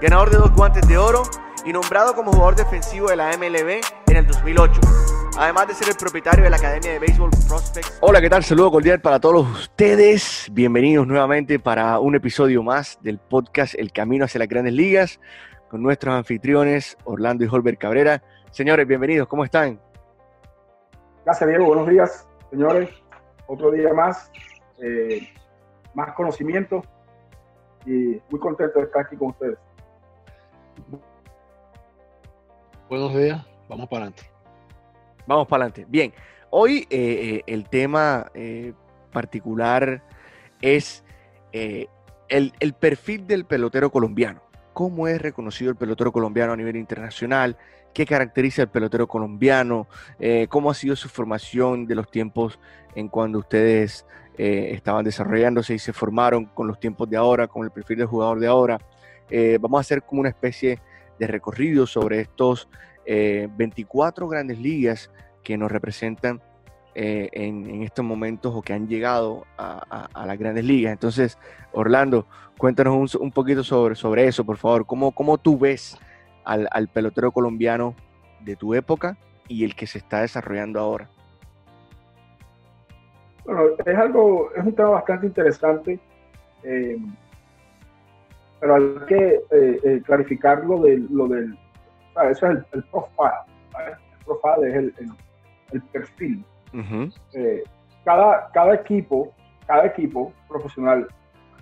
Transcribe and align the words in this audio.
ganador 0.00 0.30
de 0.30 0.38
dos 0.38 0.52
guantes 0.54 0.88
de 0.88 0.96
oro 0.96 1.22
y 1.64 1.72
nombrado 1.72 2.14
como 2.14 2.32
jugador 2.32 2.56
defensivo 2.56 3.08
de 3.08 3.16
la 3.16 3.36
MLB 3.36 3.80
en 4.08 4.16
el 4.16 4.26
2008. 4.26 4.80
Además 5.38 5.68
de 5.68 5.74
ser 5.74 5.88
el 5.90 5.94
propietario 5.94 6.42
de 6.42 6.48
la 6.48 6.56
Academia 6.56 6.92
de 6.92 6.98
Béisbol 6.98 7.30
Prospects. 7.46 7.98
Hola, 8.00 8.20
¿qué 8.22 8.30
tal? 8.30 8.42
Saludo 8.42 8.70
cordial 8.70 9.00
para 9.00 9.20
todos 9.20 9.46
ustedes. 9.46 10.48
Bienvenidos 10.52 11.06
nuevamente 11.06 11.58
para 11.58 11.98
un 11.98 12.14
episodio 12.14 12.62
más 12.62 12.98
del 13.02 13.18
podcast 13.18 13.74
El 13.74 13.92
Camino 13.92 14.24
hacia 14.24 14.38
las 14.38 14.48
Grandes 14.48 14.72
Ligas 14.72 15.20
con 15.68 15.82
nuestros 15.82 16.14
anfitriones 16.14 16.96
Orlando 17.04 17.44
y 17.44 17.48
Holbert 17.48 17.78
Cabrera. 17.78 18.22
Señores, 18.52 18.86
bienvenidos, 18.86 19.28
¿cómo 19.28 19.44
están? 19.44 19.78
Gracias, 21.26 21.46
Diego. 21.46 21.66
Buenos 21.66 21.88
días, 21.88 22.26
señores. 22.50 22.88
Otro 23.46 23.70
día 23.70 23.92
más, 23.92 24.32
eh, 24.82 25.28
más 25.94 26.14
conocimiento 26.14 26.82
y 27.84 28.20
muy 28.30 28.40
contento 28.40 28.78
de 28.78 28.86
estar 28.86 29.04
aquí 29.04 29.16
con 29.16 29.28
ustedes. 29.28 29.58
Buenos 32.90 33.14
días, 33.14 33.40
vamos 33.68 33.88
para 33.88 34.06
adelante. 34.06 34.28
Vamos 35.24 35.46
para 35.46 35.62
adelante. 35.62 35.86
Bien, 35.88 36.12
hoy 36.50 36.88
eh, 36.90 37.36
eh, 37.36 37.42
el 37.46 37.68
tema 37.68 38.32
eh, 38.34 38.72
particular 39.12 40.02
es 40.60 41.04
el, 41.52 42.72
perfil 42.80 43.28
del 43.28 43.44
pelotero 43.44 43.92
colombiano. 43.92 44.42
¿Cómo 44.72 45.06
es 45.06 45.22
reconocido 45.22 45.70
el 45.70 45.76
pelotero 45.76 46.10
colombiano 46.10 46.52
a 46.52 46.56
nivel 46.56 46.74
internacional? 46.74 47.56
¿Qué 47.94 48.04
caracteriza 48.04 48.62
el 48.62 48.68
pelotero 48.68 49.06
colombiano? 49.06 49.86
¿Cómo 50.48 50.68
ha 50.68 50.74
sido 50.74 50.96
su 50.96 51.08
formación 51.08 51.86
de 51.86 51.94
los 51.94 52.10
tiempos 52.10 52.58
en 52.96 53.06
cuando 53.06 53.38
ustedes 53.38 54.04
estaban 54.36 55.04
desarrollándose 55.04 55.74
y 55.74 55.78
se 55.78 55.92
formaron 55.92 56.46
con 56.46 56.66
los 56.66 56.80
tiempos 56.80 57.08
de 57.08 57.16
ahora, 57.16 57.46
con 57.46 57.62
el 57.62 57.70
perfil 57.70 57.98
del 57.98 58.08
jugador 58.08 58.40
de 58.40 58.48
ahora? 58.48 58.80
Vamos 59.60 59.78
a 59.78 59.82
hacer 59.82 60.02
como 60.02 60.22
una 60.22 60.30
especie 60.30 60.80
de 61.20 61.26
recorrido 61.26 61.86
sobre 61.86 62.20
estos 62.20 62.68
24 63.06 64.26
eh, 64.26 64.28
grandes 64.28 64.58
ligas 64.58 65.10
que 65.44 65.56
nos 65.56 65.70
representan 65.70 66.40
eh, 66.94 67.28
en, 67.32 67.82
estos 67.82 68.04
momentos 68.04 68.52
o 68.54 68.62
que 68.62 68.72
han 68.72 68.88
llegado 68.88 69.46
a, 69.56 70.08
las 70.26 70.38
grandes 70.38 70.64
ligas. 70.64 70.92
Entonces, 70.92 71.38
Orlando, 71.72 72.26
cuéntanos 72.58 73.14
un, 73.14 73.30
poquito 73.30 73.62
sobre, 73.62 73.94
sobre 73.94 74.26
eso, 74.26 74.44
por 74.44 74.56
favor. 74.56 74.86
¿Cómo, 74.86 75.12
cómo 75.12 75.38
tú 75.38 75.58
ves 75.58 75.98
al, 76.44 76.88
pelotero 76.88 77.30
colombiano 77.30 77.94
de 78.40 78.56
tu 78.56 78.74
época 78.74 79.18
y 79.46 79.64
el 79.64 79.76
que 79.76 79.86
se 79.86 79.98
está 79.98 80.22
desarrollando 80.22 80.80
ahora? 80.80 81.10
Bueno, 83.44 83.62
es 83.84 83.96
algo, 83.96 84.50
es 84.56 84.64
un 84.64 84.74
tema 84.74 84.88
bastante 84.90 85.26
interesante 85.26 86.00
pero 88.60 88.74
hay 88.74 89.06
que 89.08 89.40
eh, 89.50 89.80
eh, 89.82 90.02
clarificar 90.04 90.64
lo, 90.64 90.82
de, 90.82 90.98
lo 91.10 91.26
del, 91.28 91.58
eso 92.30 92.46
es 92.46 92.58
el, 92.72 92.84
profile, 92.84 93.30
el 93.78 94.24
profile 94.24 94.68
es 94.68 94.74
el, 94.74 94.94
el, 95.72 95.82
perfil. 95.84 96.44
Eh, 97.32 97.64
cada, 98.04 98.50
cada 98.52 98.74
equipo, 98.74 99.32
cada 99.66 99.86
equipo 99.86 100.32
profesional 100.46 101.08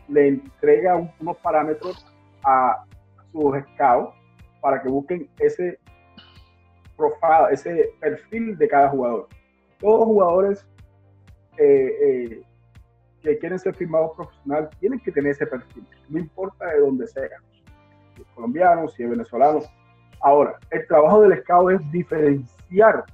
le 0.08 0.28
entrega 0.28 0.96
unos 1.20 1.36
parámetros 1.38 2.04
a 2.44 2.84
sus 3.30 3.56
scouts 3.74 4.14
para 4.60 4.82
que 4.82 4.88
busquen 4.88 5.28
ese 5.38 5.78
profile, 6.96 7.52
ese 7.52 7.90
perfil 8.00 8.58
de 8.58 8.68
cada 8.68 8.88
jugador. 8.88 9.28
Todos 9.78 10.00
los 10.00 10.06
jugadores 10.08 10.66
que 11.56 12.42
quieren 13.38 13.58
ser 13.58 13.74
firmados 13.74 14.12
profesional 14.16 14.68
tienen 14.80 14.98
que 14.98 15.12
tener 15.12 15.32
ese 15.32 15.46
perfil, 15.46 15.86
no 16.08 16.18
importa 16.18 16.66
de 16.66 16.80
dónde 16.80 17.06
sea, 17.06 17.28
si 18.14 18.22
es 18.22 18.28
colombiano, 18.34 18.88
si 18.88 19.02
es 19.02 19.10
venezolano. 19.10 19.60
Ahora, 20.20 20.58
el 20.70 20.86
trabajo 20.86 21.22
del 21.22 21.40
scout 21.40 21.72
es 21.72 21.92
diferenciar 21.92 23.04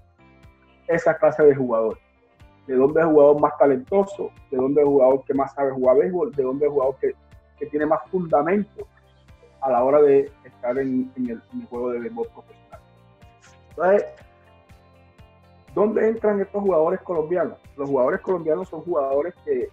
esa 0.89 1.17
clase 1.17 1.43
de 1.45 1.55
jugadores. 1.55 2.03
De 2.67 2.77
dónde 2.77 3.01
es 3.01 3.07
el 3.07 3.13
jugador 3.13 3.41
más 3.41 3.59
talentoso, 3.59 4.31
de 4.51 4.57
dónde 4.57 4.81
es 4.81 4.87
el 4.87 4.93
jugador 4.93 5.25
que 5.25 5.35
más 5.35 5.53
sabe 5.55 5.73
jugar 5.73 5.99
béisbol, 5.99 6.33
de 6.33 6.43
dónde 6.43 6.65
es 6.65 6.71
el 6.71 6.75
jugador 6.75 6.97
que, 6.99 7.15
que 7.59 7.67
tiene 7.67 7.87
más 7.87 8.01
fundamento 8.11 8.87
a 9.61 9.71
la 9.71 9.85
hora 9.85 10.01
de 10.01 10.31
estar 10.45 10.79
en, 10.79 11.13
el, 11.17 11.43
en 11.53 11.61
el 11.61 11.67
juego 11.67 11.91
de 11.91 12.01
béisbol 12.01 12.29
profesional. 12.29 12.81
Entonces, 13.71 14.05
¿Dónde 15.75 16.09
entran 16.09 16.41
estos 16.41 16.63
jugadores 16.63 17.01
colombianos? 17.01 17.59
Los 17.77 17.91
jugadores 17.91 18.21
colombianos 18.21 18.69
son 18.69 18.83
jugadores 18.83 19.35
que 19.45 19.69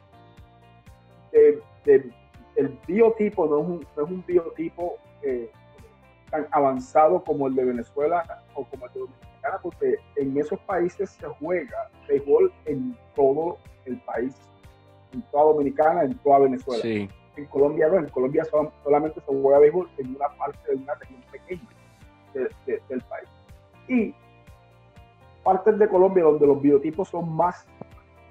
el 2.61 2.77
biotipo 2.88 3.47
no 3.47 3.59
es 3.59 3.67
un, 3.67 3.88
no 3.97 4.03
es 4.03 4.11
un 4.11 4.25
biotipo 4.25 4.97
eh, 5.23 5.51
tan 6.29 6.47
avanzado 6.51 7.23
como 7.23 7.47
el 7.47 7.55
de 7.55 7.66
Venezuela 7.66 8.44
o 8.53 8.63
como 8.66 8.85
el 8.85 8.94
de 8.94 8.99
Dominicana, 8.99 9.59
porque 9.63 9.95
en 10.16 10.38
esos 10.38 10.59
países 10.59 11.09
se 11.09 11.27
juega 11.27 11.89
béisbol 12.07 12.53
en 12.66 12.95
todo 13.16 13.57
el 13.85 13.97
país, 14.01 14.35
en 15.13 15.23
toda 15.31 15.45
Dominicana, 15.45 16.03
en 16.03 16.16
toda 16.19 16.39
Venezuela. 16.39 16.83
En 17.38 17.45
Colombia 17.45 17.88
no, 17.88 17.97
en 17.97 18.09
Colombia 18.09 18.44
solamente 18.83 19.19
se 19.22 19.25
juega 19.25 19.59
béisbol 19.59 19.89
en 19.97 20.16
una 20.16 20.29
parte 20.38 20.59
de 20.69 20.75
una 20.75 20.93
región 20.95 21.22
pequeña 21.31 21.67
del 22.33 23.01
país. 23.01 23.29
Y 23.88 24.13
partes 25.43 25.79
de 25.79 25.89
Colombia 25.89 26.23
donde 26.23 26.45
los 26.45 26.61
biotipos 26.61 27.09
son 27.09 27.33
más 27.35 27.66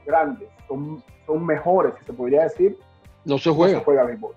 grandes, 0.07 0.49
son, 0.69 1.03
son 1.27 1.45
mejores, 1.45 1.95
si 1.99 2.05
se 2.05 2.13
podría 2.13 2.45
decir, 2.45 2.79
no 3.25 3.39
se 3.39 3.51
juega. 3.51 3.75
No 3.75 3.79
se 3.81 3.85
juega 3.85 4.05
béisbol. 4.05 4.35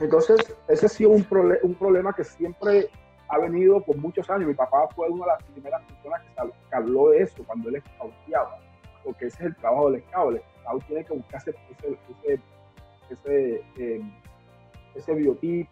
Entonces, 0.00 0.56
ese 0.68 0.86
ha 0.86 0.88
sido 0.88 1.10
un, 1.10 1.26
un 1.62 1.74
problema 1.74 2.12
que 2.12 2.24
siempre 2.24 2.88
ha 3.28 3.38
venido 3.38 3.80
por 3.82 3.96
muchos 3.96 4.28
años. 4.30 4.48
Mi 4.48 4.54
papá 4.54 4.88
fue 4.94 5.08
una 5.08 5.24
de 5.24 5.32
las 5.32 5.42
primeras 5.44 5.82
personas 5.84 6.22
que, 6.22 6.76
habló 6.76 7.10
de 7.10 7.22
eso 7.22 7.42
cuando 7.44 7.68
él 7.68 7.76
escauteaba, 7.76 8.58
porque 9.04 9.26
ese 9.26 9.38
es 9.38 9.46
el 9.46 9.56
trabajo 9.56 9.90
del 9.90 10.02
scout. 10.02 10.34
El 10.34 10.42
scout 10.60 10.84
tiene 10.86 11.04
que 11.04 11.14
buscarse 11.14 11.54
ese, 11.70 11.98
ese, 12.08 12.40
ese, 13.10 13.64
em, 13.76 14.12
ese 14.94 15.14
biotipo, 15.14 15.70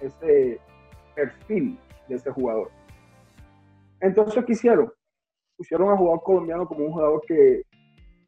ese 0.00 0.60
perfil 1.14 1.78
de 2.08 2.14
ese 2.16 2.30
jugador. 2.30 2.70
Entonces, 4.00 4.44
¿qué 4.44 4.52
hicieron? 4.52 4.92
Pusieron 5.56 5.90
a 5.90 5.96
jugador 5.96 6.22
colombiano 6.22 6.66
como 6.66 6.86
un 6.86 6.92
jugador 6.92 7.22
que 7.26 7.62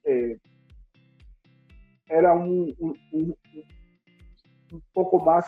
eh, 0.04 0.38
era 2.12 2.32
un, 2.32 2.74
un, 3.12 3.36
poco 4.92 5.20
más 5.20 5.46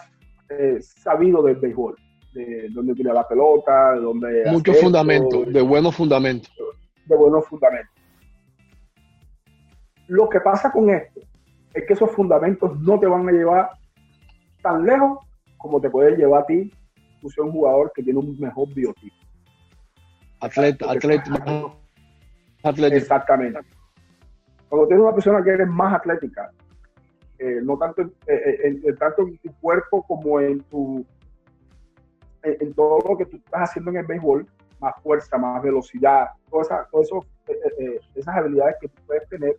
eh, 0.48 0.78
sabido 0.80 1.42
del 1.42 1.56
béisbol, 1.56 1.96
de 2.32 2.68
dónde 2.70 2.94
tiene 2.94 3.12
la 3.12 3.26
pelota, 3.26 3.94
de 3.94 4.00
dónde... 4.00 4.44
Muchos 4.50 4.78
fundamentos, 4.80 5.52
de 5.52 5.62
buenos 5.62 5.94
fundamentos. 5.94 6.52
De 7.06 7.16
buenos 7.16 7.46
fundamentos. 7.46 7.94
Lo 10.06 10.28
que 10.28 10.40
pasa 10.40 10.70
con 10.72 10.90
esto 10.90 11.20
es 11.72 11.84
que 11.86 11.92
esos 11.92 12.10
fundamentos 12.10 12.78
no 12.80 12.98
te 12.98 13.06
van 13.06 13.28
a 13.28 13.32
llevar 13.32 13.70
tan 14.62 14.84
lejos 14.84 15.18
como 15.58 15.80
te 15.80 15.90
puede 15.90 16.16
llevar 16.16 16.42
a 16.42 16.46
ti 16.46 16.70
tú 17.20 17.30
ser 17.30 17.44
un 17.44 17.52
jugador 17.52 17.90
que 17.94 18.02
tiene 18.02 18.18
un 18.18 18.38
mejor 18.38 18.72
biotipo. 18.74 19.16
Atleta, 20.40 20.90
atleta, 20.90 21.32
atleta. 22.62 22.96
Exactamente. 22.96 23.60
Cuando 24.74 24.88
tienes 24.88 25.04
una 25.04 25.14
persona 25.14 25.44
que 25.44 25.50
eres 25.50 25.68
más 25.68 25.94
atlética, 25.94 26.50
eh, 27.38 27.60
no 27.62 27.78
tanto, 27.78 28.02
eh, 28.02 28.10
eh, 28.26 28.80
en, 28.84 28.96
tanto 28.96 29.22
en 29.22 29.38
tu 29.38 29.54
cuerpo 29.60 30.02
como 30.02 30.40
en 30.40 30.60
tu 30.62 31.06
todo 32.74 32.98
lo 33.08 33.16
que 33.16 33.26
tú 33.26 33.36
estás 33.36 33.70
haciendo 33.70 33.92
en 33.92 33.98
el 33.98 34.06
béisbol, 34.06 34.48
más 34.80 35.00
fuerza, 35.00 35.38
más 35.38 35.62
velocidad, 35.62 36.26
todas 36.50 36.66
esa, 36.66 36.88
todo 36.90 37.02
eso, 37.02 37.26
esas 38.16 38.36
habilidades 38.36 38.74
que 38.80 38.88
tú 38.88 39.00
puedes 39.06 39.28
tener, 39.28 39.56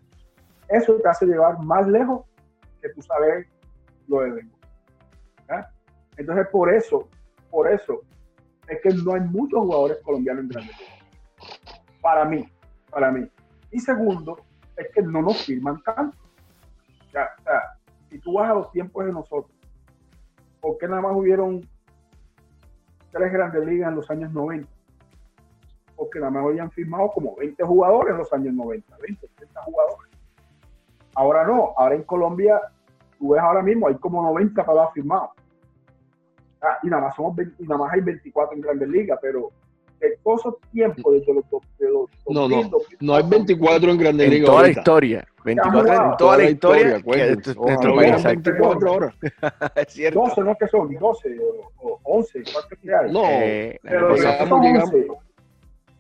eso 0.67 0.95
te 0.97 1.07
hace 1.07 1.25
llevar 1.25 1.63
más 1.63 1.87
lejos 1.87 2.25
que 2.81 2.89
tú 2.89 3.01
sabes 3.01 3.47
lo 4.09 4.19
de 4.19 4.31
béisbol. 4.31 4.59
Entonces, 6.17 6.47
por 6.51 6.73
eso, 6.73 7.07
por 7.49 7.71
eso, 7.71 8.01
es 8.67 8.81
que 8.81 8.89
no 8.89 9.13
hay 9.13 9.21
muchos 9.21 9.61
jugadores 9.61 9.97
colombianos 10.03 10.43
en 10.43 10.49
grandes 10.49 10.75
Para 12.01 12.25
mí, 12.25 12.45
para 12.91 13.11
mí. 13.11 13.25
Y 13.71 13.79
segundo, 13.79 14.43
es 14.77 14.91
que 14.93 15.01
no 15.01 15.21
nos 15.21 15.43
firman 15.43 15.81
tanto. 15.83 16.17
O 17.07 17.11
sea, 17.11 17.29
si 18.09 18.19
tú 18.19 18.33
vas 18.33 18.51
a 18.51 18.55
los 18.55 18.71
tiempos 18.71 19.05
de 19.05 19.13
nosotros, 19.13 19.51
¿por 20.59 20.77
qué 20.77 20.87
nada 20.87 21.01
más 21.01 21.15
hubieron 21.15 21.61
tres 23.15 23.31
grandes 23.31 23.65
ligas 23.65 23.89
en 23.89 23.95
los 23.95 24.11
años 24.11 24.31
90. 24.33 24.69
Porque 25.95 26.19
la 26.19 26.29
mayoría 26.29 26.63
han 26.63 26.71
firmado 26.71 27.09
como 27.13 27.35
20 27.37 27.63
jugadores 27.63 28.11
en 28.11 28.17
los 28.17 28.33
años 28.33 28.53
90, 28.53 28.97
20, 29.01 29.27
30 29.35 29.61
jugadores. 29.61 30.11
Ahora 31.15 31.45
no, 31.45 31.73
ahora 31.77 31.95
en 31.95 32.03
Colombia, 32.03 32.59
tú 33.17 33.29
ves 33.29 33.41
ahora 33.41 33.61
mismo, 33.61 33.87
hay 33.87 33.95
como 33.95 34.21
90 34.21 34.65
para 34.65 34.89
firmados. 34.89 35.29
Ah, 36.61 36.77
y, 36.83 36.87
nada 36.87 37.03
más 37.03 37.15
somos 37.15 37.37
20, 37.37 37.63
y 37.63 37.67
nada 37.67 37.77
más 37.77 37.93
hay 37.93 38.01
24 38.01 38.55
en 38.55 38.61
grandes 38.61 38.89
ligas, 38.89 39.17
pero 39.21 39.51
esos 39.99 40.55
tiempos, 40.71 41.13
desde 41.13 41.33
los, 41.33 41.43
de 41.79 41.89
los 41.89 42.09
no, 42.29 42.47
no, 42.47 42.69
no 42.99 43.15
hay 43.15 43.23
24 43.27 43.91
en 43.91 43.97
Grandes 43.97 44.29
Ligas. 44.29 44.47
En 44.47 44.53
toda 44.53 44.61
la 44.63 44.69
historia. 44.69 45.27
24 45.43 45.93
en 46.11 46.17
toda 46.17 46.37
la 46.37 46.43
historia. 46.49 46.99
nuestro 47.05 47.95
país. 47.95 48.23
24 48.23 48.91
horas. 48.91 49.15
es 49.75 49.93
cierto. 49.93 50.19
12, 50.19 50.41
no 50.41 50.55
que 50.55 50.67
son, 50.67 50.93
12 50.93 51.37
o, 51.81 51.99
11, 52.03 52.43
¿cuántos 52.51 52.79
que 52.79 52.95
hay? 52.95 53.11
No, 53.11 53.21
eh, 53.25 53.79
pero 53.83 54.15
llegamos, 54.15 54.61
llegamos. 54.61 54.93
11, 54.93 55.07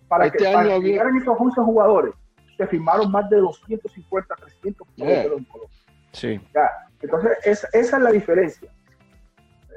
para 0.07 0.25
este 0.27 0.37
que, 0.39 0.47
año 0.47 0.55
para 0.55 0.75
había... 0.75 0.87
llegaran 0.91 1.17
esos 1.17 1.35
11 1.39 1.61
jugadores, 1.61 2.13
se 2.57 2.67
firmaron 2.67 3.11
más 3.11 3.29
de 3.29 3.37
250, 3.37 4.35
300 4.35 4.87
jugadores 4.95 5.25
Yeah. 5.25 5.37
en 5.37 5.43
Colombia. 5.45 5.77
Sí. 6.11 6.39
Ya, 6.53 6.69
Entonces, 7.01 7.31
es, 7.43 7.67
esa 7.73 7.97
es 7.97 8.03
la 8.03 8.11
diferencia. 8.11 8.69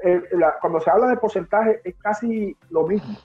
Eh, 0.03 0.21
la- 0.31 0.55
cuando 0.61 0.79
se 0.79 0.89
habla 0.89 1.07
de 1.07 1.17
porcentaje, 1.17 1.81
es 1.83 1.95
casi 1.97 2.55
lo 2.69 2.87
mismo. 2.87 3.17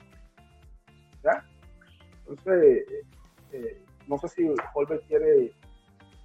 Entonces, 2.27 2.85
eh, 2.89 3.03
eh, 3.53 3.81
no 4.07 4.17
sé 4.17 4.27
si 4.29 4.43
Holbert 4.73 5.05
quiere. 5.07 5.51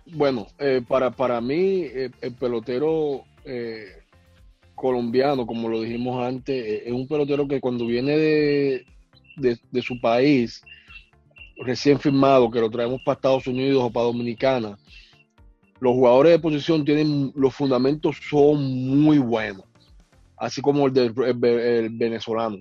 Bueno, 0.06 0.46
eh, 0.58 0.82
para, 0.86 1.10
para 1.10 1.40
mí, 1.40 1.86
el 1.92 2.34
pelotero 2.38 3.24
colombiano, 4.74 5.46
como 5.46 5.68
lo 5.68 5.82
dijimos 5.82 6.24
antes, 6.24 6.82
es 6.86 6.92
un 6.92 7.06
pelotero 7.06 7.46
que 7.46 7.60
cuando 7.60 7.86
viene 7.86 8.16
de, 8.16 8.86
de, 9.36 9.82
su 9.82 10.00
país, 10.00 10.62
recién 11.58 12.00
firmado, 12.00 12.50
que 12.50 12.60
lo 12.60 12.70
traemos 12.70 13.02
para 13.02 13.16
Estados 13.16 13.46
Unidos 13.46 13.82
o 13.84 13.90
para 13.90 14.06
Dominicana, 14.06 14.78
los 15.80 15.92
jugadores 15.92 16.32
de 16.32 16.38
posición 16.38 16.84
tienen, 16.84 17.30
los 17.34 17.54
fundamentos 17.54 18.16
son 18.28 18.62
muy 19.02 19.18
buenos, 19.18 19.64
así 20.36 20.60
como 20.62 20.86
el 20.86 20.92
del 20.92 21.14
el 21.26 21.34
ve- 21.34 21.78
el 21.78 21.90
venezolano. 21.90 22.58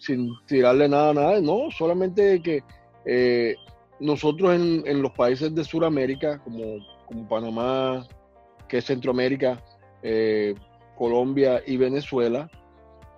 Sin 0.00 0.32
tirarle 0.46 0.88
nada 0.88 1.10
a 1.10 1.14
nada, 1.14 1.40
no, 1.40 1.70
solamente 1.70 2.40
que 2.42 2.64
eh, 3.04 3.54
nosotros 4.00 4.54
en, 4.54 4.82
en 4.86 5.02
los 5.02 5.12
países 5.12 5.54
de 5.54 5.62
Sudamérica, 5.62 6.38
como, 6.42 6.78
como 7.06 7.28
Panamá, 7.28 8.06
que 8.66 8.78
es 8.78 8.86
Centroamérica, 8.86 9.62
eh, 10.02 10.54
Colombia 10.96 11.62
y 11.66 11.76
Venezuela, 11.76 12.50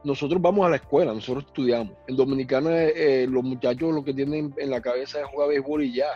nosotros 0.05 0.43
vamos 0.43 0.67
a 0.67 0.70
la 0.70 0.76
escuela, 0.76 1.14
nosotros 1.14 1.44
estudiamos. 1.46 1.94
En 2.08 2.17
Dominicana, 2.17 2.70
eh, 2.75 3.26
los 3.28 3.44
muchachos 3.44 3.94
lo 3.94 4.02
que 4.02 4.12
tienen 4.12 4.52
en 4.56 4.70
la 4.70 4.81
cabeza 4.81 5.20
es 5.20 5.26
jugar 5.26 5.50
béisbol 5.50 5.85
y 5.85 5.94
ya. 5.94 6.08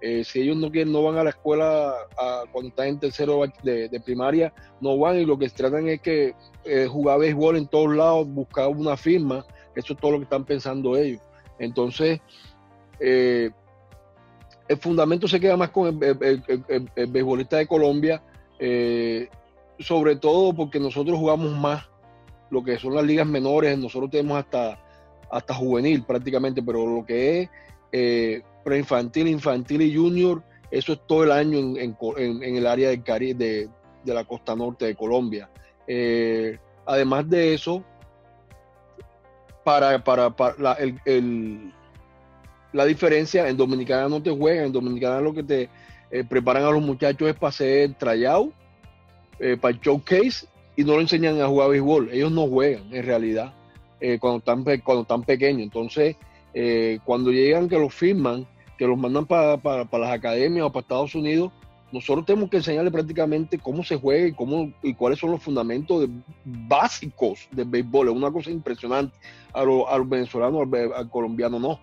Eh, 0.00 0.24
si 0.24 0.40
ellos 0.40 0.56
no 0.56 0.70
quieren, 0.70 0.92
no 0.92 1.02
van 1.02 1.16
a 1.16 1.24
la 1.24 1.30
escuela 1.30 1.94
cuando 2.52 2.68
están 2.68 2.88
en 2.88 3.00
tercero 3.00 3.42
de, 3.62 3.88
de 3.88 4.00
primaria, 4.00 4.52
no 4.80 4.98
van 4.98 5.18
y 5.18 5.24
lo 5.24 5.38
que 5.38 5.48
tratan 5.48 5.88
es 5.88 6.00
que 6.00 6.34
eh, 6.64 6.86
jugar 6.86 7.20
béisbol 7.20 7.56
en 7.56 7.66
todos 7.66 7.94
lados, 7.94 8.26
buscar 8.28 8.68
una 8.68 8.96
firma, 8.96 9.44
eso 9.74 9.92
es 9.92 9.98
todo 9.98 10.12
lo 10.12 10.18
que 10.18 10.24
están 10.24 10.44
pensando 10.44 10.96
ellos. 10.96 11.20
Entonces, 11.58 12.20
eh, 13.00 13.50
el 14.68 14.76
fundamento 14.78 15.28
se 15.28 15.40
queda 15.40 15.56
más 15.56 15.70
con 15.70 15.86
el, 16.02 17.08
beisbolista 17.08 17.58
de 17.58 17.66
Colombia, 17.66 18.22
eh, 18.58 19.28
sobre 19.78 20.16
todo 20.16 20.54
porque 20.54 20.80
nosotros 20.80 21.18
jugamos 21.18 21.52
más 21.52 21.86
lo 22.50 22.62
que 22.62 22.78
son 22.78 22.94
las 22.94 23.04
ligas 23.04 23.26
menores, 23.26 23.76
nosotros 23.76 24.10
tenemos 24.10 24.38
hasta, 24.38 24.78
hasta 25.30 25.54
juvenil 25.54 26.04
prácticamente, 26.04 26.62
pero 26.62 26.86
lo 26.86 27.04
que 27.04 27.42
es 27.42 27.50
eh, 27.92 28.42
preinfantil, 28.64 29.28
infantil 29.28 29.82
y 29.82 29.94
junior, 29.94 30.42
eso 30.70 30.94
es 30.94 31.00
todo 31.06 31.24
el 31.24 31.32
año 31.32 31.58
en, 31.58 31.96
en 32.16 32.56
el 32.56 32.66
área 32.66 32.90
del 32.90 33.02
Caribe, 33.02 33.44
de, 33.44 33.68
de 34.04 34.14
la 34.14 34.24
costa 34.24 34.56
norte 34.56 34.86
de 34.86 34.94
Colombia. 34.94 35.50
Además 36.86 37.28
de 37.28 37.54
eso, 37.54 37.84
para, 39.64 40.04
para, 40.04 40.34
la, 40.58 40.74
el- 41.04 41.72
la 42.72 42.84
diferencia, 42.84 43.48
en 43.48 43.56
Dominicana 43.56 44.08
no 44.08 44.22
te 44.22 44.30
juegan, 44.30 44.66
en 44.66 44.72
Dominicana 44.72 45.20
lo 45.20 45.32
que 45.32 45.42
te 45.42 45.68
eh, 46.10 46.24
preparan 46.28 46.64
a 46.64 46.70
los 46.70 46.82
muchachos 46.82 47.28
es 47.28 47.34
para 47.34 47.48
hacer 47.50 47.94
tryout, 47.94 48.52
eh, 49.38 49.56
para 49.60 49.74
el 49.74 49.80
showcase, 49.80 50.46
y 50.76 50.82
no 50.84 50.94
lo 50.94 51.00
enseñan 51.00 51.40
a 51.40 51.46
jugar 51.46 51.70
béisbol. 51.70 52.10
Ellos 52.12 52.32
no 52.32 52.48
juegan, 52.48 52.92
en 52.92 53.04
realidad, 53.04 53.54
eh, 54.00 54.18
cuando, 54.18 54.38
están, 54.38 54.64
cuando 54.80 55.02
están 55.02 55.22
pequeños. 55.22 55.62
Entonces, 55.62 56.16
cuando 57.04 57.32
llegan 57.32 57.68
que 57.68 57.78
los 57.78 57.92
firman, 57.92 58.46
que 58.78 58.86
los 58.86 58.96
mandan 58.98 59.26
para, 59.26 59.56
para, 59.56 59.84
para 59.84 60.04
las 60.06 60.12
academias 60.14 60.66
o 60.66 60.70
para 60.70 60.82
Estados 60.82 61.14
Unidos, 61.14 61.50
nosotros 61.94 62.26
tenemos 62.26 62.50
que 62.50 62.56
enseñarle 62.56 62.90
prácticamente 62.90 63.56
cómo 63.58 63.84
se 63.84 63.96
juega 63.96 64.26
y, 64.26 64.32
cómo, 64.32 64.72
y 64.82 64.94
cuáles 64.94 65.18
son 65.20 65.30
los 65.30 65.42
fundamentos 65.42 66.08
básicos 66.44 67.48
del 67.52 67.66
béisbol. 67.68 68.08
Es 68.08 68.14
una 68.14 68.32
cosa 68.32 68.50
impresionante. 68.50 69.16
A, 69.52 69.62
los- 69.64 69.86
venezolanos, 70.08 70.66
al, 70.72 70.92
al 70.92 71.08
colombiano 71.08 71.60
no. 71.60 71.78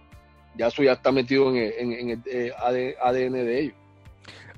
Ya 0.57 0.67
eso 0.67 0.83
ya 0.83 0.91
está 0.91 1.13
metido 1.13 1.49
en 1.55 1.91
el, 1.93 2.21
eh, 2.25 2.51
AD- 2.59 2.95
ADN 3.01 3.45
de 3.45 3.59
ellos. 3.61 3.75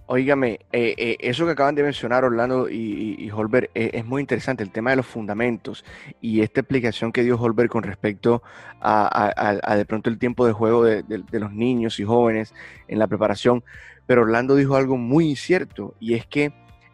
Óigame, 0.05 0.59
eh, 0.73 0.95
eh, 0.97 1.17
eso 1.21 1.45
que 1.45 1.51
acaban 1.51 1.75
de 1.75 1.83
mencionar 1.83 2.25
Orlando 2.25 2.67
y, 2.69 3.15
y, 3.17 3.31
Holbert 3.31 3.71
es 3.73 4.03
muy 4.03 4.19
interesante, 4.21 4.61
el 4.61 4.69
tema 4.69 4.89
de 4.89 4.97
los 4.97 5.05
fundamentos 5.05 5.85
y 6.19 6.41
esta 6.41 6.59
explicación 6.59 7.13
que 7.13 7.23
dio 7.23 7.39
Holbert 7.39 7.69
con 7.71 7.83
respecto 7.83 8.43
a, 8.81 9.75
de 9.77 9.85
pronto 9.85 10.09
el 10.09 10.17
tiempo 10.17 10.45
de 10.45 10.51
juego 10.51 10.83
de 10.83 11.03
los 11.39 11.53
niños 11.53 12.01
y 12.01 12.03
jóvenes 12.03 12.53
en 12.89 12.99
la 12.99 13.07
preparación. 13.07 13.63
Pero 14.05 14.21
Orlando 14.23 14.55
dijo 14.55 14.75
algo 14.75 14.97
muy 14.97 15.35
cierto 15.35 15.95
y 15.99 16.13
es 16.15 16.25
que 16.25 16.53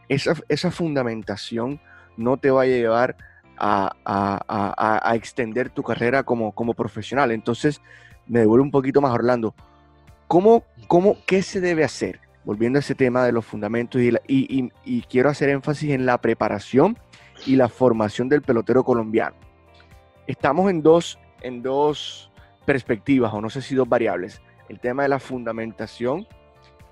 esa, 0.10 0.34
esa 0.48 0.72
fundamentación 0.72 1.80
no 2.18 2.38
te 2.38 2.52
va 2.52 2.64
a 2.64 2.66
llevar 2.66 3.16
a, 3.58 3.92
a- 4.06 4.40
a- 4.48 5.10
a- 5.12 5.16
extender 5.16 5.70
tu 5.70 5.84
carrera 5.84 6.24
como, 6.24 6.52
como 6.54 6.74
profesional. 6.74 7.32
Entonces, 7.32 7.82
me 8.28 8.40
devuelvo 8.40 8.64
un 8.64 8.72
poquito 8.72 9.02
más, 9.02 9.12
Orlando. 9.14 9.54
¿Cómo, 10.28 10.64
cómo, 10.88 11.18
¿Qué 11.26 11.42
se 11.42 11.60
debe 11.60 11.84
hacer? 11.84 12.20
Volviendo 12.46 12.78
a 12.78 12.82
ese 12.82 12.96
tema 12.96 13.24
de 13.26 13.32
los 13.32 13.46
fundamentos 13.46 14.02
y, 14.02 14.10
y- 14.28 14.60
y- 14.60 14.72
y 14.86 15.02
quiero 15.04 15.30
hacer 15.30 15.50
énfasis 15.50 15.92
en 15.92 16.06
la 16.06 16.20
preparación 16.20 16.98
y 17.46 17.56
la 17.56 17.68
formación 17.70 18.30
del 18.30 18.42
pelotero 18.42 18.84
colombiano. 18.84 19.36
Estamos 20.28 20.70
en 20.70 20.82
dos, 20.82 21.20
en 21.42 21.62
dos 21.62 22.32
perspectivas, 22.66 23.34
o 23.34 23.42
no 23.42 23.50
sé 23.50 23.62
si 23.62 23.76
dos 23.76 23.90
variables. 23.90 24.42
El 24.68 24.80
tema 24.80 25.04
de 25.04 25.10
la 25.10 25.20
fundamentación 25.20 26.28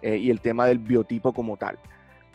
eh, 0.02 0.18
y 0.18 0.30
el 0.30 0.42
tema 0.42 0.66
del 0.66 0.80
biotipo 0.80 1.34
como 1.34 1.58
tal. 1.58 1.78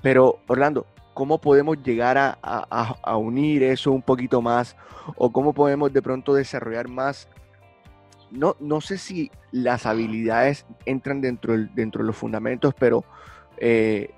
Pero, 0.03 0.39
Orlando, 0.49 0.87
¿cómo 1.15 1.39
podemos 1.39 1.83
llegar 1.83 2.19
a, 2.19 2.39
a- 2.43 2.97
a- 3.03 3.17
unir 3.17 3.63
eso 3.63 3.93
un 3.93 4.03
poquito 4.03 4.43
más? 4.43 4.77
¿O 5.17 5.31
cómo 5.33 5.53
podemos 5.53 5.93
de 5.93 6.03
pronto 6.03 6.35
desarrollar 6.35 6.89
más? 6.89 7.29
No, 8.31 8.57
no 8.61 8.81
sé 8.81 8.99
si 8.99 9.31
las 9.53 9.85
habilidades 9.87 10.65
entran 10.87 11.21
dentro, 11.21 11.53
del- 11.53 11.75
dentro 11.75 12.03
de 12.03 12.07
los 12.07 12.17
fundamentos, 12.17 12.75
pero 12.79 13.05
eh, 13.59 14.11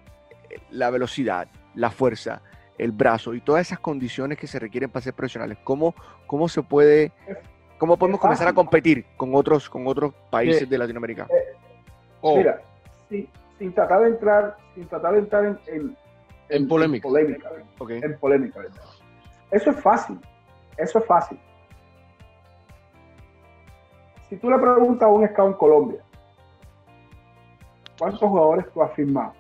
la 0.71 0.91
velocidad, 0.91 1.49
la 1.75 1.91
fuerza, 1.91 2.41
el 2.79 2.93
brazo 2.93 3.35
y 3.35 3.41
todas 3.41 3.67
esas 3.67 3.81
condiciones 3.81 4.39
que 4.39 4.47
se 4.47 4.59
requieren 4.59 4.91
para 4.91 5.03
ser 5.03 5.15
profesionales, 5.15 5.59
¿cómo, 5.65 5.95
cómo 6.27 6.49
se 6.49 6.63
puede, 6.63 7.13
cómo 7.79 7.97
podemos 7.97 8.21
comenzar 8.21 8.49
a 8.49 8.53
competir 8.53 9.05
con 9.17 9.35
otros, 9.35 9.69
con 9.69 9.87
otros 9.87 10.15
países 10.31 10.69
de 10.71 10.79
Latinoamérica? 10.79 11.27
O 12.21 12.37
Mira, 12.39 12.61
sin, 13.15 13.31
sin 13.59 13.73
tratar 13.75 14.01
de 14.03 14.09
entrar, 14.09 14.57
sin 14.75 14.87
tratar 14.89 15.13
de 15.13 15.19
entrar 15.21 15.45
en, 15.45 15.59
en, 15.67 15.97
en 16.49 16.69
polémica. 16.69 17.09
polémica, 17.09 17.51
Ok. 17.79 17.91
en 17.91 18.19
polémica. 18.19 18.61
Eso 19.51 19.71
es 19.71 19.81
fácil, 19.81 20.19
eso 20.77 20.99
es 20.99 21.07
fácil. 21.07 21.39
Si 24.29 24.37
tú 24.37 24.51
le 24.51 24.59
preguntas 24.59 25.07
a 25.07 25.13
un 25.13 25.27
scout 25.29 25.53
en 25.53 25.59
Colombia, 25.59 26.03
¿cuántos 27.99 28.21
jugadores 28.21 28.67
tú 28.73 28.83
has 28.83 28.93
firmado? 28.95 29.33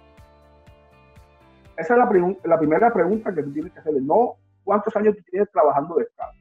Esa 1.76 1.94
es 1.94 1.98
la, 1.98 2.36
la 2.44 2.58
primera 2.58 2.92
pregunta 2.92 3.34
que 3.34 3.42
tú 3.42 3.52
tienes 3.52 3.72
que 3.72 3.80
hacerle. 3.80 4.00
No, 4.02 4.34
¿cuántos 4.62 4.94
años 4.94 5.16
tú 5.16 5.22
tienes 5.30 5.50
trabajando 5.50 5.96
de 5.96 6.04
scout? 6.04 6.34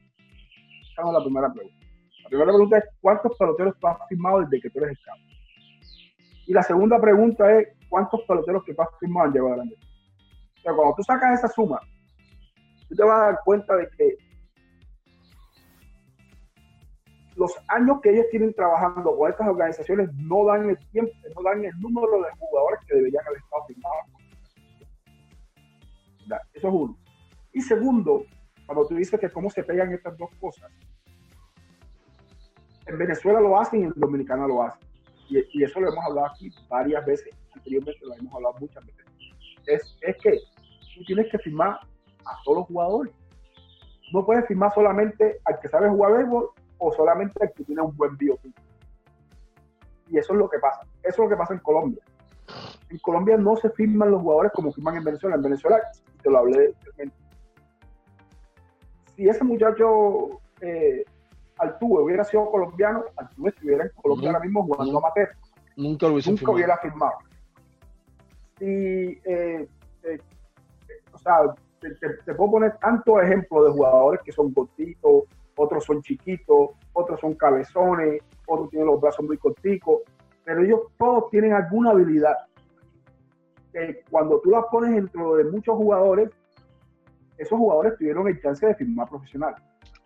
Esa 0.92 1.02
no 1.02 1.08
es 1.08 1.14
la 1.14 1.24
primera 1.24 1.52
pregunta. 1.52 1.86
La 2.22 2.28
primera 2.28 2.52
pregunta 2.52 2.78
es, 2.78 2.84
¿cuántos 3.00 3.36
peloteros 3.36 3.74
tú 3.80 3.86
has 3.88 3.98
firmado 4.08 4.40
desde 4.42 4.60
que 4.60 4.70
tú 4.70 4.78
eres 4.84 4.96
scout? 5.00 5.33
Y 6.46 6.52
la 6.52 6.62
segunda 6.62 7.00
pregunta 7.00 7.58
es, 7.58 7.68
¿cuántos 7.88 8.22
peloteros 8.22 8.64
que 8.64 8.74
tú 8.74 8.82
has 8.82 8.88
firmado 8.98 9.26
han 9.26 9.32
llegado 9.32 9.52
a 9.52 9.56
grandes 9.56 9.78
ligas? 9.78 9.94
O 10.56 10.60
sea, 10.60 10.74
cuando 10.74 10.94
tú 10.96 11.02
sacas 11.02 11.38
esa 11.38 11.48
suma, 11.48 11.80
tú 12.88 12.94
te 12.94 13.02
vas 13.02 13.20
a 13.20 13.24
dar 13.26 13.40
cuenta 13.44 13.76
de 13.76 13.88
que 13.96 14.16
los 17.36 17.52
años 17.68 18.00
que 18.00 18.10
ellos 18.10 18.26
tienen 18.30 18.54
trabajando 18.54 19.16
con 19.16 19.30
estas 19.30 19.48
organizaciones 19.48 20.08
no 20.14 20.44
dan 20.44 20.70
el 20.70 20.78
tiempo, 20.90 21.12
no 21.34 21.42
dan 21.42 21.64
el 21.64 21.78
número 21.80 22.22
de 22.22 22.30
jugadores 22.38 22.80
que 22.86 22.94
deberían 22.94 23.26
haber 23.26 23.38
estado 23.38 23.64
firmados. 23.66 24.24
Eso 26.54 26.68
es 26.68 26.74
uno. 26.74 26.96
Y 27.52 27.60
segundo, 27.60 28.24
cuando 28.66 28.86
tú 28.86 28.94
dices 28.94 29.18
que 29.18 29.30
cómo 29.30 29.50
se 29.50 29.62
pegan 29.62 29.92
estas 29.92 30.16
dos 30.16 30.30
cosas, 30.40 30.70
En 32.86 32.98
Venezuela 32.98 33.40
lo 33.40 33.58
hacen 33.58 33.80
y 33.80 33.84
en 33.84 33.92
Dominicana 33.96 34.46
lo 34.46 34.62
hacen. 34.62 34.86
Y, 35.28 35.62
eso 35.62 35.80
lo 35.80 35.88
hemos 35.90 36.04
hablado 36.04 36.26
aquí 36.26 36.50
varias 36.68 37.04
veces, 37.06 37.34
anteriormente 37.54 38.00
lo 38.04 38.14
hemos 38.14 38.34
hablado 38.34 38.54
muchas 38.60 38.84
veces. 38.84 39.04
Es, 39.66 39.96
es 40.02 40.16
que 40.22 40.38
tú 40.94 41.04
tienes 41.06 41.30
que 41.30 41.38
firmar 41.38 41.80
a 42.24 42.36
todos 42.44 42.58
los 42.58 42.66
jugadores. 42.66 43.12
No 44.12 44.24
puedes 44.24 44.46
firmar 44.46 44.72
solamente 44.74 45.40
al 45.44 45.58
que 45.60 45.68
sabe 45.68 45.88
jugar 45.88 46.18
béisbol 46.18 46.50
o 46.78 46.92
solamente 46.92 47.42
al 47.42 47.52
que 47.52 47.64
tiene 47.64 47.82
un 47.82 47.96
buen 47.96 48.16
biotipo. 48.16 48.60
Y 50.10 50.18
eso 50.18 50.34
es 50.34 50.38
lo 50.38 50.48
que 50.48 50.58
pasa. 50.58 50.80
Eso 51.02 51.08
es 51.08 51.18
lo 51.18 51.28
que 51.28 51.36
pasa 51.36 51.54
en 51.54 51.60
Colombia. 51.60 52.02
En 52.90 52.98
Colombia 52.98 53.36
no 53.38 53.56
se 53.56 53.70
firman 53.70 54.10
los 54.10 54.20
jugadores 54.20 54.52
como 54.52 54.72
firman 54.72 54.96
en 54.96 55.04
Venezuela. 55.04 55.36
En 55.36 55.42
Venezuela, 55.42 55.80
te 56.22 56.30
lo 56.30 56.38
hablé, 56.38 56.74
si 59.16 59.28
ese 59.28 59.44
muchacho 59.44 60.40
eh, 60.60 61.04
Altuve 61.58 62.02
hubiera 62.02 62.24
sido 62.24 62.50
colombiano, 62.50 63.04
Altuve 63.16 63.50
estuviera 63.50 63.84
en 63.84 63.90
Colombia 64.00 64.30
ahora 64.30 64.40
mismo 64.40 64.64
jugando 64.64 64.98
amateur. 64.98 65.28
Nunca 65.76 66.08
lo 66.08 66.18
Nunca 66.18 66.50
hubiera 66.50 66.78
firmado. 66.78 67.18
Si, 68.58 68.64
eh, 68.64 69.68
eh, 70.04 70.18
o 71.12 71.18
sea, 71.18 71.54
te, 71.80 72.34
puedo 72.34 72.52
poner 72.52 72.76
tantos 72.78 73.22
ejemplos 73.22 73.66
de 73.66 73.72
jugadores 73.72 74.20
que 74.22 74.32
son 74.32 74.52
cortitos, 74.52 75.24
otros 75.56 75.84
son 75.84 76.02
chiquitos, 76.02 76.70
otros 76.92 77.20
son 77.20 77.34
cabezones, 77.34 78.22
otros 78.46 78.70
tienen 78.70 78.88
los 78.88 79.00
brazos 79.00 79.24
muy 79.24 79.38
corticos, 79.38 80.00
pero 80.44 80.62
ellos 80.62 80.80
todos 80.98 81.30
tienen 81.30 81.52
alguna 81.52 81.90
habilidad 81.90 82.36
que 83.72 84.02
cuando 84.10 84.40
tú 84.40 84.50
las 84.50 84.64
pones 84.70 84.94
dentro 84.94 85.36
de 85.36 85.44
muchos 85.44 85.76
jugadores, 85.76 86.30
esos 87.36 87.58
jugadores 87.58 87.98
tuvieron 87.98 88.28
el 88.28 88.40
chance 88.40 88.64
de 88.64 88.74
firmar 88.74 89.08
profesional. 89.08 89.54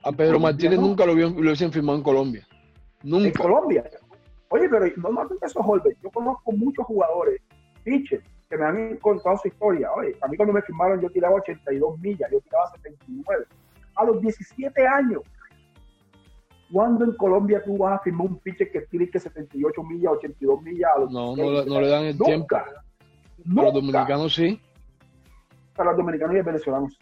A 0.08 0.12
Pedro 0.12 0.40
Martínez 0.40 0.80
nunca 0.80 1.04
lo, 1.04 1.14
lo 1.14 1.28
hubiesen 1.28 1.70
firmado 1.70 1.98
en 1.98 2.02
Colombia. 2.02 2.46
Nunca. 3.02 3.26
En 3.26 3.32
Colombia. 3.34 3.84
Oye, 4.48 4.66
pero 4.70 4.86
normalmente 4.96 5.44
esos 5.44 5.62
Holbert, 5.62 5.98
yo 6.02 6.10
conozco 6.10 6.50
muchos 6.52 6.86
jugadores, 6.86 7.42
pitchers, 7.84 8.24
que 8.48 8.56
me 8.56 8.64
han 8.64 8.96
contado 8.96 9.36
su 9.36 9.48
historia. 9.48 9.92
Oye, 9.92 10.16
a 10.22 10.28
mí 10.28 10.36
cuando 10.38 10.54
me 10.54 10.62
firmaron 10.62 11.02
yo 11.02 11.10
tiraba 11.10 11.34
82 11.34 11.98
millas, 11.98 12.30
yo 12.32 12.40
tiraba 12.40 12.70
79. 12.76 13.44
A 13.96 14.04
los 14.06 14.18
17 14.22 14.86
años. 14.86 15.20
¿Cuándo 16.72 17.04
en 17.04 17.12
Colombia 17.12 17.62
tú 17.62 17.76
vas 17.76 18.00
a 18.00 18.02
firmar 18.02 18.28
un 18.28 18.38
pitcher 18.38 18.70
que 18.72 18.80
tire 18.82 19.10
que 19.10 19.20
78 19.20 19.82
millas, 19.82 20.12
82 20.12 20.62
millas? 20.62 20.90
A 20.96 21.00
los 21.00 21.12
no, 21.12 21.36
no, 21.36 21.64
no, 21.66 21.80
le 21.82 21.88
dan 21.88 22.04
el 22.04 22.18
tiempo. 22.18 22.46
Para 22.48 22.72
los 23.44 23.74
dominicanos 23.74 24.34
sí. 24.34 24.58
Para 25.76 25.90
los 25.90 25.98
dominicanos 25.98 26.32
y 26.32 26.36
los 26.38 26.46
venezolanos. 26.46 26.98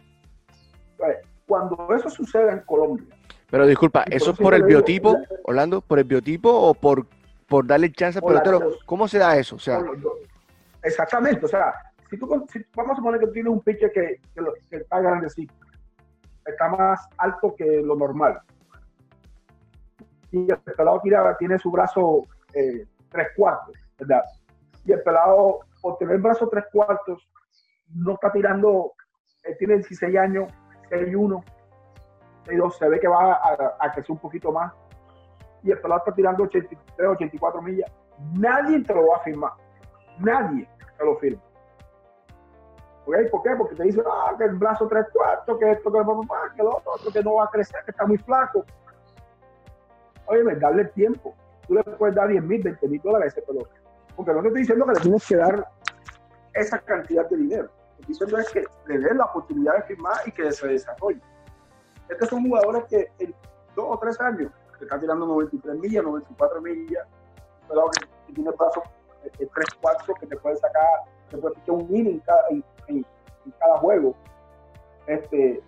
Cuando 1.47 1.95
eso 1.95 2.11
sucede 2.11 2.53
en 2.53 2.61
Colombia. 2.61 3.07
Pero 3.51 3.67
disculpa, 3.67 4.05
¿eso 4.11 4.33
es 4.33 4.39
por 4.39 4.55
el 4.55 4.65
biotipo, 4.65 5.17
Orlando? 5.45 5.81
¿Por 5.81 5.99
el 5.99 6.05
biotipo 6.05 6.51
o 6.51 6.75
por, 6.75 7.07
por 7.47 7.67
darle 7.67 7.93
chance 7.93 8.19
al 8.19 8.25
pelotero? 8.25 8.73
¿Cómo 8.85 9.07
se 9.07 9.19
da 9.19 9.37
eso? 9.37 9.57
O 9.57 9.61
sea, 9.61 9.81
Exactamente, 10.87 11.45
o 11.45 11.49
sea, 11.49 11.75
si 12.09 12.17
tú, 12.17 12.29
vamos 12.29 12.93
a 12.93 12.97
suponer 12.97 13.19
que 13.19 13.27
tú 13.27 13.33
tienes 13.33 13.53
un 13.53 13.61
pitcher 13.61 13.91
que, 13.91 14.21
que, 14.71 14.77
está 14.77 15.01
grandecito, 15.01 15.53
está 16.45 16.69
más 16.69 17.09
alto 17.19 17.57
que 17.57 17.83
lo 17.83 17.97
normal, 17.97 18.41
y 20.31 20.49
el 20.49 20.59
pelado 20.59 21.03
tiene 21.39 21.59
su 21.59 21.73
brazo 21.73 22.23
eh, 22.55 22.87
tres 23.11 23.29
cuartos, 23.35 23.75
¿verdad? 23.99 24.23
Y 24.85 24.93
el 24.93 25.03
pelado, 25.03 25.61
por 25.83 25.99
tener 25.99 26.15
el 26.15 26.23
brazo 26.23 26.49
tres 26.49 26.67
cuartos, 26.73 27.29
no 27.93 28.13
está 28.13 28.31
tirando, 28.31 28.93
él 29.43 29.57
tiene 29.59 29.75
16 29.75 30.17
años, 30.17 30.53
6-1, 30.91 31.43
6-2, 32.47 32.71
se 32.73 32.89
ve 32.89 33.01
que 33.01 33.09
va 33.09 33.41
a, 33.79 33.93
crecer 33.93 34.13
un 34.13 34.19
poquito 34.19 34.53
más, 34.53 34.73
y 35.63 35.71
el 35.71 35.81
pelado 35.81 35.99
está 35.99 36.13
tirando 36.13 36.45
83, 36.45 37.09
84 37.09 37.63
millas, 37.63 37.91
nadie 38.35 38.83
te 38.83 38.95
lo 38.95 39.09
va 39.09 39.17
a 39.17 39.21
firmar, 39.21 39.53
nadie 40.19 40.69
te 40.97 41.05
lo 41.05 41.17
firma. 41.17 41.43
¿Por 43.07 43.43
qué? 43.43 43.51
Porque 43.57 43.77
te 43.77 43.85
dicen, 43.85 44.03
ah, 44.05 44.35
que 44.37 44.45
el 44.45 44.57
brazo 44.57 44.89
tres 44.89 45.07
cuartos, 45.13 45.59
que 45.59 45.71
esto, 45.71 45.93
que, 45.93 45.99
que 46.57 46.63
lo 46.63 46.71
otro, 46.71 47.13
que 47.13 47.23
no 47.23 47.35
va 47.35 47.45
a 47.45 47.51
crecer, 47.51 47.81
que 47.85 47.93
está 47.93 48.05
muy 48.05 48.19
flaco. 48.19 48.65
Oye, 50.27 50.43
darle 50.57 50.87
tiempo. 50.87 51.33
Tú 51.69 51.75
le 51.75 51.85
puedes 51.85 52.17
dar 52.17 52.27
10 52.29 52.43
mil, 52.43 52.63
20 52.63 52.89
mil 52.89 53.01
dólares 53.01 53.27
a 53.27 53.39
ese 53.39 53.47
pelota. 53.47 53.71
Porque 54.17 54.33
no 54.33 54.41
te 54.41 54.49
estoy 54.49 54.63
diciendo 54.63 54.87
que 54.87 54.93
le 54.93 55.01
tienes 55.01 55.29
que 55.29 55.37
dar 55.37 55.69
esa 56.55 56.79
cantidad 56.81 57.29
de 57.29 57.37
dinero. 57.37 57.71
Estoy 57.99 58.07
diciendo 58.09 58.39
es 58.39 58.51
que 58.51 58.65
le 58.87 58.99
des 58.99 59.17
la 59.17 59.25
oportunidad 59.25 59.77
de 59.77 59.83
firmar 59.83 60.17
y 60.27 60.33
que 60.33 60.53
se 60.53 60.69
desarrolle. 60.69 61.21
Estos 62.09 62.29
son 62.29 62.43
jugadores 62.45 62.85
que 62.85 63.11
en 63.19 63.35
dos 63.75 63.87
o 63.89 63.99
tres 63.99 64.21
años 64.21 64.53
que 64.79 64.85
están 64.85 65.01
tirando 65.01 65.27
93 65.27 65.79
millas, 65.79 66.05
94 66.05 66.61
millas, 66.61 67.07
pero 67.69 67.91
que 68.27 68.33
tiene 68.33 68.51
brazos 68.51 68.85
de 69.39 69.47
3 69.47 69.67
4 69.81 70.15
que 70.21 70.27
te 70.27 70.37
puede 70.37 70.57
sacar, 70.57 70.85
te 71.31 71.39
puede 71.39 71.55
pichar 71.57 71.75
un 71.75 71.95
inning 71.95 72.23
en, 72.51 72.65
en, 72.89 72.97
en, 73.45 73.53
cada 73.59 73.79
juego. 73.79 74.15
Este, 75.07 75.63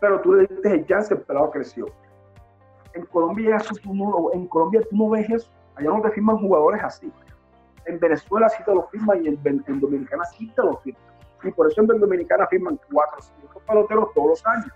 pero 0.00 0.20
tú 0.20 0.34
le 0.34 0.46
diste 0.46 0.72
el 0.72 0.86
chance, 0.86 1.14
el 1.14 1.20
pelado 1.22 1.50
creció. 1.50 1.86
En 2.92 3.04
Colombia, 3.06 3.56
eso 3.56 3.74
tú 3.82 3.94
no, 3.94 4.32
en 4.32 4.46
Colombia 4.46 4.82
tú 4.88 4.96
no 4.96 5.10
ves 5.10 5.28
eso. 5.30 5.50
Allá 5.74 5.88
no 5.88 6.02
te 6.02 6.10
firman 6.10 6.38
jugadores 6.38 6.82
así. 6.84 7.12
En 7.86 7.98
Venezuela 7.98 8.48
sí 8.48 8.62
te 8.64 8.74
lo 8.74 8.84
firman 8.88 9.24
y 9.24 9.28
en, 9.28 9.40
en 9.44 9.80
Dominicana 9.80 10.24
sí 10.24 10.48
te 10.54 10.62
lo 10.62 10.76
firman. 10.78 11.02
Y 11.44 11.52
por 11.52 11.70
eso 11.70 11.80
en 11.80 11.86
Dominicana 11.86 12.46
firman 12.46 12.78
400 12.90 13.62
peloteros 13.62 14.14
todos 14.14 14.28
los 14.28 14.46
años. 14.46 14.72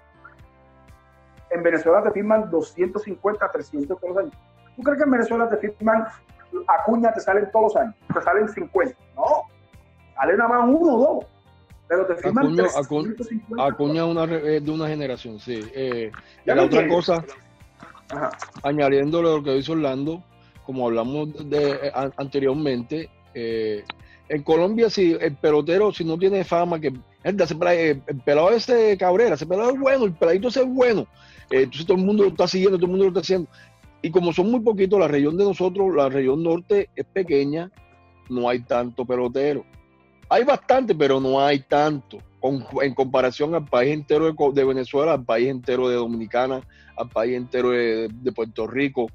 En 1.50 1.62
Venezuela 1.62 2.02
te 2.02 2.10
firman 2.10 2.50
250, 2.50 3.50
300 3.50 3.98
todos 3.98 4.14
los 4.14 4.24
años. 4.24 4.34
¿Tú 4.76 4.82
crees 4.82 4.98
que 4.98 5.04
en 5.04 5.10
Venezuela 5.10 5.48
te 5.48 5.56
firman 5.56 6.06
Acuña 6.66 7.12
te 7.12 7.20
salen 7.20 7.50
todos 7.50 7.74
los 7.74 7.76
años, 7.82 7.94
te 8.12 8.22
salen 8.22 8.48
50. 8.48 8.96
No, 9.16 9.24
sale 10.14 10.36
nada 10.36 10.48
más 10.48 10.68
uno 10.68 10.94
o 10.94 10.98
dos. 10.98 11.26
Pero 11.88 12.06
te 12.06 12.16
firman 12.16 12.46
Acuña, 12.46 12.62
350 12.64 13.64
Acuña 13.64 14.04
una, 14.04 14.26
de 14.26 14.70
una 14.70 14.88
generación, 14.88 15.38
sí. 15.38 15.60
Eh, 15.74 16.10
la 16.44 16.64
otra 16.64 16.86
cosa, 16.88 17.24
añadiendo 18.62 19.22
lo 19.22 19.42
que 19.42 19.54
dice 19.54 19.72
Orlando, 19.72 20.22
como 20.66 20.86
hablamos 20.86 21.48
de, 21.48 21.70
eh, 21.70 21.92
anteriormente, 22.16 23.10
eh, 23.34 23.84
en 24.28 24.42
Colombia, 24.42 24.90
si 24.90 25.12
el 25.12 25.36
pelotero, 25.36 25.92
si 25.92 26.04
no 26.04 26.18
tiene 26.18 26.44
fama, 26.44 26.78
que 26.78 26.92
el, 27.24 27.36
pelado 28.24 28.50
ese 28.50 28.96
Cabrera, 28.98 29.34
ese 29.34 29.46
pelado 29.46 29.70
es 29.70 29.80
bueno, 29.80 30.04
el 30.04 30.12
peladito 30.12 30.48
ese 30.48 30.60
es 30.60 30.68
bueno, 30.68 31.06
entonces 31.50 31.86
todo 31.86 31.96
el 31.96 32.04
mundo 32.04 32.24
lo 32.24 32.30
está 32.30 32.46
siguiendo, 32.46 32.76
todo 32.76 32.86
el 32.86 32.90
mundo 32.90 33.04
lo 33.04 33.10
está 33.10 33.20
haciendo. 33.20 33.48
Y 34.00 34.10
como 34.10 34.32
son 34.32 34.50
muy 34.50 34.60
poquitos, 34.60 35.00
la 35.00 35.08
región 35.08 35.36
de 35.36 35.44
nosotros, 35.44 35.94
la 35.94 36.08
región 36.08 36.42
norte 36.42 36.88
es 36.94 37.04
pequeña, 37.06 37.70
no 38.28 38.48
hay 38.48 38.60
tanto 38.60 39.04
pelotero. 39.04 39.64
Hay 40.28 40.44
bastante, 40.44 40.94
pero 40.94 41.20
no 41.20 41.40
hay 41.40 41.60
tanto. 41.60 42.18
en 42.82 42.94
comparación 42.94 43.54
al 43.54 43.64
país 43.64 43.92
entero 43.92 44.32
de, 44.52 44.64
Venezuela, 44.64 45.14
al 45.14 45.24
país 45.24 45.48
entero 45.48 45.88
de 45.88 45.96
Dominicana, 45.96 46.60
al 46.96 47.08
país 47.08 47.36
entero 47.36 47.70
de, 47.70 48.32
Puerto 48.34 48.66
Rico. 48.66 49.08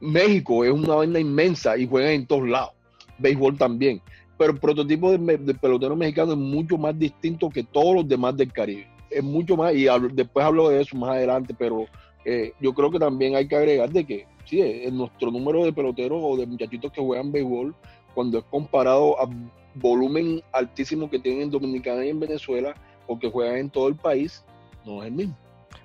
México 0.00 0.64
es 0.64 0.72
una 0.72 0.96
vaina 0.96 1.18
inmensa 1.18 1.78
y 1.78 1.86
juegan 1.86 2.12
en 2.12 2.26
todos 2.26 2.46
lados. 2.46 2.75
Béisbol 3.18 3.56
también. 3.56 4.00
Pero 4.38 4.52
el 4.52 4.58
prototipo 4.58 5.10
de, 5.12 5.54
pelotero 5.54 5.96
mexicano 5.96 6.32
es 6.32 6.38
mucho 6.38 6.76
más 6.76 6.98
distinto 6.98 7.48
que 7.48 7.62
todos 7.64 7.94
los 7.94 8.08
demás 8.08 8.36
del 8.36 8.52
Caribe. 8.52 8.86
Es 9.10 9.22
mucho 9.22 9.56
más, 9.56 9.74
y 9.74 9.86
después 10.12 10.44
hablo 10.44 10.68
de 10.68 10.82
eso 10.82 10.96
más 10.96 11.10
adelante, 11.10 11.54
pero 11.56 11.86
eh, 12.24 12.52
yo 12.60 12.74
creo 12.74 12.90
que 12.90 12.98
también 12.98 13.36
hay 13.36 13.48
que 13.48 13.56
agregar 13.56 13.88
de 13.90 14.04
que 14.04 14.26
sí, 14.44 14.60
en 14.60 14.96
nuestro 14.96 15.30
número 15.30 15.64
de 15.64 15.72
peloteros 15.72 16.20
o 16.22 16.36
de 16.36 16.46
muchachitos 16.46 16.92
que 16.92 17.00
juegan 17.00 17.32
béisbol, 17.32 17.74
cuando 18.14 18.38
es 18.38 18.44
comparado 18.44 19.20
a 19.20 19.28
volumen 19.74 20.42
altísimo 20.52 21.10
que 21.10 21.18
tienen 21.18 21.42
en 21.42 21.50
Dominicana 21.50 22.04
y 22.04 22.10
en 22.10 22.20
Venezuela, 22.20 22.74
o 23.06 23.18
que 23.18 23.30
juegan 23.30 23.56
en 23.56 23.70
todo 23.70 23.88
el 23.88 23.96
país, 23.96 24.44
no 24.84 25.02
es 25.02 25.08
el 25.08 25.14
mismo. 25.14 25.36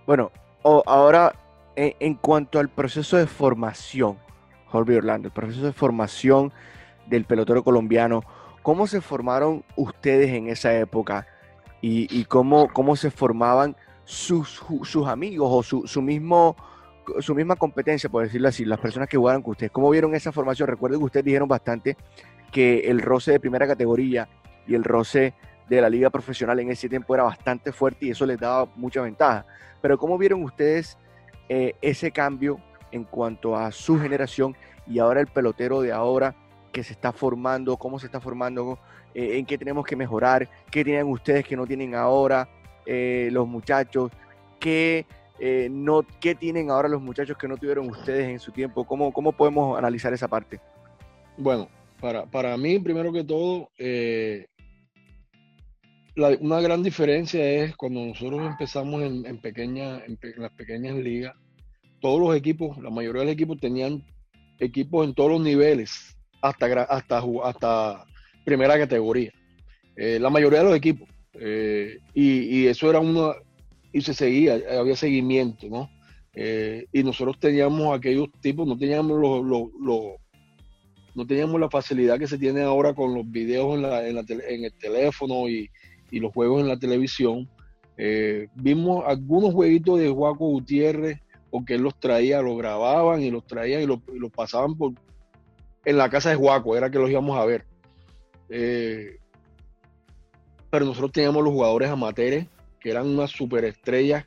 Bueno, 0.05 0.31
ahora 0.63 1.33
en, 1.75 2.15
cuanto 2.15 2.59
al 2.59 2.69
proceso 2.69 3.17
de 3.17 3.27
formación, 3.27 4.17
Jorge 4.67 4.97
Orlando, 4.97 5.27
el 5.27 5.33
proceso 5.33 5.65
de 5.65 5.73
formación 5.73 6.51
del 7.11 7.25
pelotero 7.25 7.63
colombiano, 7.63 8.23
¿cómo 8.63 8.87
se 8.87 9.01
formaron 9.01 9.63
ustedes 9.75 10.29
en 10.29 10.47
esa 10.47 10.73
época? 10.73 11.27
¿Y, 11.83 12.25
cómo, 12.25 12.67
cómo 12.71 12.95
se 12.95 13.09
formaban 13.09 13.75
sus, 14.05 14.61
sus 14.83 15.07
amigos 15.07 15.49
o 15.51 15.63
su, 15.63 15.87
su, 15.87 16.01
mismo, 16.01 16.55
su 17.19 17.33
misma 17.33 17.55
competencia, 17.55 18.09
por 18.09 18.23
decirlo 18.23 18.49
así, 18.49 18.65
las 18.65 18.79
personas 18.79 19.09
que 19.09 19.17
jugaron 19.17 19.41
con 19.41 19.51
ustedes. 19.51 19.71
¿Cómo 19.71 19.89
vieron 19.89 20.13
esa 20.13 20.31
formación? 20.31 20.67
Recuerden 20.67 20.99
que 20.99 21.05
ustedes 21.05 21.25
dijeron 21.25 21.47
bastante 21.47 21.97
que 22.51 22.81
el 22.81 23.01
roce 23.01 23.31
de 23.31 23.39
primera 23.39 23.65
categoría 23.65 24.29
y 24.67 24.75
el 24.75 24.83
roce 24.83 25.33
de 25.67 25.81
la 25.81 25.89
liga 25.89 26.11
profesional 26.11 26.59
en 26.59 26.69
ese 26.69 26.87
tiempo 26.87 27.15
era 27.15 27.23
bastante 27.23 27.71
fuerte 27.71 28.05
y 28.05 28.09
eso 28.11 28.25
les 28.25 28.39
daba 28.39 28.67
mucha 28.75 29.01
ventaja. 29.01 29.45
Pero 29.81 29.97
¿cómo 29.97 30.17
vieron 30.19 30.43
ustedes 30.43 30.97
eh, 31.49 31.73
ese 31.81 32.11
cambio 32.11 32.59
en 32.91 33.05
cuanto 33.05 33.55
a 33.55 33.71
su 33.71 33.99
generación 33.99 34.55
y 34.85 34.99
ahora 34.99 35.21
el 35.21 35.27
pelotero 35.27 35.81
de 35.81 35.91
ahora 35.91 36.35
que 36.71 36.83
se 36.83 36.93
está 36.93 37.11
formando, 37.11 37.77
cómo 37.77 37.99
se 37.99 38.05
está 38.05 38.19
formando, 38.19 38.79
eh, 39.13 39.37
en 39.37 39.45
qué 39.45 39.57
tenemos 39.57 39.85
que 39.85 39.95
mejorar, 39.95 40.49
qué 40.69 40.83
tienen 40.83 41.07
ustedes 41.07 41.45
que 41.45 41.55
no 41.55 41.67
tienen 41.67 41.95
ahora? 41.95 42.49
Eh, 42.85 43.29
los 43.31 43.47
muchachos, 43.47 44.11
qué 44.59 45.05
eh, 45.43 45.69
no, 45.71 46.05
¿qué 46.19 46.35
tienen 46.35 46.69
ahora 46.69 46.87
los 46.87 47.01
muchachos 47.01 47.35
que 47.35 47.47
no 47.47 47.57
tuvieron 47.57 47.89
ustedes 47.89 48.29
en 48.29 48.39
su 48.39 48.51
tiempo? 48.51 48.85
¿Cómo, 48.85 49.11
cómo 49.11 49.31
podemos 49.31 49.75
analizar 49.75 50.13
esa 50.13 50.27
parte? 50.27 50.59
Bueno, 51.35 51.67
para, 51.99 52.27
para 52.27 52.55
mí, 52.57 52.77
primero 52.77 53.11
que 53.11 53.23
todo, 53.23 53.71
eh, 53.79 54.45
una 56.15 56.61
gran 56.61 56.83
diferencia 56.83 57.43
es 57.43 57.75
cuando 57.75 58.05
nosotros 58.05 58.39
empezamos 58.45 59.01
en, 59.01 59.25
en, 59.25 59.39
en, 59.43 60.19
las 60.37 60.51
pequeñas 60.51 60.95
ligas, 60.97 61.33
todos 62.01 62.19
los 62.19 62.35
equipos, 62.35 62.77
la 62.77 62.91
mayoría 62.91 63.21
de 63.21 63.25
los 63.25 63.33
equipos 63.33 63.59
tenían 63.59 64.05
equipos 64.59 65.07
en 65.07 65.15
todos 65.15 65.31
los 65.31 65.41
niveles, 65.41 66.19
hasta, 66.41 66.83
hasta, 66.83 67.23
hasta 67.43 68.05
primera 68.43 68.77
categoría. 68.77 69.31
Eh, 69.95 70.19
la 70.19 70.29
mayoría 70.29 70.59
de 70.59 70.65
los 70.65 70.75
equipos. 70.75 71.07
Eh, 71.33 71.99
y, 72.13 72.65
eso 72.65 72.89
era 72.89 72.99
una, 72.99 73.33
y 73.91 74.01
se 74.01 74.13
seguía, 74.13 74.59
había 74.79 74.95
seguimiento, 74.95 75.67
¿no? 75.69 75.89
Eh, 76.33 76.85
y 76.91 77.03
nosotros 77.03 77.39
teníamos 77.39 77.95
aquellos 77.97 78.29
tipos, 78.41 78.67
no 78.67 78.77
teníamos 78.77 79.19
los, 79.19 80.17
no 81.13 81.27
teníamos 81.27 81.59
la 81.59 81.69
facilidad 81.69 82.17
que 82.17 82.27
se 82.27 82.37
tiene 82.37 82.61
ahora 82.61 82.93
con 82.93 83.13
los 83.13 83.29
videos 83.29 83.75
en, 83.75 83.81
la, 83.81 84.07
en, 84.07 84.15
la 84.15 84.23
en 84.27 84.65
el 84.65 84.73
teléfono 84.73 85.49
y, 85.49 85.69
y, 86.09 86.19
los 86.19 86.33
juegos 86.33 86.61
en 86.61 86.69
la 86.69 86.79
televisión. 86.79 87.49
vimos 88.55 89.03
algunos 89.05 89.53
jueguitos 89.53 89.99
de 89.99 90.09
Juaco 90.09 90.47
Gutiérrez, 90.47 91.19
porque 91.51 91.75
él 91.75 91.81
los 91.81 91.99
traía, 91.99 92.41
los 92.41 92.57
grababan 92.57 93.21
y 93.21 93.29
los 93.29 93.45
traían 93.45 93.83
y 93.83 93.85
los, 93.85 93.99
pasaban 94.33 94.75
por 94.75 94.93
en 95.85 95.97
la 95.97 96.09
casa 96.09 96.29
de 96.29 96.35
Juaco, 96.35 96.75
era 96.75 96.89
que 96.89 96.99
los 96.99 97.09
íbamos 97.09 97.37
a 97.37 97.45
ver. 97.45 97.65
Eh, 98.49 99.17
pero 100.69 100.85
nosotros 100.85 101.11
teníamos 101.11 101.43
los 101.43 101.53
jugadores 101.53 101.89
amateurs, 101.89 102.47
que 102.79 102.91
eran 102.91 103.07
unas 103.07 103.31
superestrellas, 103.31 104.25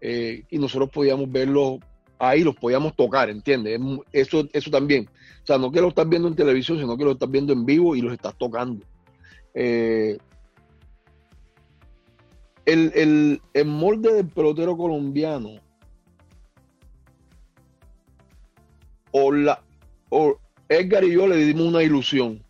eh, 0.00 0.44
y 0.50 0.58
nosotros 0.58 0.90
podíamos 0.90 1.30
verlos 1.30 1.78
ahí, 2.18 2.42
los 2.42 2.56
podíamos 2.56 2.94
tocar, 2.94 3.30
¿entiendes? 3.30 3.80
Eso, 4.12 4.48
eso 4.52 4.70
también. 4.70 5.08
O 5.42 5.46
sea, 5.46 5.58
no 5.58 5.70
que 5.70 5.80
lo 5.80 5.88
estás 5.88 6.08
viendo 6.08 6.28
en 6.28 6.34
televisión, 6.34 6.78
sino 6.78 6.96
que 6.96 7.04
lo 7.04 7.12
estás 7.12 7.30
viendo 7.30 7.52
en 7.52 7.64
vivo 7.64 7.94
y 7.96 8.02
los 8.02 8.12
estás 8.12 8.36
tocando. 8.36 8.84
Eh, 9.54 10.18
el, 12.66 13.40
el 13.52 13.66
molde 13.66 14.14
del 14.14 14.28
pelotero 14.28 14.76
colombiano 14.76 15.60
Edgar 20.68 21.04
y 21.04 21.12
yo 21.12 21.26
le 21.26 21.36
dimos 21.36 21.66
una 21.66 21.82
ilusión. 21.82 22.42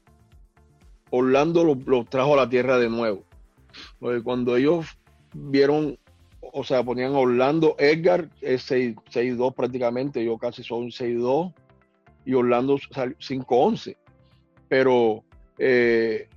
Orlando 1.11 1.65
lo, 1.65 2.05
trajo 2.05 2.35
a 2.35 2.39
la 2.39 2.49
tierra 2.49 2.79
de 2.79 2.89
nuevo. 2.89 3.25
Porque 3.99 4.23
cuando 4.23 4.57
ellos 4.57 4.87
vieron, 5.33 5.99
o 6.41 6.65
sea, 6.65 6.83
ponían 6.83 7.15
a 7.15 7.19
Orlando, 7.19 7.77
Edgar 7.79 8.29
es 8.41 8.71
6-2 8.71 9.55
prácticamente, 9.55 10.25
yo 10.25 10.39
casi 10.39 10.63
soy 10.63 10.87
6-2 10.87 11.53
y 12.25 12.35
Orlando 12.35 12.77
5-11. 12.77 13.97
Pero 14.69 15.25
eh, 15.59 16.29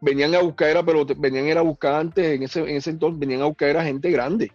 venían 0.00 0.34
a 0.34 0.42
buscar, 0.42 0.84
pero 0.84 1.04
venían 1.04 1.58
a 1.58 1.62
buscar 1.62 1.94
antes, 1.94 2.24
en 2.24 2.42
ese, 2.44 2.60
en 2.60 2.76
ese 2.76 2.90
entonces, 2.90 3.18
venían 3.18 3.42
a 3.42 3.46
buscar 3.46 3.76
a 3.76 3.84
gente 3.84 4.10
grande. 4.10 4.50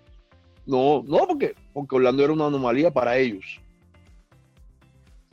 No, 0.65 1.03
no, 1.07 1.27
porque, 1.27 1.55
porque 1.73 1.95
Orlando 1.95 2.23
era 2.23 2.33
una 2.33 2.47
anomalía 2.47 2.91
para 2.91 3.17
ellos 3.17 3.61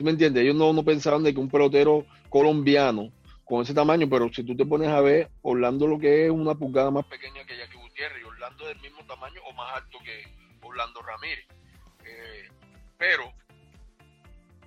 me 0.03 0.11
entiendes? 0.11 0.43
Ellos 0.43 0.55
no, 0.55 0.73
no 0.73 0.83
pensaban 0.83 1.23
de 1.23 1.33
que 1.33 1.39
un 1.39 1.49
pelotero 1.49 2.05
colombiano 2.29 3.11
con 3.45 3.61
ese 3.61 3.73
tamaño, 3.73 4.07
pero 4.09 4.31
si 4.33 4.43
tú 4.43 4.55
te 4.55 4.65
pones 4.65 4.89
a 4.89 4.99
ver, 4.99 5.29
Orlando 5.41 5.87
lo 5.87 5.97
que 5.97 6.25
es 6.25 6.31
una 6.31 6.53
pulgada 6.53 6.91
más 6.91 7.05
pequeña 7.05 7.45
que 7.45 7.57
Jackie 7.57 7.77
Gutiérrez, 7.77 8.23
Orlando 8.25 8.67
del 8.67 8.79
mismo 8.81 9.03
tamaño 9.07 9.39
o 9.49 9.53
más 9.53 9.75
alto 9.75 9.97
que 10.03 10.67
Orlando 10.67 11.01
Ramírez. 11.01 11.45
Eh, 12.05 12.49
pero, 12.97 13.31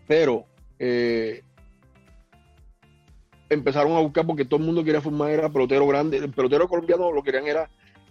pero, 0.06 0.46
eh, 0.78 1.42
empezaron 3.50 3.92
a 3.92 4.00
buscar 4.00 4.26
porque 4.26 4.46
todo 4.46 4.60
el 4.60 4.66
mundo 4.66 4.82
quería 4.82 5.02
formar 5.02 5.30
era 5.30 5.50
pelotero 5.50 5.86
grande. 5.86 6.16
El 6.16 6.32
pelotero 6.32 6.66
colombiano 6.66 7.12
lo 7.12 7.22
querían 7.22 7.46
era, 7.46 7.68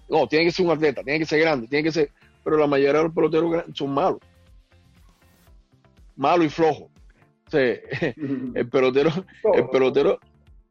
no, 0.08 0.28
tiene 0.28 0.46
que 0.46 0.52
ser 0.52 0.66
un 0.66 0.72
atleta, 0.72 1.04
tiene 1.04 1.20
que 1.20 1.26
ser 1.26 1.40
grande, 1.40 1.68
tiene 1.68 1.84
que 1.84 1.92
ser, 1.92 2.12
pero 2.44 2.58
la 2.58 2.68
mayoría 2.68 3.00
de 3.00 3.06
los 3.06 3.14
peloteros 3.14 3.64
son 3.74 3.92
malos. 3.92 4.20
Malos 6.16 6.46
y 6.46 6.50
flojos. 6.50 6.90
el 8.56 8.70
pelotero, 8.70 9.12
el 9.54 9.70
pelotero, 9.70 10.20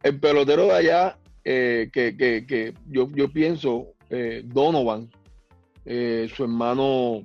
el 0.02 0.20
pelotero 0.20 0.66
de 0.66 0.72
allá, 0.72 1.18
eh, 1.44 1.90
que, 1.92 2.74
yo, 2.88 3.08
yo 3.12 3.32
pienso, 3.32 3.88
eh, 4.10 4.42
Donovan, 4.44 5.10
eh, 5.84 6.28
su 6.34 6.44
hermano 6.44 7.22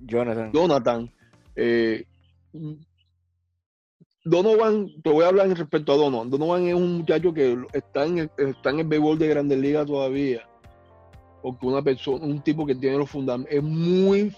Jonathan. 0.00 0.52
Jonathan 0.52 1.10
Donovan, 4.28 4.90
te 5.02 5.10
voy 5.10 5.24
a 5.24 5.28
hablar 5.28 5.48
respecto 5.48 5.92
a 5.92 5.96
Donovan. 5.96 6.30
Donovan 6.30 6.66
es 6.66 6.74
un 6.74 6.98
muchacho 6.98 7.32
que 7.32 7.56
está 7.72 8.04
en 8.04 8.18
el, 8.18 8.30
está 8.36 8.70
en 8.70 8.80
el 8.80 8.86
béisbol 8.86 9.18
de 9.18 9.28
Grandes 9.28 9.58
Ligas 9.58 9.86
todavía. 9.86 10.46
Porque 11.42 11.66
una 11.66 11.82
persona, 11.82 12.24
un 12.24 12.40
tipo 12.42 12.66
que 12.66 12.74
tiene 12.74 12.98
los 12.98 13.08
fundamentos, 13.08 13.54
es 13.54 13.62
muy, 13.62 14.34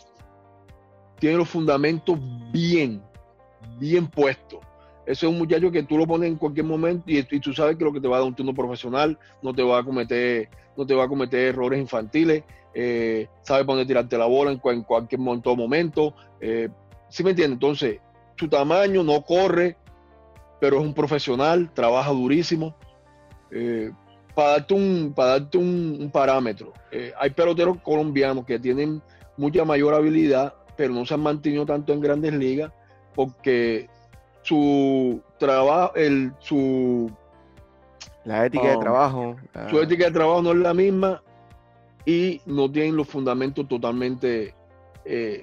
tiene 1.19 1.39
los 1.39 1.49
fundamentos 1.49 2.19
bien, 2.53 3.03
bien 3.79 4.07
puesto. 4.07 4.61
Ese 5.07 5.27
es 5.27 5.33
un 5.33 5.39
muchacho 5.39 5.71
que 5.71 5.83
tú 5.83 5.99
lo 5.99 6.07
pones 6.07 6.29
en 6.29 6.37
cualquier 6.37 6.67
momento 6.67 7.05
y, 7.07 7.23
tú 7.41 7.53
sabes 7.53 7.77
que 7.77 7.85
lo 7.85 7.93
que 7.93 8.01
te 8.01 8.07
va 8.07 8.17
a 8.17 8.21
dar 8.21 8.29
un 8.29 8.35
turno 8.35 8.55
profesional, 8.55 9.19
no 9.43 9.53
te 9.53 9.63
va 9.63 9.79
a 9.79 9.83
cometer, 9.83 10.49
no 10.77 10.87
te 10.87 10.95
va 10.95 11.05
a 11.05 11.09
cometer 11.09 11.49
errores 11.49 11.81
infantiles, 11.81 12.45
eh, 12.75 13.27
sabe 13.43 13.65
poner 13.65 13.87
tirarte 13.87 14.17
la 14.17 14.27
bola 14.27 14.53
en, 14.53 14.59
cualquier 14.59 15.21
momento. 15.21 16.15
Eh, 16.41 16.69
¿Sí 17.09 17.25
me 17.25 17.31
entiendes? 17.31 17.57
Entonces, 17.57 17.99
su 18.37 18.49
tamaño 18.49 19.03
no 19.03 19.23
corre, 19.23 19.77
pero 20.61 20.79
es 20.79 20.83
un 20.83 20.95
profesional, 20.95 21.73
trabaja 21.75 22.11
durísimo. 22.11 22.77
Eh, 23.51 23.91
para 24.35 24.51
darte 24.53 24.75
un, 24.75 25.13
para 25.15 25.31
darte 25.31 25.59
un 25.59 26.11
parámetro, 26.13 26.73
eh, 26.93 27.13
hay 27.19 27.31
peloteros 27.31 27.79
colombianos 27.83 28.47
que 28.47 28.59
tienen 28.59 29.03
mucha 29.37 29.65
mayor 29.65 29.93
habilidad, 29.93 30.55
pero 30.77 30.95
no 30.95 31.05
se 31.05 31.15
han 31.15 31.21
mantenido 31.21 31.67
tanto 31.67 31.93
en 31.93 32.01
grandes 32.01 32.33
ligas 32.33 32.73
porque 33.15 33.89
su 34.43 35.21
trabajo, 35.39 35.95
el, 35.95 36.33
su... 36.39 37.11
La 38.25 38.47
ética 38.47 38.69
de 38.69 38.77
um, 38.77 38.83
trabajo. 38.83 39.37
Su 39.71 39.81
ética 39.81 40.07
de 40.07 40.11
trabajo 40.13 40.43
no 40.43 40.53
es 40.53 40.59
la 40.59 40.75
misma 40.75 41.23
y 42.05 42.41
no 42.47 42.71
tienen 42.71 42.97
los 42.97 43.09
fundamentos 43.09 43.67
totalmente 43.67 44.55
eh, 45.05 45.43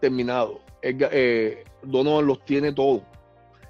terminados. 0.00 0.58
Eh, 0.82 1.64
Donovan 1.82 2.26
los 2.26 2.44
tiene 2.44 2.72
todos. 2.72 3.02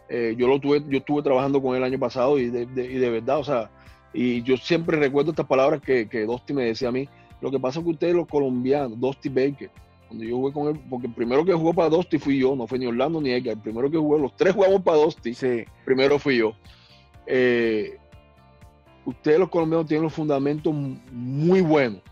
Eh, 0.09 0.35
yo 0.39 0.47
lo 0.49 0.61
tuve, 0.61 0.85
yo 0.89 0.99
estuve 0.99 1.23
trabajando 1.23 1.61
con 1.61 1.73
él 1.73 1.79
el 1.79 1.85
año 1.85 1.99
pasado 1.99 2.39
y 2.39 2.49
de, 2.49 2.63
y 2.63 2.99
de 2.99 3.11
verdad, 3.11 3.39
o 3.39 3.45
sea, 3.45 3.71
y 4.13 4.43
yo 4.43 4.57
siempre 4.57 4.97
recuerdo 4.99 5.31
estas 5.31 5.47
palabras 5.47 5.81
que, 5.81 6.09
que 6.09 6.25
Dosti 6.25 6.55
me 6.55 6.65
decía 6.65 6.89
a 6.89 6.93
mí. 6.93 7.09
Lo 7.41 7.51
que 7.51 7.59
pasa 7.61 7.81
es 7.81 7.85
que 7.85 7.91
ustedes 7.91 8.15
los 8.15 8.27
colombianos, 8.27 8.99
Dosti 8.99 9.29
Baker, 9.29 9.71
cuando 10.09 10.25
yo 10.25 10.37
jugué 10.37 10.53
con 10.53 10.69
él, 10.69 10.81
porque 10.89 11.07
el 11.07 11.15
primero 11.15 11.45
que 11.45 11.53
jugó 11.53 11.75
para 11.75 11.89
Dosti 11.89 12.19
fui 12.19 12.39
yo, 12.39 12.55
no 12.55 12.67
fue 12.67 12.79
ni 12.79 12.87
Orlando 12.87 13.21
ni 13.21 13.31
Edgar. 13.31 13.55
El 13.55 13.61
primero 13.61 13.91
que 13.91 13.99
jugué, 13.99 14.21
los 14.21 14.37
tres 14.37 14.55
jugamos 14.55 14.83
para 14.83 14.99
Dosti. 14.99 15.35
Sí. 15.35 15.65
Primero 15.85 16.19
fui 16.19 16.39
yo. 16.39 16.53
Eh, 17.27 17.99
ustedes 19.05 19.39
los 19.39 19.49
colombianos 19.49 19.87
tienen 19.87 20.05
los 20.05 20.13
fundamentos 20.13 20.73
muy 21.13 21.61
buenos. 21.61 22.03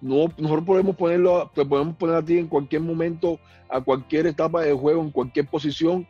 No, 0.00 0.26
nosotros 0.36 0.64
podemos 0.64 0.96
ponerlo, 0.96 1.50
te 1.54 1.64
podemos 1.64 1.94
poner 1.96 2.16
a 2.16 2.24
ti 2.24 2.36
en 2.36 2.48
cualquier 2.48 2.82
momento, 2.82 3.38
a 3.68 3.80
cualquier 3.80 4.26
etapa 4.26 4.62
de 4.62 4.72
juego, 4.72 5.00
en 5.00 5.10
cualquier 5.10 5.46
posición, 5.46 6.06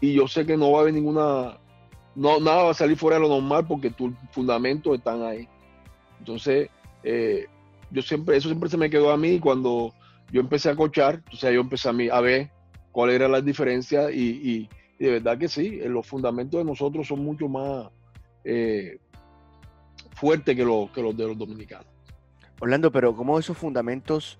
y 0.00 0.14
yo 0.14 0.26
sé 0.26 0.46
que 0.46 0.56
no 0.56 0.72
va 0.72 0.78
a 0.78 0.80
haber 0.82 0.94
ninguna, 0.94 1.58
no, 2.14 2.40
nada 2.40 2.64
va 2.64 2.70
a 2.70 2.74
salir 2.74 2.96
fuera 2.96 3.16
de 3.16 3.22
lo 3.22 3.28
normal 3.28 3.66
porque 3.66 3.90
tus 3.90 4.12
fundamentos 4.30 4.96
están 4.96 5.22
ahí. 5.22 5.46
Entonces, 6.20 6.70
eh, 7.02 7.46
yo 7.90 8.00
siempre, 8.00 8.36
eso 8.36 8.48
siempre 8.48 8.70
se 8.70 8.78
me 8.78 8.88
quedó 8.88 9.10
a 9.10 9.18
mí 9.18 9.38
cuando 9.38 9.92
yo 10.30 10.40
empecé 10.40 10.70
a 10.70 10.76
cochar, 10.76 11.22
o 11.32 11.36
sea, 11.36 11.50
yo 11.50 11.60
empecé 11.60 11.88
a, 11.88 11.92
mí, 11.92 12.08
a 12.08 12.20
ver 12.20 12.50
cuál 12.92 13.10
era 13.10 13.28
la 13.28 13.40
diferencia 13.40 14.10
y, 14.10 14.68
de 14.98 15.10
verdad 15.12 15.38
que 15.38 15.48
sí, 15.48 15.80
los 15.84 16.06
fundamentos 16.06 16.58
de 16.58 16.64
nosotros 16.64 17.06
son 17.06 17.20
mucho 17.20 17.48
más 17.48 17.88
eh, 18.44 18.98
fuertes 20.12 20.56
que, 20.56 20.62
que 20.94 21.02
los 21.02 21.16
de 21.16 21.26
los 21.26 21.38
dominicanos. 21.38 21.86
Orlando, 22.60 22.90
pero 22.90 23.14
¿cómo 23.14 23.38
esos 23.38 23.56
fundamentos 23.56 24.38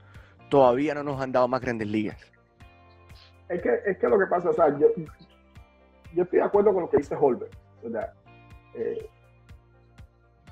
todavía 0.51 0.95
no 0.95 1.05
nos 1.05 1.21
han 1.21 1.31
dado 1.31 1.47
más 1.47 1.61
grandes 1.61 1.87
ligas? 1.87 2.19
Es 3.49 3.63
que, 3.63 3.71
es 3.87 3.99
que 3.99 4.09
lo 4.09 4.19
que 4.19 4.27
pasa, 4.27 4.51
o 4.51 4.53
sea, 4.53 4.77
yo, 4.79 4.89
yo 6.15 6.25
estoy 6.25 6.41
de 6.41 6.45
acuerdo 6.45 6.75
con 6.75 6.83
lo 6.83 6.91
que 6.91 6.99
dice 6.99 7.15
Holbert, 7.15 7.55
¿verdad? 7.83 8.13
Eh, 8.75 9.09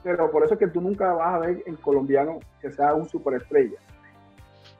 pero 0.02 0.30
por 0.30 0.44
eso 0.44 0.54
es 0.54 0.60
que 0.60 0.68
tú 0.68 0.80
nunca 0.80 1.12
vas 1.12 1.34
a 1.34 1.38
ver 1.40 1.62
en 1.66 1.74
colombiano 1.76 2.38
que 2.60 2.70
sea 2.70 2.94
un 2.94 3.08
superestrella 3.08 3.78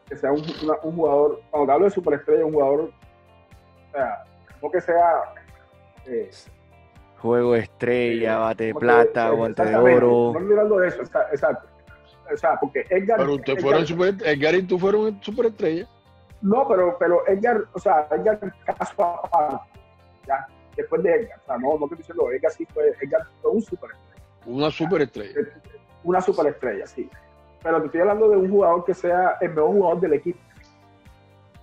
que 0.08 0.16
sea 0.16 0.32
un, 0.32 0.42
jugador, 0.42 1.40
cuando 1.50 1.72
hablo 1.72 1.84
de 1.86 1.90
superestrella, 1.90 2.44
un 2.44 2.52
jugador, 2.52 2.80
o 2.80 3.92
sea, 3.92 4.24
no 4.62 4.70
que 4.70 4.80
sea... 4.80 5.34
Eh, 6.06 6.30
Juego 7.18 7.56
estrella, 7.56 8.34
eh, 8.34 8.38
bate 8.38 8.64
de 8.64 8.74
plata, 8.74 9.30
guante 9.30 9.64
de 9.64 9.74
oro. 9.76 10.32
No 10.34 10.38
hablando 10.38 10.78
de 10.78 10.88
eso, 10.88 11.02
exacto. 11.02 11.68
O 12.32 12.36
sea, 12.36 12.56
porque 12.60 12.84
Edgar... 12.90 13.18
Pero 13.18 13.34
ustedes 13.34 13.62
fueron 13.62 13.86
super, 13.86 14.14
Edgar 14.24 14.54
y 14.54 14.62
tú 14.62 14.78
fueron 14.78 15.20
superestrella. 15.22 15.88
No, 16.42 16.68
pero, 16.68 16.96
pero 16.98 17.26
Edgar, 17.26 17.64
o 17.72 17.78
sea, 17.78 18.06
Edgar 18.10 18.38
caso 18.64 19.02
aparte, 19.02 19.56
ya, 20.26 20.46
después 20.76 21.02
de 21.02 21.14
Edgar, 21.14 21.40
o 21.42 21.46
sea, 21.46 21.58
no, 21.58 21.78
no 21.78 21.84
estoy 21.86 21.98
diciendo, 21.98 22.30
Edgar 22.30 22.52
sí 22.52 22.66
fue, 22.66 22.92
Edgar 23.00 23.26
fue 23.40 23.50
un 23.52 23.62
superestrella. 23.62 24.22
Una 24.44 24.70
superestrella. 24.70 25.40
Una 26.04 26.20
superestrella, 26.20 26.86
sí. 26.86 27.08
Pero 27.66 27.80
te 27.80 27.86
estoy 27.86 28.00
hablando 28.02 28.28
de 28.28 28.36
un 28.36 28.48
jugador 28.48 28.84
que 28.84 28.94
sea 28.94 29.38
el 29.40 29.48
mejor 29.48 29.72
jugador 29.72 30.00
del 30.00 30.12
equipo. 30.12 30.38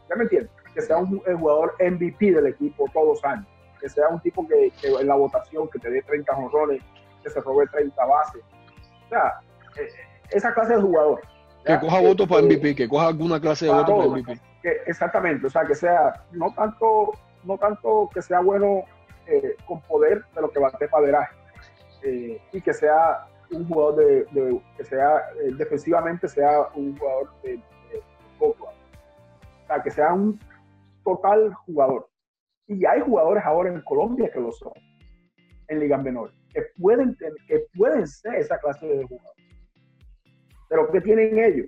¿Ya 0.10 0.18
me 0.18 0.24
entiendes? 0.24 0.52
Que 0.74 0.82
sea 0.82 0.98
un 0.98 1.22
el 1.26 1.38
jugador 1.38 1.76
MVP 1.80 2.34
del 2.34 2.48
equipo 2.48 2.90
todos 2.92 3.08
los 3.08 3.24
años. 3.24 3.48
Que 3.80 3.88
sea 3.88 4.10
un 4.10 4.20
tipo 4.20 4.46
que, 4.46 4.70
que 4.82 4.90
en 4.90 5.08
la 5.08 5.16
votación, 5.16 5.70
que 5.70 5.80
te 5.80 5.90
dé 5.90 6.02
30 6.02 6.34
honrones, 6.34 6.84
que 7.24 7.30
se 7.30 7.40
robe 7.40 7.68
30 7.68 8.06
bases. 8.06 8.42
O 9.06 9.10
sea, 9.12 9.40
eh, 9.78 9.88
esa 10.32 10.54
clase 10.54 10.76
de 10.76 10.82
jugador. 10.82 11.22
Que 11.66 11.80
coja 11.80 12.02
votos 12.02 12.28
para 12.28 12.42
MVP, 12.42 12.76
que 12.76 12.90
coja 12.90 13.08
alguna 13.08 13.40
clase 13.40 13.68
de 13.68 13.72
votos 13.72 13.96
para 13.96 14.10
MVP. 14.10 14.42
Que, 14.62 14.82
exactamente, 14.86 15.48
o 15.48 15.50
sea, 15.50 15.64
que 15.64 15.74
sea 15.74 16.26
no 16.34 16.54
tanto, 16.54 17.14
no 17.46 17.58
tanto 17.58 18.10
que 18.14 18.22
sea 18.22 18.42
bueno 18.42 18.84
eh, 19.26 19.56
con 19.66 19.80
poder 19.84 20.26
de 20.36 20.42
lo 20.42 20.52
que 20.52 20.60
bate 20.60 20.86
paderaje 20.90 21.34
eh, 22.02 22.42
y 22.52 22.60
que 22.60 22.74
sea 22.74 23.26
un 23.52 23.68
jugador 23.68 23.96
de, 23.96 24.62
que 24.78 24.84
sea 24.84 25.18
eh, 25.44 25.54
defensivamente 25.58 26.28
sea 26.28 26.68
un 26.76 26.98
jugador 26.98 27.30
de, 27.44 27.52
de, 27.52 27.64
o 28.40 28.56
sea, 29.68 29.82
que 29.82 29.92
sea 29.92 30.14
un 30.14 30.40
total 31.04 31.54
jugador. 31.66 32.10
Y 32.68 32.86
hay 32.86 33.02
jugadores 33.02 33.44
ahora 33.46 33.70
en 33.70 33.82
Colombia 33.82 34.30
que 34.32 34.40
lo 34.40 34.52
son, 34.52 34.74
en 35.68 35.80
ligas 35.80 36.02
menores, 36.02 36.36
que 36.54 36.62
pueden, 36.78 37.16
que 37.48 37.66
pueden 37.76 38.08
ser 38.08 38.36
esa 38.36 38.58
clase 38.60 38.86
de 38.88 39.04
jugador. 39.04 39.34
Pero 40.70 40.92
¿qué 40.92 41.02
tienen 41.02 41.38
ellos? 41.38 41.68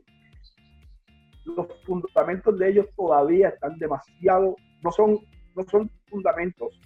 Los 1.46 1.68
fundamentos 1.86 2.58
de 2.58 2.70
ellos 2.70 2.88
todavía 2.96 3.50
están 3.50 3.78
demasiado, 3.78 4.56
no 4.84 4.92
son, 4.92 5.20
no 5.56 5.64
son 5.70 5.92
fundamentos 6.08 6.80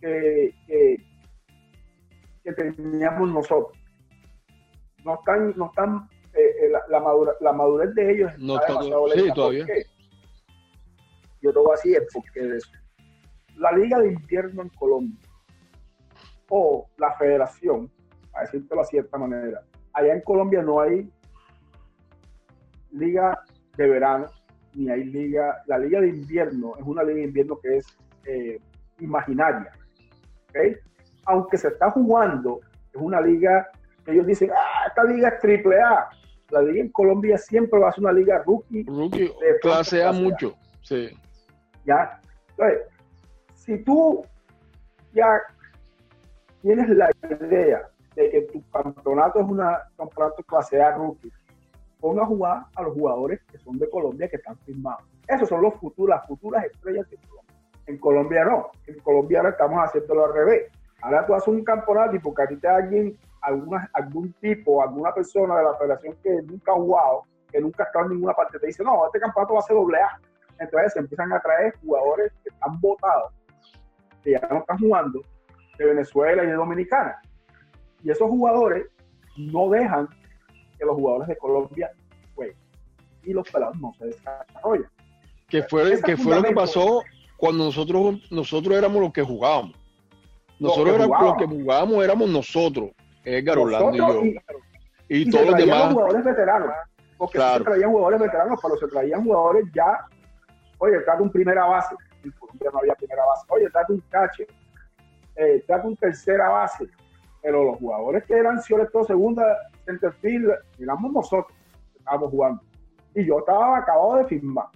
que, 0.00 0.52
que, 0.66 0.96
que 2.42 2.52
teníamos 2.52 3.32
nosotros. 3.32 3.75
No 5.06 5.14
están, 5.14 5.54
no 5.56 5.66
están 5.66 6.08
eh, 6.34 6.40
eh 6.62 6.68
la, 6.68 6.82
la, 6.88 7.00
madura, 7.00 7.32
la, 7.40 7.52
madurez 7.52 7.94
de 7.94 8.12
ellos 8.12 8.32
no 8.38 8.56
está 8.56 8.72
demasiado 8.72 9.08
sí, 9.08 9.32
todavía. 9.32 9.66
Yo 11.40 11.52
te 11.52 11.58
voy 11.58 11.68
a 11.68 11.72
decir 11.72 12.02
de 12.34 12.56
eso. 12.56 12.70
La 13.54 13.70
Liga 13.70 14.00
de 14.00 14.08
Invierno 14.12 14.62
en 14.62 14.68
Colombia 14.70 15.16
o 16.48 16.88
la 16.98 17.12
Federación, 17.12 17.88
a 18.34 18.40
decírtelo 18.40 18.80
de 18.82 18.86
cierta 18.88 19.16
manera, 19.16 19.62
allá 19.92 20.14
en 20.14 20.20
Colombia 20.22 20.60
no 20.60 20.80
hay 20.80 21.08
liga 22.90 23.40
de 23.76 23.88
verano, 23.88 24.26
ni 24.74 24.90
hay 24.90 25.04
liga, 25.04 25.62
la 25.66 25.78
liga 25.78 26.00
de 26.00 26.08
invierno 26.08 26.74
es 26.76 26.84
una 26.84 27.02
liga 27.04 27.18
de 27.18 27.24
invierno 27.24 27.58
que 27.60 27.76
es 27.76 27.86
eh, 28.24 28.60
imaginaria, 28.98 29.70
¿okay? 30.50 30.76
aunque 31.26 31.58
se 31.58 31.68
está 31.68 31.90
jugando, 31.92 32.60
es 32.92 33.00
una 33.00 33.20
liga 33.20 33.68
que 34.04 34.12
ellos 34.12 34.26
dicen, 34.26 34.50
ah, 34.56 34.75
esta 34.96 35.04
liga 35.04 35.28
es 35.28 35.40
triple 35.40 35.78
A, 35.80 36.08
la 36.50 36.62
liga 36.62 36.80
en 36.80 36.88
Colombia 36.88 37.36
siempre 37.36 37.78
va 37.78 37.90
a 37.90 37.92
ser 37.92 38.04
una 38.04 38.12
liga 38.12 38.42
rookie. 38.46 38.84
Rookie, 38.84 39.30
de 39.40 39.58
clase 39.60 40.02
A 40.02 40.12
mucho, 40.12 40.56
sí. 40.82 41.10
Ya, 41.84 42.18
entonces, 42.50 42.80
si 43.54 43.78
tú 43.84 44.24
ya 45.12 45.40
tienes 46.62 46.88
la 46.88 47.10
idea 47.30 47.88
de 48.14 48.30
que 48.30 48.42
tu 48.52 48.62
campeonato 48.70 49.40
es 49.40 49.46
una 49.46 49.82
campeonato 49.98 50.42
clase 50.44 50.80
A 50.80 50.92
rookie, 50.92 51.30
ponga 52.00 52.22
a 52.22 52.26
jugar 52.26 52.62
a 52.74 52.82
los 52.82 52.94
jugadores 52.94 53.40
que 53.50 53.58
son 53.58 53.78
de 53.78 53.90
Colombia 53.90 54.28
que 54.28 54.36
están 54.36 54.56
firmados. 54.58 55.04
Esos 55.28 55.48
son 55.48 55.60
los 55.60 55.74
futuros, 55.74 56.16
las 56.16 56.26
futuras 56.26 56.64
estrellas 56.64 57.08
de 57.10 57.18
Colombia. 57.18 57.54
En 57.86 57.98
Colombia 57.98 58.44
no. 58.44 58.70
En 58.86 58.98
Colombia 59.00 59.38
ahora 59.40 59.50
estamos 59.50 59.78
haciéndolo 59.84 60.24
al 60.24 60.32
revés. 60.32 60.72
Ahora 61.02 61.26
tú 61.26 61.34
haces 61.34 61.48
un 61.48 61.62
campeonato 61.62 62.16
y 62.16 62.18
porque 62.18 62.42
a 62.42 62.46
ti 62.46 62.56
te 62.56 62.66
alguien, 62.66 63.16
alguna, 63.46 63.88
algún 63.94 64.32
tipo, 64.34 64.82
alguna 64.82 65.14
persona 65.14 65.56
de 65.58 65.64
la 65.64 65.74
federación 65.74 66.16
que 66.22 66.42
nunca 66.42 66.72
ha 66.72 66.74
jugado, 66.74 67.22
que 67.50 67.60
nunca 67.60 67.84
ha 67.84 67.86
estado 67.86 68.06
en 68.06 68.12
ninguna 68.12 68.34
parte, 68.34 68.58
te 68.58 68.66
dice, 68.66 68.82
no, 68.82 69.06
este 69.06 69.20
campeonato 69.20 69.54
va 69.54 69.60
a 69.60 69.62
ser 69.62 69.76
doble 69.76 69.98
A. 69.98 70.20
Entonces 70.58 70.92
se 70.94 70.98
empiezan 70.98 71.32
a 71.32 71.40
traer 71.40 71.74
jugadores 71.80 72.32
que 72.42 72.50
están 72.50 72.80
votados, 72.80 73.32
que 74.22 74.32
ya 74.32 74.40
no 74.50 74.58
están 74.58 74.78
jugando, 74.78 75.20
de 75.78 75.84
Venezuela 75.84 76.42
y 76.42 76.46
de 76.46 76.54
Dominicana. 76.54 77.20
Y 78.02 78.10
esos 78.10 78.28
jugadores 78.28 78.86
no 79.36 79.70
dejan 79.70 80.08
que 80.78 80.84
los 80.84 80.96
jugadores 80.96 81.28
de 81.28 81.36
Colombia 81.36 81.90
jueguen. 82.34 82.56
Y 83.22 83.32
los 83.32 83.48
pelados 83.48 83.78
no 83.78 83.92
se 83.98 84.06
desarrollan. 84.06 84.90
Que 85.48 85.62
fue, 85.62 86.00
que 86.02 86.16
fue 86.16 86.34
lo 86.34 86.42
que 86.42 86.54
pasó 86.54 87.02
cuando 87.36 87.64
nosotros, 87.64 88.20
nosotros 88.30 88.76
éramos 88.76 89.00
los 89.00 89.12
que 89.12 89.22
jugábamos. 89.22 89.76
Nosotros 90.58 90.86
los 90.86 90.96
que, 90.96 91.04
éramos, 91.04 91.22
los 91.22 91.36
que 91.36 91.46
jugábamos 91.46 92.04
éramos 92.04 92.30
nosotros, 92.30 92.90
Edgar 93.26 93.58
Orlando 93.58 93.94
y 93.94 93.98
yo. 93.98 94.24
Y, 94.24 94.38
y, 95.08 95.28
y 95.28 95.30
todos 95.30 95.46
los 95.46 95.56
demás. 95.56 95.92
jugadores 95.92 96.24
veteranos. 96.24 96.70
Porque 97.18 97.38
claro. 97.38 97.58
se 97.58 97.70
traían 97.70 97.90
jugadores 97.90 98.20
veteranos, 98.20 98.60
pero 98.62 98.76
se 98.76 98.88
traían 98.88 99.24
jugadores 99.24 99.64
ya. 99.74 100.06
Oye, 100.78 101.00
trata 101.00 101.22
un 101.22 101.30
primera 101.30 101.64
base. 101.64 101.94
En 102.22 102.30
Colombia 102.32 102.70
no 102.72 102.78
había 102.78 102.94
primera 102.94 103.24
base. 103.24 103.46
Oye, 103.48 103.70
trata 103.70 103.92
un 103.92 104.00
cache. 104.08 104.46
Eh, 105.34 105.64
trata 105.66 105.88
un 105.88 105.96
tercera 105.96 106.48
base. 106.48 106.88
Pero 107.42 107.64
los 107.64 107.78
jugadores 107.78 108.24
que 108.24 108.34
eran 108.34 108.60
todo 108.92 109.04
segunda, 109.04 109.44
centerfield, 109.84 110.52
miramos 110.78 111.12
nosotros, 111.12 111.56
estábamos 111.96 112.30
jugando. 112.30 112.62
Y 113.14 113.26
yo 113.26 113.38
estaba 113.38 113.78
acabado 113.78 114.16
de 114.16 114.24
firmar. 114.26 114.66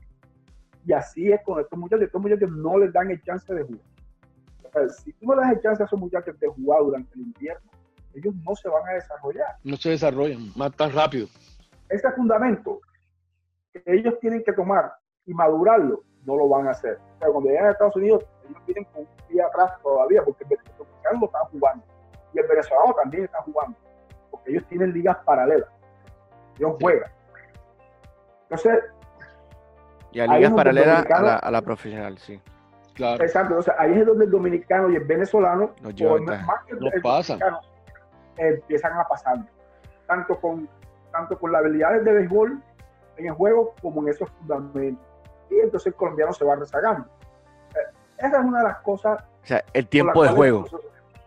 Y 0.86 0.92
así 0.92 1.30
es 1.30 1.40
con 1.44 1.60
estos 1.60 1.78
muchachos, 1.78 2.06
estos 2.06 2.22
muchachos 2.22 2.50
no 2.50 2.78
les 2.78 2.92
dan 2.92 3.10
el 3.10 3.22
chance 3.22 3.52
de 3.52 3.62
jugar. 3.62 3.82
O 4.62 4.70
sea, 4.70 4.88
si 4.88 5.12
tú 5.14 5.26
no 5.26 5.34
le 5.34 5.42
das 5.42 5.52
el 5.52 5.60
chance 5.60 5.82
a 5.82 5.86
esos 5.86 5.98
muchachos 5.98 6.38
de 6.38 6.48
jugar 6.48 6.80
durante 6.80 7.12
el 7.14 7.20
invierno, 7.22 7.69
ellos 8.14 8.35
no 8.44 8.55
se 8.55 8.68
van 8.68 8.88
a 8.88 8.92
desarrollar. 8.92 9.57
No 9.64 9.77
se 9.77 9.90
desarrollan, 9.90 10.53
más 10.57 10.73
tan 10.77 10.92
rápido. 10.92 11.29
Ese 11.88 12.11
fundamento 12.12 12.81
que 13.73 13.83
ellos 13.87 14.18
tienen 14.20 14.42
que 14.44 14.53
tomar 14.53 14.92
y 15.27 15.35
madurarlo, 15.35 16.03
no 16.25 16.37
lo 16.37 16.49
van 16.49 16.68
a 16.68 16.70
hacer. 16.70 16.99
O 17.16 17.18
sea, 17.18 17.29
cuando 17.29 17.51
llegan 17.51 17.66
a 17.66 17.70
Estados 17.70 17.96
Unidos, 17.96 18.25
ellos 18.49 18.62
tienen 18.66 18.87
un 18.94 19.07
día 19.29 19.46
atrás 19.46 19.73
todavía, 19.83 20.23
porque 20.25 20.44
el 20.44 20.59
dominicano 20.77 21.20
lo 21.20 21.27
están 21.27 21.44
jugando. 21.53 21.85
Y 22.33 22.38
el 22.38 22.46
venezolano 22.46 22.94
también 22.94 23.25
está 23.25 23.42
jugando 23.42 23.77
porque 24.31 24.53
ellos 24.53 24.64
tienen 24.68 24.92
ligas 24.92 25.16
paralelas. 25.25 25.68
Ellos 26.59 26.77
juegan. 26.81 27.11
Entonces. 28.42 28.85
Y 30.12 30.20
a 30.20 30.27
ligas 30.27 30.53
paralelas 30.53 31.07
a 31.07 31.23
la, 31.23 31.37
a 31.37 31.51
la, 31.51 31.62
profesional, 31.62 32.18
sí. 32.18 32.40
Claro. 32.94 33.23
Exacto. 33.23 33.51
Entonces 33.51 33.75
ahí 33.79 33.92
es 33.92 34.07
donde 34.07 34.25
el 34.25 34.31
dominicano 34.31 34.90
y 34.90 34.96
el 34.96 35.05
venezolano, 35.05 35.75
no, 35.81 35.88
o 35.88 36.18
más 36.23 36.64
que 36.66 36.73
el, 36.73 36.81
empiezan 38.48 38.98
a 38.98 39.05
pasar. 39.07 39.38
Tanto 40.07 40.40
con, 40.40 40.68
tanto 41.12 41.38
con 41.38 41.53
las 41.53 41.61
habilidades 41.61 42.05
de 42.05 42.12
béisbol 42.12 42.62
en 43.16 43.26
el 43.26 43.33
juego 43.33 43.74
como 43.81 44.03
en 44.03 44.09
esos 44.09 44.31
fundamentos. 44.31 45.05
Y 45.50 45.61
entonces 45.61 45.88
el 45.88 45.94
colombiano 45.94 46.33
se 46.33 46.44
va 46.44 46.57
rezagando. 46.57 47.07
Eh, 47.74 47.94
esa 48.18 48.38
es 48.40 48.44
una 48.44 48.59
de 48.59 48.64
las 48.64 48.79
cosas. 48.79 49.22
O 49.42 49.46
sea, 49.46 49.64
el 49.72 49.87
tiempo 49.87 50.22
de 50.22 50.31
juego. 50.31 50.66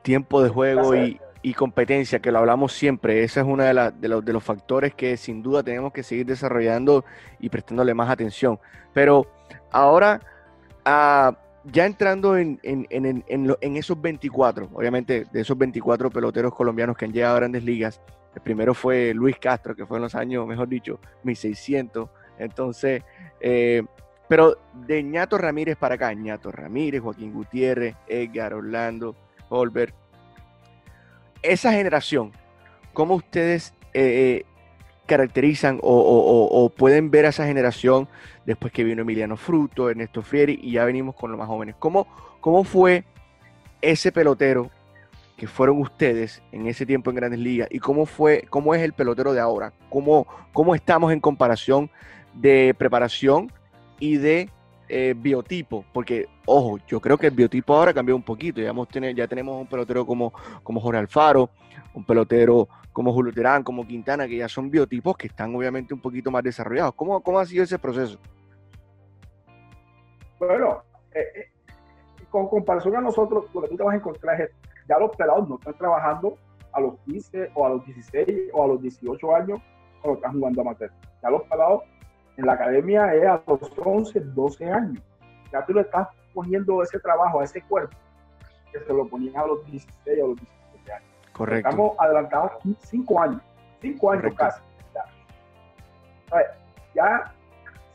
Tiempo 0.01 0.43
de 0.43 0.49
juego 0.49 0.95
y, 0.95 1.19
y 1.41 1.53
competencia, 1.53 2.19
que 2.19 2.31
lo 2.31 2.39
hablamos 2.39 2.73
siempre. 2.73 3.23
Ese 3.23 3.41
es 3.41 3.45
uno 3.45 3.63
de, 3.63 3.73
la, 3.73 3.91
de, 3.91 4.07
los, 4.07 4.23
de, 4.23 4.33
los, 4.33 4.43
factores 4.43 4.93
que 4.95 5.17
sin 5.17 5.41
duda 5.41 5.63
tenemos 5.63 5.93
que 5.93 6.03
seguir 6.03 6.25
desarrollando 6.25 7.05
y 7.39 7.49
prestándole 7.49 7.93
más 7.93 8.09
atención. 8.09 8.59
Pero 8.93 9.27
ahora, 9.71 10.19
uh, 10.85 11.35
ya 11.65 11.85
entrando 11.85 12.37
en, 12.37 12.59
en, 12.63 12.85
en, 12.89 13.23
en, 13.27 13.77
esos 13.77 14.01
24, 14.01 14.69
obviamente 14.73 15.25
de 15.31 15.41
esos 15.41 15.57
24 15.57 16.09
peloteros 16.09 16.53
colombianos 16.53 16.97
que 16.97 17.05
han 17.05 17.13
llegado 17.13 17.35
a 17.35 17.39
grandes 17.39 17.63
ligas, 17.63 18.01
el 18.35 18.41
primero 18.41 18.73
fue 18.73 19.13
Luis 19.13 19.37
Castro, 19.37 19.75
que 19.75 19.85
fue 19.85 19.97
en 19.97 20.03
los 20.03 20.15
años, 20.15 20.47
mejor 20.47 20.67
dicho, 20.67 20.99
1600. 21.23 22.09
Entonces, 22.39 23.03
eh, 23.39 23.83
pero 24.27 24.57
de 24.73 25.03
Ñato 25.03 25.37
Ramírez 25.37 25.77
para 25.77 25.95
acá, 25.95 26.13
Ñato 26.13 26.51
Ramírez, 26.51 27.01
Joaquín 27.01 27.31
Gutiérrez, 27.33 27.95
Edgar, 28.07 28.53
Orlando, 28.53 29.15
Holbert, 29.49 29.93
esa 31.43 31.71
generación, 31.73 32.31
¿cómo 32.93 33.15
ustedes 33.15 33.73
eh, 33.93 34.45
caracterizan 35.05 35.79
o, 35.81 36.71
pueden 36.75 37.11
ver 37.11 37.25
a 37.25 37.29
esa 37.29 37.45
generación 37.45 38.07
después 38.45 38.71
que 38.71 38.83
vino 38.83 39.01
Emiliano 39.01 39.37
Fruto, 39.37 39.89
Ernesto 39.89 40.21
Frieri 40.21 40.59
y 40.61 40.71
ya 40.71 40.85
venimos 40.85 41.15
con 41.15 41.31
los 41.31 41.37
más 41.37 41.47
jóvenes? 41.47 41.75
¿Cómo, 41.79 42.07
cómo 42.39 42.63
fue 42.63 43.03
ese 43.81 44.11
pelotero 44.11 44.69
que 45.37 45.47
fueron 45.47 45.79
ustedes 45.81 46.41
en 46.51 46.67
ese 46.67 46.85
tiempo 46.85 47.09
en 47.09 47.17
Grandes 47.17 47.39
Ligas 47.39 47.67
y 47.71 47.79
cómo 47.79 48.05
fue, 48.05 48.45
cómo 48.49 48.73
es 48.75 48.81
el 48.81 48.93
pelotero 48.93 49.33
de 49.33 49.39
ahora? 49.39 49.73
¿Cómo, 49.89 50.27
cómo 50.53 50.75
estamos 50.75 51.11
en 51.11 51.19
comparación 51.19 51.89
de 52.33 52.73
preparación 52.77 53.51
y 53.99 54.17
de 54.17 54.49
eh, 54.89 55.15
biotipo, 55.17 55.85
porque, 55.93 56.27
ojo, 56.45 56.77
yo 56.87 56.99
creo 56.99 57.17
que 57.17 57.27
el 57.27 57.33
biotipo 57.33 57.73
ahora 57.73 57.93
cambió 57.93 58.15
un 58.15 58.21
poquito, 58.21 58.61
ya, 58.61 58.69
hemos 58.69 58.87
ya 59.15 59.27
tenemos 59.27 59.59
un 59.59 59.65
pelotero 59.65 60.05
como, 60.05 60.33
como 60.61 60.79
Jorge 60.81 60.99
Alfaro, 60.99 61.49
un 61.93 62.05
pelotero 62.05 62.67
como 62.91 63.13
Julio 63.13 63.33
Terán, 63.33 63.63
como 63.63 63.87
Quintana, 63.87 64.27
que 64.27 64.37
ya 64.37 64.47
son 64.47 64.69
biotipos 64.69 65.17
que 65.17 65.27
están 65.27 65.55
obviamente 65.55 65.93
un 65.93 65.99
poquito 65.99 66.31
más 66.31 66.43
desarrollados. 66.43 66.93
¿Cómo, 66.95 67.21
cómo 67.21 67.39
ha 67.39 67.45
sido 67.45 67.63
ese 67.63 67.79
proceso? 67.79 68.19
Bueno, 70.39 70.83
eh, 71.13 71.25
eh, 71.35 71.51
con 72.29 72.47
comparación 72.47 72.95
a 72.95 73.01
nosotros, 73.01 73.45
lo 73.53 73.61
que 73.61 73.69
tú 73.69 73.77
te 73.77 73.83
vas 73.83 73.93
a 73.93 73.97
encontrar 73.97 74.41
es 74.41 74.49
ya 74.87 74.99
los 74.99 75.15
pelados 75.15 75.47
no 75.47 75.55
están 75.55 75.77
trabajando 75.77 76.37
a 76.73 76.81
los 76.81 76.99
15 77.05 77.51
o 77.53 77.65
a 77.65 77.69
los 77.69 77.85
16 77.85 78.49
o 78.53 78.63
a 78.63 78.67
los 78.67 78.81
18 78.81 79.35
años 79.35 79.61
cuando 80.01 80.17
están 80.17 80.33
jugando 80.33 80.61
amateur. 80.61 80.91
Ya 81.21 81.29
los 81.29 81.43
pelados 81.43 81.83
en 82.37 82.45
la 82.45 82.53
academia 82.53 83.13
es 83.13 83.25
a 83.25 83.41
los 83.47 83.71
11, 83.77 84.19
12 84.19 84.65
años. 84.65 85.03
Ya 85.51 85.65
tú 85.65 85.73
le 85.73 85.81
estás 85.81 86.07
poniendo 86.33 86.81
ese 86.81 86.99
trabajo 86.99 87.39
a 87.39 87.43
ese 87.43 87.61
cuerpo 87.61 87.95
que 88.71 88.79
se 88.79 88.93
lo 88.93 89.07
ponían 89.07 89.37
a 89.37 89.45
los 89.45 89.65
16 89.67 90.19
o 90.21 90.25
a 90.25 90.27
los 90.29 90.37
17 90.37 90.51
años. 90.51 90.62
Correcto. 91.33 91.69
Estamos 91.69 91.95
adelantados 91.99 92.51
5 92.79 93.21
años, 93.21 93.41
5 93.81 94.11
años 94.11 94.21
Correcto. 94.23 94.37
casi. 94.37 94.61
Ya. 94.93 96.39
Ya 96.95 97.33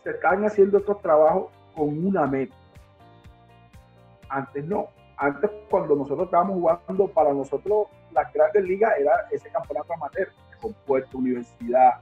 se 0.04 0.10
están 0.10 0.44
haciendo 0.44 0.78
estos 0.78 1.00
trabajos 1.00 1.46
con 1.74 2.06
una 2.06 2.26
meta. 2.26 2.54
Antes 4.28 4.64
no. 4.64 4.88
Antes, 5.16 5.50
cuando 5.68 5.96
nosotros 5.96 6.26
estábamos 6.26 6.54
jugando, 6.56 7.08
para 7.08 7.32
nosotros 7.32 7.88
las 8.12 8.32
grandes 8.32 8.64
ligas 8.64 8.92
era 8.98 9.26
ese 9.30 9.50
campeonato 9.50 9.92
amateur, 9.92 10.28
con 10.60 10.72
Puerto, 10.86 11.18
Universidad, 11.18 12.00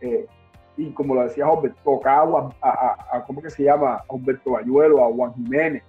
eh, 0.00 0.26
y 0.76 0.90
como 0.92 1.14
lo 1.14 1.22
decía 1.22 1.46
Humberto, 1.46 1.78
tocaba 1.84 2.50
a, 2.60 2.68
a, 2.70 3.16
a, 3.16 3.24
¿cómo 3.24 3.40
que 3.40 3.50
se 3.50 3.62
llama? 3.62 3.96
A 3.96 4.04
Humberto 4.08 4.52
Bayuelo, 4.52 5.04
a 5.04 5.12
Juan 5.12 5.34
Jiménez, 5.34 5.82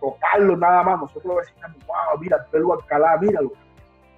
tocarlo 0.00 0.56
nada 0.56 0.82
más. 0.82 1.00
Nosotros 1.00 1.24
lo 1.24 1.40
decíamos, 1.40 1.78
wow, 1.86 2.20
mira 2.20 2.36
el 2.36 2.44
pelo 2.50 2.74
Alcalá, 2.74 3.16
míralo. 3.18 3.52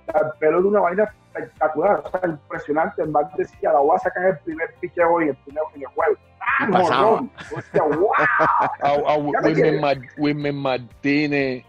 El 0.08 0.38
pelo 0.38 0.62
de 0.62 0.68
una 0.68 0.80
vaina 0.80 1.04
espectacular, 1.34 2.02
o 2.04 2.10
sea, 2.10 2.20
impresionante. 2.28 3.02
El 3.02 3.10
más 3.10 3.34
decía, 3.36 3.72
la 3.72 3.80
voy 3.80 3.96
a 3.96 3.98
sacar 3.98 4.24
el 4.26 4.38
primer 4.38 4.74
pique 4.80 5.02
hoy, 5.02 5.24
en 5.24 5.30
el 5.30 5.36
primer 5.36 5.64
en 5.74 5.80
el 5.82 5.86
juego. 5.88 6.16
¡Ah, 6.40 6.64
Y 6.66 6.70
morrón! 6.70 7.30
Wow. 7.74 8.12
A, 8.82 9.16
Wilmer, 10.16 10.52
Martínez, 10.52 11.64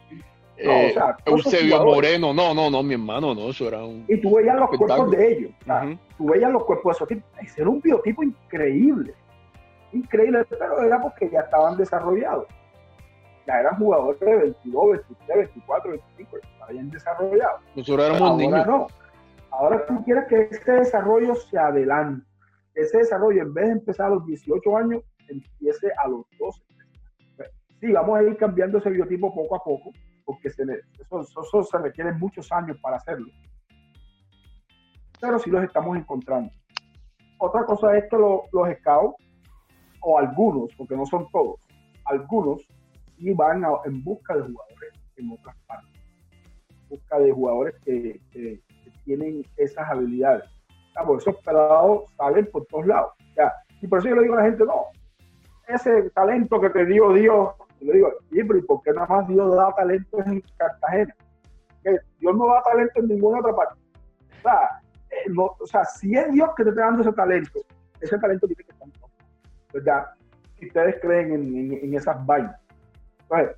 No, 0.63 0.71
eh, 0.71 0.89
o 0.89 0.93
sea, 0.93 1.17
Eusebio. 1.26 1.84
Moreno. 1.84 2.34
No, 2.34 2.54
no, 2.54 2.69
no, 2.69 2.84
mi 2.84 2.93
hermano, 2.93 3.34
no, 3.36 3.50
eso 3.50 3.67
era 3.67 3.84
un. 3.84 4.06
Y 4.08 4.19
tú 4.21 4.36
veías 4.36 4.56
los 4.56 4.69
cuerpos 4.69 5.12
de 5.12 5.32
ellos. 5.34 5.52
o 5.62 5.65
sea, 5.65 5.84
Ujú. 5.86 5.97
tú 6.17 6.30
veías 6.30 6.52
los 6.52 6.63
cuerpos 6.63 6.91
de 6.91 6.95
esos 6.95 7.08
tipos. 7.08 7.30
Ese 7.41 7.62
era 7.62 7.69
un 7.69 7.82
biotipo 7.82 8.23
increíble. 8.23 9.13
Increíble, 9.93 10.45
pero 10.50 10.82
era 10.82 11.02
porque 11.02 11.30
ya 11.30 11.41
estaban 11.41 11.78
desarrollados. 11.78 12.45
Ya 13.45 13.60
eran 13.62 13.78
jugadores 13.78 14.19
de 14.19 14.36
22, 14.36 14.88
23, 14.91 15.38
24, 15.38 15.91
25, 15.91 16.38
estaban 16.67 16.73
bien 16.75 16.89
desarrollados. 16.91 17.62
Nosotros 17.75 18.06
éramos 18.06 18.21
Ahora 18.30 18.36
niños. 18.43 18.67
no. 18.67 18.88
Ahora 19.51 19.86
tú 19.86 20.03
quieres 20.03 20.25
que 20.27 20.41
este 20.51 20.71
desarrollo 20.71 21.36
se 21.36 21.58
adelante. 21.58 22.25
Ese 22.75 22.99
desarrollo, 22.99 23.41
en 23.41 23.53
vez 23.53 23.65
de 23.67 23.71
empezar 23.73 24.08
a 24.08 24.15
los 24.15 24.25
18 24.25 24.77
años, 24.77 25.01
empiece 25.27 25.88
a 26.03 26.08
los 26.08 26.25
12. 26.39 26.62
Sí, 27.80 27.91
vamos 27.91 28.17
a 28.19 28.23
ir 28.23 28.38
cambiando 28.38 28.77
ese 28.80 28.89
biotipo 28.89 29.34
poco 29.34 29.56
a 29.56 29.60
poco, 29.63 29.91
porque 30.25 30.49
se 30.49 30.65
le- 30.65 30.82
eso, 30.99 31.21
eso- 31.21 31.63
se 31.63 31.77
requieren 31.77 32.17
muchos 32.19 32.51
años 32.51 32.77
para 32.82 32.97
hacerlo. 32.97 33.27
Pero 35.19 35.39
sí 35.39 35.49
los 35.49 35.63
estamos 35.63 35.97
encontrando. 35.97 36.51
Otra 37.39 37.65
cosa 37.65 37.95
es 37.97 38.06
que 38.10 38.17
lo- 38.17 38.43
los 38.51 38.67
scouts, 38.80 39.23
o 40.01 40.17
algunos, 40.19 40.69
porque 40.75 40.95
no 40.95 41.06
son 41.06 41.27
todos, 41.32 41.60
algunos 42.06 42.62
sí 43.17 43.34
van 43.34 43.63
a- 43.65 43.69
en 43.86 44.03
busca 44.03 44.36
de 44.36 44.41
jugadores 44.41 44.93
en 45.17 45.32
otras 45.32 45.56
partes 45.67 45.96
busca 46.89 47.19
de 47.19 47.32
jugadores 47.32 47.76
que, 47.84 48.19
tienen 49.04 49.41
esas 49.56 49.89
habilidades. 49.89 50.43
Porque 51.06 51.21
esos 51.30 51.41
pelados 51.43 52.04
salen 52.17 52.45
por 52.52 52.65
todos 52.65 52.86
lados. 52.86 53.13
Y 53.82 53.88
por 53.88 54.00
eso 54.00 54.10
yo 54.10 54.15
le 54.15 54.23
digo 54.23 54.34
a 54.34 54.38
la 54.39 54.43
gente, 54.43 54.65
no, 54.65 54.88
ese 55.67 56.10
talento 56.10 56.60
que 56.60 56.69
te 56.69 56.86
dio 56.86 57.13
Dios, 57.13 57.50
yo 57.80 57.93
le 57.93 57.93
digo, 57.93 58.12
"Sí, 58.30 58.39
¿y 58.39 58.43
por 58.43 58.82
qué 58.82 58.91
nada 58.91 59.08
más 59.08 59.28
Dios 59.28 59.56
da 59.56 59.73
talento 59.76 60.19
en 60.26 60.41
Cartagena? 60.58 61.15
Dios 62.19 62.36
no 62.36 62.47
da 62.47 62.62
talento 62.63 63.00
en 63.00 63.08
ninguna 63.08 63.39
otra 63.39 63.56
parte. 63.56 63.80
O 64.39 64.41
sea, 64.41 64.82
eh, 65.10 65.32
o 65.38 65.67
sea, 65.67 65.86
si 65.86 66.15
es 66.15 66.32
Dios 66.32 66.50
que 66.56 66.63
te 66.63 66.69
está 66.71 66.82
dando 66.86 67.02
ese 67.02 67.13
talento, 67.13 67.60
ese 68.02 68.17
talento 68.17 68.47
tiene 68.47 68.63
que 68.63 68.71
estar 68.71 68.88
en 68.88 68.93
todo. 68.93 69.10
¿verdad? 69.73 70.06
Si 70.60 70.67
ustedes 70.67 70.95
creen 71.02 71.34
en, 71.34 71.56
en- 71.56 71.73
en 71.86 71.93
esas 71.93 72.26
vainas. 72.26 72.60
Entonces, 73.21 73.56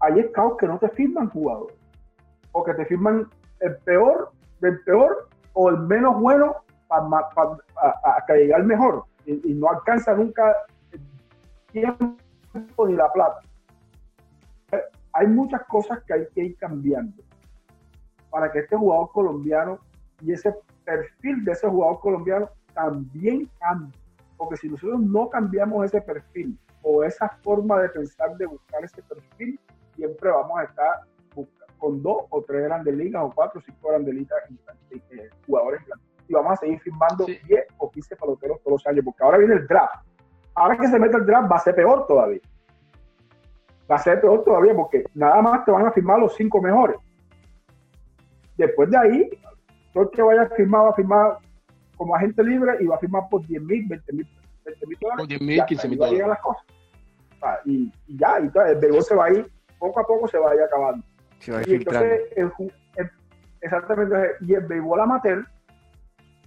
hay 0.00 0.22
scouts 0.24 0.58
que 0.58 0.66
no 0.66 0.78
te 0.78 0.88
firman 0.90 1.30
jugadores, 1.30 1.75
o 2.56 2.64
que 2.64 2.72
te 2.72 2.86
firman 2.86 3.28
el 3.60 3.76
peor 3.84 4.32
del 4.60 4.80
peor 4.80 5.28
o 5.52 5.68
el 5.68 5.78
menos 5.80 6.18
bueno 6.18 6.56
para 6.88 8.34
llegar 8.34 8.60
al 8.60 8.66
mejor, 8.66 9.04
y, 9.26 9.50
y 9.50 9.54
no 9.54 9.68
alcanza 9.68 10.14
nunca 10.14 10.56
el 10.92 11.00
tiempo 11.70 12.16
ni 12.86 12.94
la 12.94 13.12
plata. 13.12 13.40
Hay 15.12 15.26
muchas 15.26 15.62
cosas 15.64 16.02
que 16.06 16.14
hay 16.14 16.26
que 16.34 16.44
ir 16.44 16.56
cambiando 16.56 17.22
para 18.30 18.50
que 18.50 18.60
este 18.60 18.76
jugador 18.76 19.10
colombiano 19.12 19.78
y 20.22 20.32
ese 20.32 20.54
perfil 20.84 21.44
de 21.44 21.52
ese 21.52 21.68
jugador 21.68 22.00
colombiano 22.00 22.48
también 22.72 23.50
cambie. 23.58 23.92
Porque 24.38 24.56
si 24.56 24.68
nosotros 24.68 25.00
no 25.00 25.28
cambiamos 25.28 25.84
ese 25.84 26.00
perfil 26.00 26.58
o 26.82 27.04
esa 27.04 27.28
forma 27.42 27.80
de 27.82 27.90
pensar, 27.90 28.34
de 28.36 28.46
buscar 28.46 28.82
ese 28.84 29.02
perfil, 29.02 29.60
siempre 29.94 30.30
vamos 30.30 30.58
a 30.58 30.64
estar 30.64 31.00
con 31.78 32.02
dos 32.02 32.24
o 32.30 32.42
tres 32.42 32.64
grandes 32.64 32.94
ligas 32.94 33.22
o 33.24 33.32
cuatro 33.34 33.60
o 33.60 33.62
cinco 33.62 33.88
grandes 33.88 34.14
ligas 34.14 34.38
y, 34.90 34.96
eh, 34.96 35.30
jugadores. 35.46 35.82
Y 36.28 36.32
vamos 36.32 36.52
a 36.52 36.56
seguir 36.56 36.80
firmando 36.80 37.24
Sí. 37.24 37.38
10 37.46 37.66
o 37.78 37.90
15 37.90 38.16
peloteros 38.16 38.60
todos 38.62 38.72
los 38.82 38.86
años, 38.86 39.04
porque 39.04 39.22
ahora 39.22 39.38
viene 39.38 39.54
el 39.54 39.66
draft. 39.66 40.04
Ahora 40.54 40.76
que 40.76 40.88
se 40.88 40.98
mete 40.98 41.16
el 41.16 41.26
draft 41.26 41.50
va 41.50 41.56
a 41.56 41.60
ser 41.60 41.74
peor 41.74 42.06
todavía. 42.06 42.40
Va 43.90 43.96
a 43.96 43.98
ser 43.98 44.20
peor 44.20 44.42
todavía 44.42 44.74
porque 44.74 45.04
nada 45.14 45.40
más 45.42 45.64
te 45.64 45.70
van 45.70 45.86
a 45.86 45.92
firmar 45.92 46.18
los 46.18 46.34
cinco 46.34 46.60
mejores. 46.60 46.96
Después 48.56 48.90
de 48.90 48.98
ahí, 48.98 49.30
todo 49.92 50.04
el 50.04 50.10
que 50.10 50.22
vaya 50.22 50.42
a 50.42 50.48
firmar 50.48 50.86
va 50.86 50.90
a 50.90 50.94
firmar 50.94 51.38
como 51.96 52.14
agente 52.14 52.42
libre 52.42 52.76
y 52.80 52.86
va 52.86 52.96
a 52.96 52.98
firmar 52.98 53.28
por 53.30 53.46
10 53.46 53.62
mil, 53.62 53.86
20 53.86 54.12
mil, 54.12 54.28
20 54.64 54.86
mil 54.86 54.98
dólares. 55.00 55.18
Por 55.20 55.28
10 55.28 55.40
y 55.40 55.44
mil, 55.44 55.60
hasta 55.60 55.68
15 55.68 55.86
ahí 55.86 55.90
mil 55.90 55.98
dólares. 55.98 56.28
las 56.28 56.40
cosas. 56.40 56.64
Y, 57.64 57.92
y 58.08 58.18
ya, 58.18 58.40
y 58.40 58.48
todo, 58.50 58.64
el 58.64 58.76
béisbol 58.78 59.02
se 59.02 59.14
va 59.14 59.26
a 59.26 59.30
ir, 59.32 59.50
poco 59.78 60.00
a 60.00 60.04
poco 60.04 60.26
se 60.26 60.38
va 60.38 60.50
a 60.50 60.54
ir 60.54 60.62
acabando. 60.62 61.04
Se 61.40 61.52
va 61.52 61.58
a 61.58 61.62
ir 61.62 61.68
Y 61.68 61.74
entonces, 61.76 62.22
el 62.36 62.52
exactamente, 63.60 64.16
y 64.40 64.54
el 64.54 64.64
béisbol 64.64 65.00
amateur, 65.00 65.46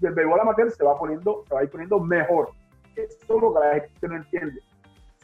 y 0.01 0.05
el 0.05 0.13
béisbol 0.13 0.39
amateur 0.39 0.71
se 0.71 0.83
va 0.83 0.97
poniendo, 0.97 1.43
se 1.47 1.53
va 1.53 1.59
a 1.61 1.63
ir 1.63 1.69
poniendo 1.69 1.99
mejor. 1.99 2.49
Eso 2.95 3.17
es 3.35 3.41
lo 3.41 3.53
que 3.53 3.59
la 3.59 3.73
gente 3.73 4.07
no 4.07 4.15
entiende. 4.15 4.61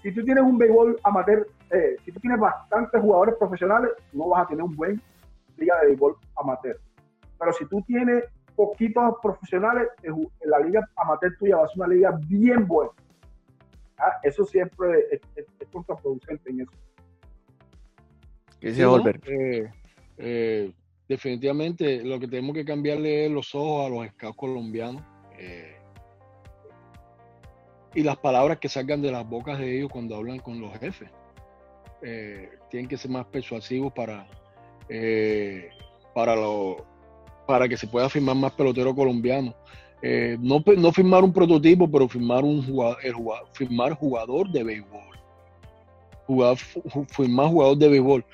Si 0.02 0.12
tú 0.14 0.24
tienes 0.24 0.44
un 0.44 0.58
béisbol 0.58 1.00
amateur, 1.04 1.48
eh, 1.72 1.96
si 2.04 2.12
tú 2.12 2.20
tienes 2.20 2.40
bastantes 2.40 3.02
jugadores 3.02 3.36
profesionales, 3.36 3.92
no 4.14 4.30
vas 4.30 4.46
a 4.46 4.48
tener 4.48 4.64
un 4.64 4.76
buen 4.76 5.02
liga 5.58 5.80
de 5.82 5.88
béisbol 5.88 6.16
amateur. 6.38 6.78
Pero 7.40 7.54
si 7.54 7.66
tú 7.66 7.82
tienes 7.84 8.24
poquitos 8.56 9.16
profesionales, 9.22 9.88
ju- 10.04 10.30
la 10.46 10.60
liga 10.60 10.88
amateur 10.98 11.36
tuya 11.38 11.58
va 11.58 11.66
a 11.66 11.68
ser 11.68 11.78
una 11.78 11.88
liga 11.88 12.18
bien 12.28 12.68
buena. 12.68 12.92
Ah, 13.98 14.20
Eso 14.24 14.46
siempre 14.46 15.08
es, 15.12 15.22
es- 15.36 15.46
es 15.60 15.68
contraproducente 15.70 16.50
en 16.50 16.62
eso. 16.62 16.72
¿Qué 18.66 18.72
Sí, 18.72 18.78
dice 18.78 18.84
¿no? 18.88 18.94
Holbert? 18.94 19.24
Eh, 19.28 19.72
eh, 20.18 20.72
definitivamente 21.08 22.04
lo 22.04 22.20
que 22.20 22.28
tenemos 22.28 22.56
que 22.56 22.66
cambiarle 22.66 23.28
es 23.28 23.32
los 23.32 23.54
ojos 23.54 23.86
a 23.86 23.90
los 23.90 24.08
scouts 24.08 24.36
colombianos 24.36 25.04
eh, 25.38 25.76
y 27.94 28.02
las 28.02 28.18
palabras 28.18 28.58
que 28.58 28.68
salgan 28.68 29.04
de 29.04 29.12
las 29.12 29.30
bocas 29.30 29.60
de 29.60 29.78
ellos 29.78 29.92
cuando 29.92 30.16
hablan 30.16 30.40
con 30.40 30.60
los 30.60 30.76
jefes. 30.80 31.12
Tienen 32.72 32.90
que 32.90 32.98
ser 32.98 33.12
más 33.12 33.28
persuasivos 33.28 33.94
para, 33.94 34.28
eh, 34.90 35.70
para, 36.16 36.36
lo, 36.36 36.84
para 37.46 37.70
que 37.70 37.78
se 37.78 37.86
pueda 37.86 38.10
firmar 38.10 38.36
más 38.36 38.54
pelotero 38.54 38.96
colombiano. 38.96 39.54
No, 40.40 40.60
pe- 40.64 40.76
no 40.76 40.92
firmar 40.92 41.24
un 41.24 41.32
prototipo, 41.32 41.88
pero 41.90 42.10
firmar 42.10 42.44
un 42.44 42.66
jugador, 42.66 42.98
el 43.04 43.14
jugador, 43.14 43.48
firmar 43.54 43.94
jugador 43.94 44.50
de 44.50 44.64
béisbol. 44.64 45.16
Jugar, 46.28 46.58
fu- 46.58 47.06
firmar 47.10 47.48
jugador 47.50 47.78
de 47.78 47.88
béisbol 47.90 48.26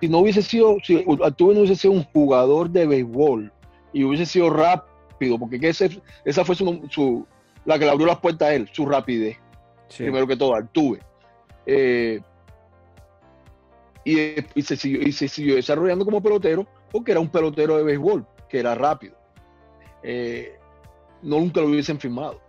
si 0.00 0.08
no 0.08 0.18
hubiese 0.18 0.42
sido, 0.42 0.76
si 0.82 1.04
Arturo 1.22 1.52
no 1.54 1.60
hubiese 1.60 1.76
sido 1.76 1.94
un 1.94 2.04
jugador 2.04 2.68
de 2.70 2.86
béisbol 2.86 3.52
y 3.92 4.04
hubiese 4.04 4.26
sido 4.26 4.50
rápido, 4.50 5.38
porque 5.38 5.58
que 5.58 5.68
ese- 5.70 6.02
esa 6.24 6.44
fue 6.44 6.54
su, 6.54 6.82
su- 6.90 7.26
la 7.64 7.78
que 7.78 7.84
le 7.86 7.90
abrió 7.90 8.06
las 8.06 8.18
puertas 8.18 8.48
a 8.48 8.54
él, 8.54 8.68
su 8.72 8.84
rapidez, 8.86 9.36
Sí. 9.88 10.02
primero 10.04 10.26
que 10.26 10.36
todo, 10.36 10.54
Artuve. 10.54 11.00
Eh, 11.66 12.20
y, 14.04 14.18
y 14.54 14.62
se 14.62 14.76
siguió, 14.76 15.00
y 15.02 15.12
se 15.12 15.28
siguió 15.28 15.56
desarrollando 15.56 16.04
como 16.04 16.22
pelotero, 16.22 16.66
porque 16.92 17.12
era 17.12 17.20
un 17.20 17.28
pelotero 17.28 17.76
de 17.76 17.82
béisbol, 17.84 18.26
que 18.48 18.58
era 18.60 18.74
rápido. 18.74 19.16
Eh, 20.02 20.56
no 21.22 21.40
nunca 21.40 21.60
lo 21.60 21.68
hubiesen 21.68 21.98
firmado. 21.98 22.40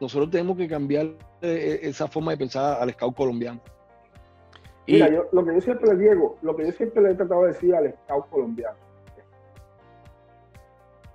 Nosotros 0.00 0.30
tenemos 0.30 0.56
que 0.56 0.66
cambiar 0.68 1.08
eh, 1.42 1.80
esa 1.82 2.08
forma 2.08 2.32
de 2.32 2.38
pensar 2.38 2.80
al 2.82 2.90
scout 2.92 3.14
colombiano. 3.16 3.60
Y 4.88 4.94
Mira, 4.94 5.10
yo, 5.10 5.26
lo 5.32 5.44
que 5.44 5.52
yo 5.52 5.60
siempre 5.60 5.94
le 5.94 6.14
digo, 6.14 6.38
lo 6.40 6.56
que 6.56 6.64
yo 6.64 6.72
siempre 6.72 7.02
le 7.02 7.10
he 7.10 7.14
tratado 7.14 7.42
de 7.42 7.48
decir 7.48 7.74
al 7.74 7.92
scout 7.92 8.26
colombiano, 8.30 8.78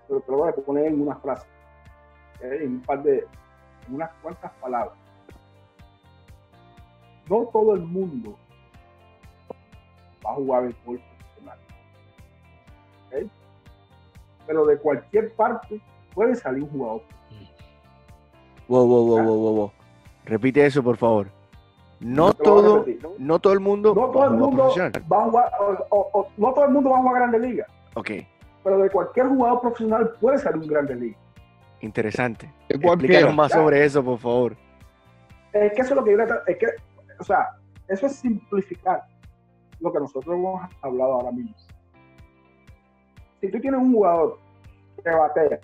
pero 0.07 0.19
te 0.21 0.31
lo 0.31 0.37
voy 0.37 0.49
a 0.49 0.53
poner 0.53 0.85
en 0.85 1.01
una 1.01 1.15
frase, 1.15 1.47
eh, 2.41 2.59
en 2.61 2.73
un 2.73 2.81
par 2.81 3.01
de, 3.01 3.25
en 3.87 3.95
unas 3.95 4.11
cuantas 4.21 4.51
palabras. 4.61 4.95
no 7.27 7.49
todo 7.51 7.73
el 7.73 7.81
mundo 7.81 8.37
va 10.23 10.29
a 10.29 10.35
jugar 10.35 10.63
béisbol 10.65 10.99
profesional. 10.99 11.59
¿ok? 13.07 13.31
Pero 14.45 14.65
de 14.67 14.77
cualquier 14.77 15.33
parte 15.33 15.81
puede 16.13 16.35
salir 16.35 16.61
un 16.61 16.69
jugador. 16.69 17.01
Wow, 18.67 18.85
wow, 18.85 19.07
wow, 19.07 19.23
wow, 19.23 19.35
wow, 19.35 19.55
wow. 19.55 19.71
Repite 20.25 20.63
eso, 20.63 20.83
por 20.83 20.97
favor. 20.97 21.42
No 22.03 22.33
todo, 22.33 22.79
repetir, 22.79 23.03
¿no? 23.03 23.09
no 23.17 23.39
todo 23.39 23.53
el 23.53 23.59
mundo 23.59 23.93
No 23.95 24.07
todo 24.09 24.19
va 24.19 24.23
a 24.25 24.27
el 24.27 24.33
jugar 24.33 24.49
mundo 24.49 24.63
va 25.11 25.17
a 25.17 25.25
jugar, 25.29 25.51
o- 25.59 25.87
o- 25.97 26.09
o- 26.19 26.27
no 26.37 26.53
todo 26.53 26.65
el 26.65 26.71
mundo 26.71 26.89
va 26.89 26.97
a 26.97 27.01
jugar 27.01 27.15
Grandes 27.15 27.41
Ligas, 27.41 27.67
Ok, 27.95 28.11
pero 28.63 28.77
de 28.79 28.89
cualquier 28.89 29.27
jugador 29.27 29.61
profesional 29.61 30.11
puede 30.19 30.37
salir 30.37 30.61
un 30.61 30.67
Grandes 30.67 30.97
Ligas. 30.97 31.19
interesante. 31.81 32.51
Explícanos 32.69 33.35
más 33.35 33.51
Ya. 33.51 33.57
sobre 33.57 33.83
eso, 33.85 34.03
por 34.03 34.17
favor. 34.19 34.55
Es 35.51 35.73
que 35.73 35.81
eso 35.81 35.91
es 35.93 35.95
lo 35.97 36.03
que 36.03 36.11
yo 36.13 36.23
es 36.47 36.57
que, 36.57 36.67
o 37.19 37.23
sea, 37.23 37.49
eso 37.87 38.05
es 38.07 38.15
simplificar 38.15 39.03
lo 39.79 39.91
que 39.91 39.99
nosotros 39.99 40.33
hemos 40.35 40.61
hablado 40.81 41.13
ahora 41.15 41.31
mismo. 41.31 41.53
Si 43.41 43.51
tú 43.51 43.59
tienes 43.59 43.79
un 43.81 43.93
jugador 43.93 44.39
que 45.03 45.09
batea, 45.09 45.59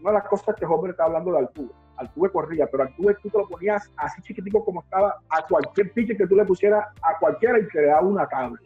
una 0.00 0.10
de 0.10 0.14
las 0.18 0.28
cosas 0.28 0.54
que 0.56 0.66
Homer 0.66 0.90
está 0.90 1.04
hablando 1.04 1.32
de 1.32 1.38
Altuve, 1.38 1.70
Altuve 2.00 2.30
corría, 2.30 2.66
pero 2.66 2.82
Altuve 2.84 3.14
tú 3.22 3.28
te 3.30 3.38
lo 3.38 3.46
ponías 3.48 3.90
así 3.96 4.20
chiquitico 4.22 4.64
como 4.64 4.80
estaba 4.80 5.16
a 5.28 5.42
cualquier 5.46 5.92
pitcher 5.92 6.16
que 6.16 6.26
tú 6.26 6.34
le 6.36 6.44
pusieras 6.44 6.84
a 7.02 7.18
cualquiera 7.18 7.58
y 7.58 7.66
que 7.68 7.80
le 7.80 7.86
daba 7.86 8.06
una 8.06 8.26
tabla. 8.26 8.58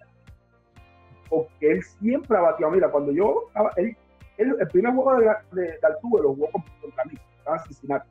Porque 1.28 1.72
él 1.72 1.82
siempre 1.82 2.36
ha 2.36 2.40
bateado. 2.42 2.72
Mira, 2.72 2.88
cuando 2.90 3.12
yo 3.12 3.44
estaba, 3.48 3.70
él, 3.76 3.96
él- 4.38 4.56
el 4.60 4.68
primer 4.68 4.94
juego 4.94 5.16
de, 5.16 5.26
de, 5.52 5.62
de 5.62 5.78
Altuve 5.82 6.22
lo 6.22 6.34
jugó 6.34 6.50
con- 6.52 6.64
contra 6.80 7.04
mí, 7.06 7.14
estaba 7.38 7.56
en 7.58 7.62
Cincinnati. 7.64 8.08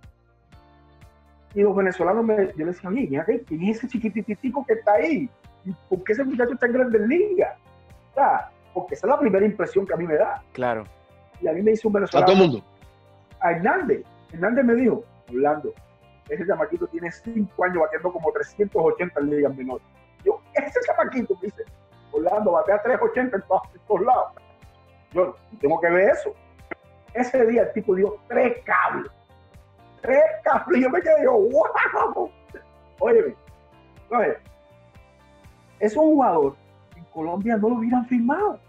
Y 1.56 1.62
los 1.62 1.76
venezolanos 1.76 2.26
me, 2.26 2.36
yo 2.58 2.66
les 2.66 2.76
decía, 2.76 2.90
mira, 2.90 3.26
¿quién 3.26 3.64
es 3.64 3.78
ese 3.78 3.88
chiquititico 3.88 4.66
que 4.66 4.74
está 4.74 4.94
ahí? 4.94 5.30
¿Y 5.66 5.72
¿Por 5.88 6.04
qué 6.04 6.14
ese 6.14 6.24
muchacho 6.24 6.54
está 6.54 6.66
en 6.66 6.74
Grandes 6.74 7.02
Ligas? 7.08 7.56
Porque 8.74 8.96
esa 8.96 9.06
es 9.08 9.12
la 9.12 9.20
primera 9.20 9.46
impresión 9.46 9.86
que 9.86 9.94
a 9.94 9.98
mí 9.98 10.06
me 10.06 10.16
da. 10.16 10.42
Claro. 10.54 10.84
Y 11.40 11.48
a 11.48 11.54
mí 11.54 11.62
me 11.62 11.72
dice 11.72 11.88
un 11.88 11.94
A 11.96 12.00
venezolano, 12.00 12.26
todo 12.26 12.36
el 12.44 12.50
mundo. 12.50 12.66
a 13.40 13.52
Hernández. 13.52 14.04
Hernández 14.32 14.66
me 14.66 14.74
dijo, 14.74 15.04
Orlando, 15.30 15.74
ese 16.30 16.46
chamaquito 16.48 16.88
tiene 16.88 17.12
cinco 17.12 17.64
años 17.64 17.80
batiendo 17.80 18.12
como 18.12 18.32
380 18.32 19.20
en 19.20 19.30
ligas 19.30 19.56
menores. 19.56 19.86
Yo, 20.24 20.40
ese 20.54 20.80
chamaquito, 20.86 21.36
me 21.36 21.48
dice, 21.48 21.64
Orlando, 22.12 22.52
batea 22.54 22.82
380 22.82 23.38
en 23.38 23.44
todos, 23.44 23.62
en 23.74 23.82
todos 23.88 24.02
lados. 24.02 24.32
Yo, 25.12 25.36
tengo 25.60 25.80
que 25.80 25.90
ver 25.90 26.10
eso. 26.12 26.34
Ese 27.14 27.46
día 27.46 27.64
el 27.64 27.74
tipo 27.74 27.94
dio 27.96 28.18
tres 28.28 28.58
cables. 28.66 29.12
Tres 30.02 30.22
cables. 30.44 30.80
Y 30.80 30.84
yo 30.84 30.90
me 30.90 31.02
quedé, 31.02 31.24
yo, 31.24 31.34
wow. 31.34 32.32
Óyeme, 33.00 33.36
oye, 34.10 34.38
es 35.80 35.96
un 35.98 36.06
jugador 36.06 36.56
que 36.94 37.00
en 37.00 37.06
Colombia 37.06 37.58
no 37.58 37.70
lo 37.70 37.76
hubieran 37.76 38.06
firmado. 38.08 38.60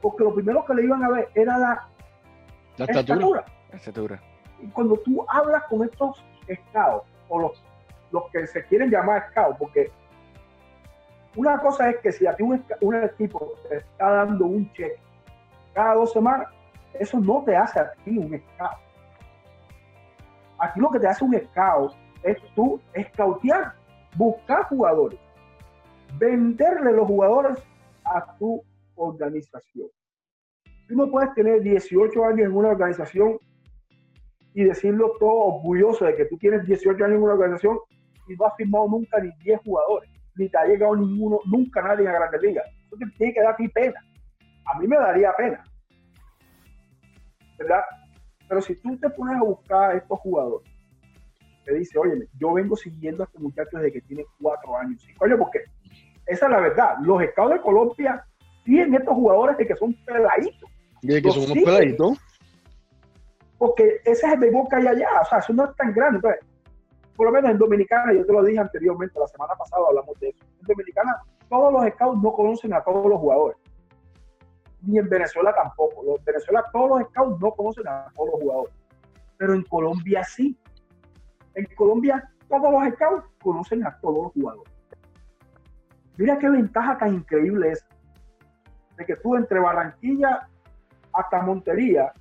Porque 0.00 0.24
lo 0.24 0.34
primero 0.34 0.64
que 0.64 0.74
le 0.74 0.84
iban 0.84 1.02
a 1.04 1.10
ver 1.10 1.28
era 1.34 1.58
la 1.58 1.88
La 2.76 2.84
estatura. 2.84 3.00
estatura. 3.00 3.44
Estatura. 3.72 4.22
Y 4.60 4.66
cuando 4.68 4.96
tú 4.98 5.24
hablas 5.28 5.64
con 5.64 5.84
estos 5.84 6.24
scouts, 6.44 7.06
o 7.28 7.40
los, 7.40 7.64
los 8.10 8.30
que 8.30 8.46
se 8.46 8.64
quieren 8.66 8.90
llamar 8.90 9.28
scouts, 9.30 9.58
porque 9.58 9.90
una 11.36 11.58
cosa 11.58 11.90
es 11.90 11.98
que 11.98 12.12
si 12.12 12.26
a 12.26 12.34
ti 12.34 12.42
un, 12.42 12.64
un 12.80 12.94
equipo 12.96 13.54
te 13.68 13.76
está 13.76 14.10
dando 14.10 14.46
un 14.46 14.72
cheque 14.72 15.00
cada 15.72 15.94
dos 15.94 16.12
semanas, 16.12 16.48
eso 16.94 17.20
no 17.20 17.44
te 17.44 17.56
hace 17.56 17.78
a 17.80 17.92
ti 18.04 18.18
un 18.18 18.36
scout. 18.36 18.78
Aquí 20.58 20.80
lo 20.80 20.90
que 20.90 20.98
te 20.98 21.06
hace 21.06 21.24
un 21.24 21.38
scout 21.38 21.92
es 22.22 22.36
tú 22.54 22.80
scoutear, 23.12 23.74
buscar 24.16 24.64
jugadores, 24.64 25.20
venderle 26.18 26.92
los 26.92 27.06
jugadores 27.06 27.58
a 28.04 28.36
tu 28.38 28.62
organización. 28.96 29.88
Tú 30.88 30.96
no 30.96 31.10
puedes 31.10 31.32
tener 31.34 31.62
18 31.62 32.24
años 32.24 32.46
en 32.46 32.56
una 32.56 32.70
organización 32.70 33.38
y 34.58 34.64
decirlo 34.64 35.12
todo 35.20 35.54
orgulloso 35.54 36.04
de 36.04 36.16
que 36.16 36.24
tú 36.24 36.36
tienes 36.36 36.66
18 36.66 37.04
años 37.04 37.16
en 37.18 37.22
una 37.22 37.34
organización 37.34 37.78
y 38.26 38.34
no 38.34 38.44
has 38.44 38.56
firmado 38.56 38.88
nunca 38.88 39.20
ni 39.20 39.30
10 39.44 39.60
jugadores, 39.64 40.10
ni 40.34 40.48
te 40.48 40.58
ha 40.58 40.64
llegado 40.64 40.96
ninguno, 40.96 41.38
nunca 41.46 41.80
nadie 41.80 42.08
a 42.08 42.12
Grandes 42.12 42.42
Ligas. 42.42 42.66
Eso 42.86 42.96
te 42.96 43.06
tiene 43.16 43.34
que 43.34 43.40
dar 43.40 43.52
a 43.52 43.56
ti 43.56 43.68
pena. 43.68 44.04
A 44.64 44.80
mí 44.80 44.88
me 44.88 44.96
daría 44.96 45.32
pena. 45.34 45.62
¿Verdad? 47.56 47.82
Pero 48.48 48.60
si 48.60 48.74
tú 48.80 48.98
te 48.98 49.08
pones 49.10 49.36
a 49.36 49.44
buscar 49.44 49.92
a 49.92 49.96
estos 49.96 50.18
jugadores, 50.18 50.68
te 51.64 51.74
dice, 51.74 51.96
oye, 51.96 52.26
yo 52.40 52.52
vengo 52.54 52.74
siguiendo 52.74 53.22
a 53.22 53.26
este 53.26 53.38
muchacho 53.38 53.78
desde 53.78 53.92
que 53.92 54.00
tiene 54.00 54.24
4 54.42 54.76
años, 54.76 55.00
5 55.06 55.24
años, 55.24 55.38
porque 55.38 55.60
esa 56.26 56.46
es 56.46 56.50
la 56.50 56.60
verdad. 56.60 56.96
Los 57.02 57.22
estados 57.22 57.52
de 57.52 57.60
Colombia 57.60 58.24
tienen 58.64 58.92
estos 58.96 59.14
jugadores 59.14 59.56
de 59.56 59.68
que 59.68 59.76
son 59.76 59.94
peladitos 60.04 60.68
Y 61.02 61.14
de 61.14 61.22
que 61.22 61.30
son 61.30 61.44
unos 61.44 61.64
peladitos. 61.64 62.18
Porque 63.58 64.00
ese 64.04 64.26
es 64.26 64.32
el 64.32 64.38
béisbol 64.38 64.68
que 64.68 64.76
hay 64.76 64.86
allá, 64.86 65.08
o 65.20 65.24
sea, 65.24 65.38
eso 65.38 65.52
no 65.52 65.64
es 65.64 65.76
tan 65.76 65.92
grande. 65.92 66.16
Entonces, 66.16 66.40
por 67.16 67.26
lo 67.26 67.32
menos 67.32 67.50
en 67.50 67.58
Dominicana, 67.58 68.12
yo 68.12 68.24
te 68.24 68.32
lo 68.32 68.44
dije 68.44 68.60
anteriormente, 68.60 69.18
la 69.18 69.26
semana 69.26 69.54
pasada 69.56 69.82
hablamos 69.88 70.18
de 70.20 70.28
eso. 70.28 70.44
En 70.60 70.66
Dominicana, 70.66 71.20
todos 71.48 71.72
los 71.72 71.92
scouts 71.92 72.22
no 72.22 72.32
conocen 72.32 72.72
a 72.72 72.82
todos 72.82 73.06
los 73.06 73.18
jugadores. 73.18 73.58
Ni 74.82 74.98
en 74.98 75.08
Venezuela 75.08 75.52
tampoco. 75.52 76.16
En 76.16 76.24
Venezuela 76.24 76.64
todos 76.72 76.90
los 76.90 77.08
scouts 77.08 77.40
no 77.40 77.50
conocen 77.50 77.88
a 77.88 78.06
todos 78.14 78.30
los 78.30 78.40
jugadores. 78.40 78.74
Pero 79.36 79.54
en 79.54 79.62
Colombia 79.64 80.22
sí. 80.22 80.56
En 81.54 81.66
Colombia 81.74 82.30
todos 82.48 82.70
los 82.70 82.94
scouts 82.94 83.26
conocen 83.42 83.84
a 83.84 83.98
todos 83.98 84.24
los 84.24 84.32
jugadores. 84.32 84.72
Mira 86.16 86.38
qué 86.38 86.48
ventaja 86.48 86.98
tan 86.98 87.14
increíble 87.14 87.72
es 87.72 87.84
de 88.96 89.04
que 89.04 89.16
tú 89.16 89.36
entre 89.36 89.58
Barranquilla 89.58 90.48
hasta 91.12 91.42
Montería 91.42 92.12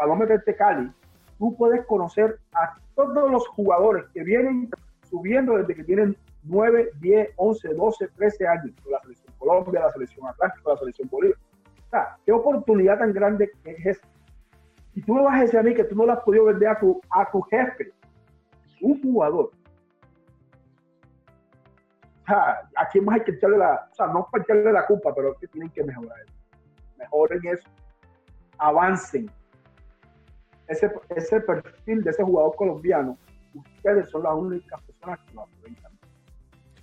para 0.00 0.12
no 0.12 0.16
meterte 0.16 0.56
Cali, 0.56 0.90
tú 1.38 1.54
puedes 1.58 1.84
conocer 1.84 2.38
a 2.54 2.72
todos 2.94 3.30
los 3.30 3.46
jugadores 3.48 4.06
que 4.14 4.22
vienen 4.22 4.70
subiendo 5.02 5.58
desde 5.58 5.74
que 5.74 5.84
tienen 5.84 6.16
9, 6.44 6.92
10, 7.00 7.28
11, 7.36 7.74
12, 7.74 8.08
13 8.16 8.48
años. 8.48 8.74
La 8.90 8.98
selección 9.02 9.34
Colombia, 9.36 9.80
la 9.80 9.92
selección 9.92 10.26
Atlántico, 10.26 10.72
la 10.72 10.78
selección 10.78 11.06
Bolivia. 11.10 11.36
O 11.86 11.90
sea, 11.90 12.16
qué 12.24 12.32
oportunidad 12.32 12.98
tan 12.98 13.12
grande 13.12 13.50
es 13.62 13.86
esa. 13.86 14.08
Y 14.94 15.02
tú 15.02 15.16
me 15.16 15.22
vas 15.22 15.38
a 15.38 15.42
decir 15.42 15.58
a 15.58 15.62
mí 15.62 15.74
que 15.74 15.84
tú 15.84 15.94
no 15.94 16.06
la 16.06 16.14
has 16.14 16.24
vender 16.24 16.68
a 16.68 16.78
tu, 16.78 16.98
a 17.10 17.30
tu 17.30 17.42
jefe, 17.42 17.92
un 18.80 19.02
jugador. 19.02 19.50
O 22.22 22.26
sea, 22.26 22.62
a 22.74 23.00
más 23.02 23.16
hay 23.16 23.24
que 23.24 23.32
echarle 23.32 23.58
la, 23.58 23.86
o 23.92 23.94
sea, 23.94 24.06
no 24.06 24.26
para 24.32 24.44
echarle 24.44 24.72
la 24.72 24.86
culpa, 24.86 25.14
pero 25.14 25.32
es 25.32 25.38
que 25.40 25.48
tienen 25.48 25.68
que 25.68 25.84
mejorar. 25.84 26.24
Mejoren 26.96 27.40
eso. 27.44 27.68
Avancen 28.56 29.30
ese, 30.70 30.90
ese 31.16 31.40
perfil 31.40 32.02
de 32.02 32.10
ese 32.10 32.22
jugador 32.22 32.54
colombiano, 32.56 33.18
ustedes 33.54 34.08
son 34.10 34.22
las 34.22 34.34
únicas 34.34 34.80
personas 34.82 35.18
que 35.26 35.34
lo 35.34 35.42
cambiar. 35.44 35.90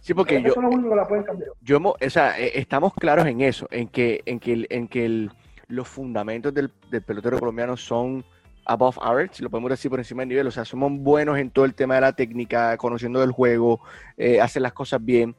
Sí, 0.02 0.14
porque 0.14 0.36
Ustedes 0.38 0.50
yo, 0.50 0.54
son 0.54 0.64
las 0.66 0.74
únicas 0.74 0.90
que 0.92 0.96
la 0.96 1.08
pueden 1.08 1.24
cambiar. 1.24 1.50
yo 1.62 1.80
o 1.80 2.10
sea, 2.10 2.40
eh, 2.40 2.52
estamos 2.56 2.94
claros 2.94 3.26
en 3.26 3.42
eso, 3.42 3.68
en 3.72 3.88
que, 3.88 4.22
en 4.26 4.40
que, 4.40 4.54
el- 4.54 4.68
en 4.70 4.88
que 4.88 5.06
el- 5.06 5.32
los 5.68 5.88
fundamentos 5.88 6.54
del, 6.54 6.72
del 6.90 7.02
pelotero 7.02 7.40
colombiano 7.40 7.76
son 7.76 8.24
above 8.66 8.98
average, 9.02 9.42
lo 9.44 9.50
podemos 9.50 9.70
decir 9.70 9.90
por 9.90 10.00
encima 10.00 10.22
del 10.22 10.30
nivel, 10.30 10.48
o 10.48 10.52
sea, 10.52 10.66
somos 10.66 10.92
buenos 10.92 11.38
en 11.38 11.50
todo 11.52 11.66
el 11.66 11.74
tema 11.74 11.96
de 11.96 12.02
la 12.02 12.14
técnica, 12.14 12.76
conociendo 12.78 13.20
del 13.22 13.32
juego, 13.32 13.82
eh, 14.18 14.40
hacer 14.42 14.62
las 14.62 14.74
cosas 14.74 15.04
bien, 15.04 15.36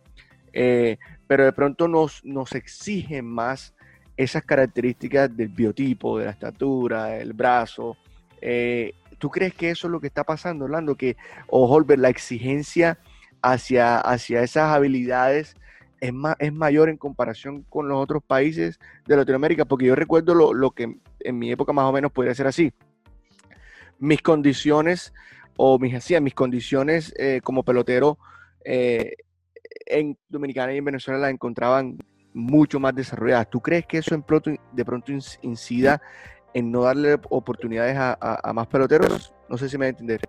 eh, 0.52 0.96
pero 1.26 1.44
de 1.44 1.52
pronto 1.52 1.88
nos, 1.88 2.24
nos 2.24 2.52
exigen 2.54 3.26
más 3.26 3.74
esas 4.16 4.42
características 4.42 5.34
del 5.34 5.48
biotipo, 5.48 6.18
de 6.18 6.24
la 6.26 6.30
estatura, 6.32 7.04
del 7.06 7.32
brazo. 7.34 7.96
Eh, 8.41 8.95
¿Tú 9.18 9.30
crees 9.30 9.55
que 9.55 9.70
eso 9.70 9.89
es 9.89 9.91
lo 9.91 10.01
que 10.01 10.07
está 10.07 10.24
pasando, 10.24 10.66
Orlando? 10.66 10.95
Que, 10.95 11.16
o 11.49 11.66
Holbert, 11.66 12.01
la 12.01 12.09
exigencia 12.09 12.99
hacia, 13.43 13.99
hacia 13.99 14.43
esas 14.43 14.70
habilidades 14.70 15.57
es, 16.01 16.12
es 16.39 16.53
mayor 16.53 16.89
en 16.89 16.97
comparación 16.97 17.62
con 17.68 17.89
los 17.89 17.99
otros 17.99 18.22
países 18.22 18.78
de 19.07 19.16
Latinoamérica, 19.16 19.64
porque 19.64 19.86
yo 19.86 19.95
recuerdo 19.97 20.34
lo, 20.34 20.55
lo 20.55 20.70
que 20.70 20.99
en 21.20 21.39
mi 21.39 21.51
época 21.51 21.72
más 21.72 21.86
o 21.86 21.93
menos 21.93 22.12
podría 22.12 22.34
ser 22.34 22.47
así. 22.47 22.72
Mis 23.99 24.22
condiciones, 24.22 25.12
o 25.57 25.78
mis, 25.80 25.95
así, 25.95 26.18
mis 26.20 26.34
condiciones 26.34 27.12
eh, 27.18 27.41
como 27.43 27.64
pelotero 27.64 28.18
eh, 28.64 29.14
en 29.86 30.16
Dominicana 30.28 30.72
y 30.72 30.78
en 30.78 30.84
Venezuela 30.84 31.18
las 31.18 31.32
encontraban 31.32 31.99
mucho 32.32 32.78
más 32.78 32.95
desarrolladas. 32.95 33.51
¿Tú 33.51 33.61
crees 33.61 33.84
que 33.86 33.99
eso 33.99 34.20
pronto, 34.22 34.53
de 34.70 34.84
pronto 34.84 35.11
inc- 35.11 35.39
incida 35.43 36.01
en 36.55 36.70
no 36.72 36.82
darle 36.82 37.14
oportunidades 37.30 37.96
a, 37.96 38.16
a- 38.20 38.40
a 38.42 38.53
más 38.53 38.66
peloteros? 38.66 39.32
No 39.49 39.57
sé 39.59 39.68
si 39.68 39.76
me 39.78 39.84
va 39.84 39.86
a 39.86 39.90
entender. 39.90 40.20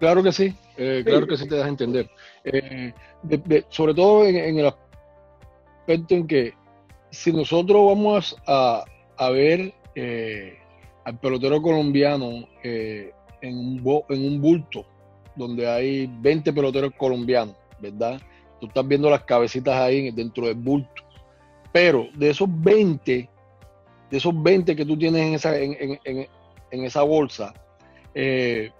Claro 0.00 0.22
que 0.22 0.32
sí, 0.32 0.54
eh, 0.76 1.02
Sí. 1.04 1.10
claro 1.10 1.26
que 1.26 1.36
sí 1.36 1.48
te 1.48 1.56
das 1.56 1.66
a 1.66 1.68
entender. 1.68 2.10
Eh, 2.44 2.92
de- 3.22 3.38
de- 3.38 3.64
sobre 3.68 3.94
todo 3.94 4.24
en, 4.26 4.36
en 4.36 4.58
el 4.58 4.66
aspecto 4.66 6.14
en 6.14 6.26
que 6.26 6.52
si 7.10 7.32
nosotros 7.32 7.86
vamos 7.86 8.36
a, 8.46 8.84
a 9.16 9.30
ver 9.30 9.72
eh, 9.94 10.58
al 11.04 11.18
pelotero 11.18 11.62
colombiano 11.62 12.46
eh, 12.62 13.12
en, 13.40 13.56
un, 13.56 13.82
bo- 13.82 14.04
en 14.08 14.24
un 14.26 14.40
bulto 14.40 14.84
donde 15.36 15.68
hay 15.68 16.06
20 16.20 16.52
peloteros 16.52 16.92
colombianos, 16.98 17.56
¿verdad? 17.80 18.20
Tú 18.60 18.66
estás 18.66 18.86
viendo 18.86 19.08
las 19.10 19.22
cabecitas 19.24 19.74
ahí 19.76 20.10
dentro 20.10 20.46
del 20.46 20.54
bulto. 20.56 21.02
Pero 21.72 22.06
de 22.14 22.30
esos 22.30 22.48
20, 22.62 23.28
de 24.14 24.18
esos 24.18 24.40
20 24.40 24.76
que 24.76 24.86
tú 24.86 24.96
tienes 24.96 25.22
en 25.22 25.34
esa, 25.34 25.58
en, 25.58 26.38
esa 26.70 27.02
bolsa, 27.02 27.52
eh, 28.14 28.70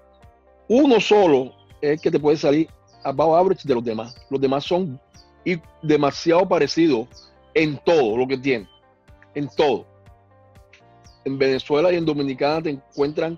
uno 0.69 1.01
solo 1.01 1.53
es 1.81 2.01
que 2.01 2.09
te 2.09 2.21
puede 2.21 2.37
salir 2.37 2.69
above 3.03 3.37
average 3.37 3.67
de 3.67 3.75
los 3.75 3.85
demás. 3.85 4.17
Los 4.31 4.41
demás 4.41 4.63
son 4.63 5.01
demasiado 5.83 6.49
parecidos 6.49 7.09
en 7.53 7.77
todo 7.79 8.17
lo 8.17 8.29
que 8.29 8.39
tienen. 8.39 8.69
En 9.35 9.49
todo. 9.49 9.85
En 11.25 11.37
Venezuela 11.37 11.93
y 11.93 11.97
en 11.97 12.07
Dominicana 12.07 12.63
te 12.63 12.71
encuentran 12.71 13.37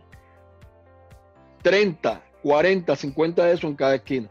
30, 1.62 2.22
40, 2.42 2.94
50 2.94 3.42
de 3.42 3.54
eso 3.54 3.68
en 3.68 3.74
cada 3.74 3.94
esquina. 3.94 4.28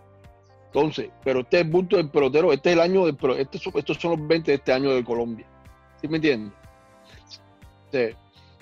Entonces, 0.67 1.09
pero 1.23 1.39
este 1.39 1.57
es 1.57 1.65
el 1.65 1.71
punto 1.71 1.97
del 1.97 2.11
pelotero, 2.11 2.53
este 2.53 2.69
es 2.69 2.73
el 2.75 2.81
año 2.81 3.07
del 3.07 3.17
este, 3.39 3.57
estos 3.57 3.97
son 3.97 4.19
los 4.19 4.27
20 4.27 4.51
de 4.51 4.55
este 4.55 4.71
año 4.71 4.91
de 4.91 5.03
Colombia. 5.03 5.47
¿Sí 5.99 6.07
me 6.07 6.17
entiendes? 6.17 6.53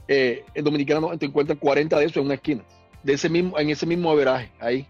Eh, 0.07 0.45
en 0.53 0.63
Dominicano 0.63 1.17
te 1.17 1.25
encuentran 1.25 1.57
40 1.57 1.97
de 1.97 2.05
eso 2.05 2.19
en 2.19 2.25
una 2.25 2.35
esquina, 2.35 2.63
de 3.01 3.13
ese 3.13 3.29
mismo, 3.29 3.57
en 3.57 3.69
ese 3.69 3.85
mismo 3.85 4.11
averaje, 4.11 4.51
ahí. 4.59 4.87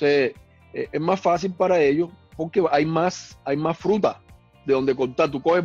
O 0.00 0.04
eh, 0.04 0.34
es 0.72 1.00
más 1.00 1.20
fácil 1.20 1.52
para 1.52 1.80
ellos 1.80 2.10
porque 2.36 2.62
hay 2.70 2.86
más, 2.86 3.38
hay 3.44 3.56
más 3.56 3.76
fruta 3.76 4.20
de 4.64 4.72
donde 4.72 4.94
cortar. 4.94 5.30
Tú 5.30 5.42
coges, 5.42 5.64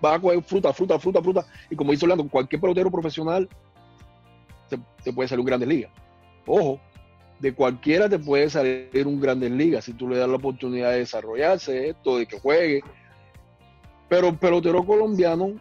vas 0.00 0.16
a 0.16 0.20
coger 0.20 0.42
fruta, 0.42 0.72
fruta, 0.72 0.98
fruta, 0.98 1.22
fruta, 1.22 1.46
y 1.70 1.76
como 1.76 1.92
dice 1.92 2.04
Orlando, 2.04 2.28
cualquier 2.28 2.60
pelotero 2.60 2.90
profesional 2.90 3.48
te, 5.02 5.12
puede 5.12 5.28
salir 5.28 5.40
un 5.40 5.46
Grandes 5.46 5.68
Ligas. 5.68 5.90
Ojo, 6.46 6.80
de 7.38 7.54
cualquiera 7.54 8.08
te 8.08 8.18
puede 8.18 8.50
salir 8.50 9.06
un 9.06 9.20
Grandes 9.20 9.50
Ligas 9.50 9.84
si 9.84 9.92
tú 9.92 10.08
le 10.08 10.16
das 10.16 10.28
la 10.28 10.36
oportunidad 10.36 10.90
de 10.90 10.98
desarrollarse, 10.98 11.90
esto, 11.90 12.18
de 12.18 12.26
que 12.26 12.38
juegue. 12.38 12.82
Pero 14.08 14.28
el 14.28 14.36
pelotero 14.36 14.84
colombiano, 14.84 15.54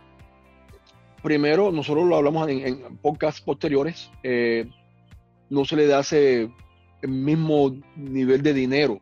primero, 1.22 1.72
nosotros 1.72 2.07
lo 2.07 2.15
hablamos 2.15 2.49
en, 2.49 2.67
en 2.67 2.97
podcasts 2.97 3.41
posteriores, 3.41 4.09
eh, 4.24 4.67
no 5.49 5.65
se 5.65 5.76
le 5.76 5.99
ese 5.99 6.49
el 7.01 7.09
mismo 7.09 7.76
nivel 7.95 8.41
de 8.41 8.53
dinero 8.53 9.01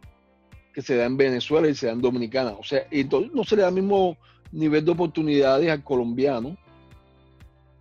que 0.73 0.81
se 0.81 0.95
da 0.95 1.05
en 1.05 1.17
Venezuela 1.17 1.67
y 1.67 1.75
se 1.75 1.87
da 1.87 1.93
en 1.93 2.01
Dominicana. 2.01 2.51
O 2.51 2.63
sea, 2.63 2.85
entonces 2.91 3.31
no 3.33 3.43
se 3.43 3.55
le 3.55 3.63
da 3.63 3.69
el 3.69 3.75
mismo 3.75 4.17
nivel 4.51 4.85
de 4.85 4.91
oportunidades 4.91 5.69
al 5.69 5.83
colombiano, 5.83 6.57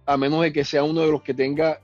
a 0.05 0.16
menos 0.16 0.43
de 0.43 0.53
que 0.53 0.64
sea 0.64 0.82
uno 0.84 1.03
de 1.03 1.11
los 1.11 1.22
que 1.22 1.34
tenga, 1.34 1.80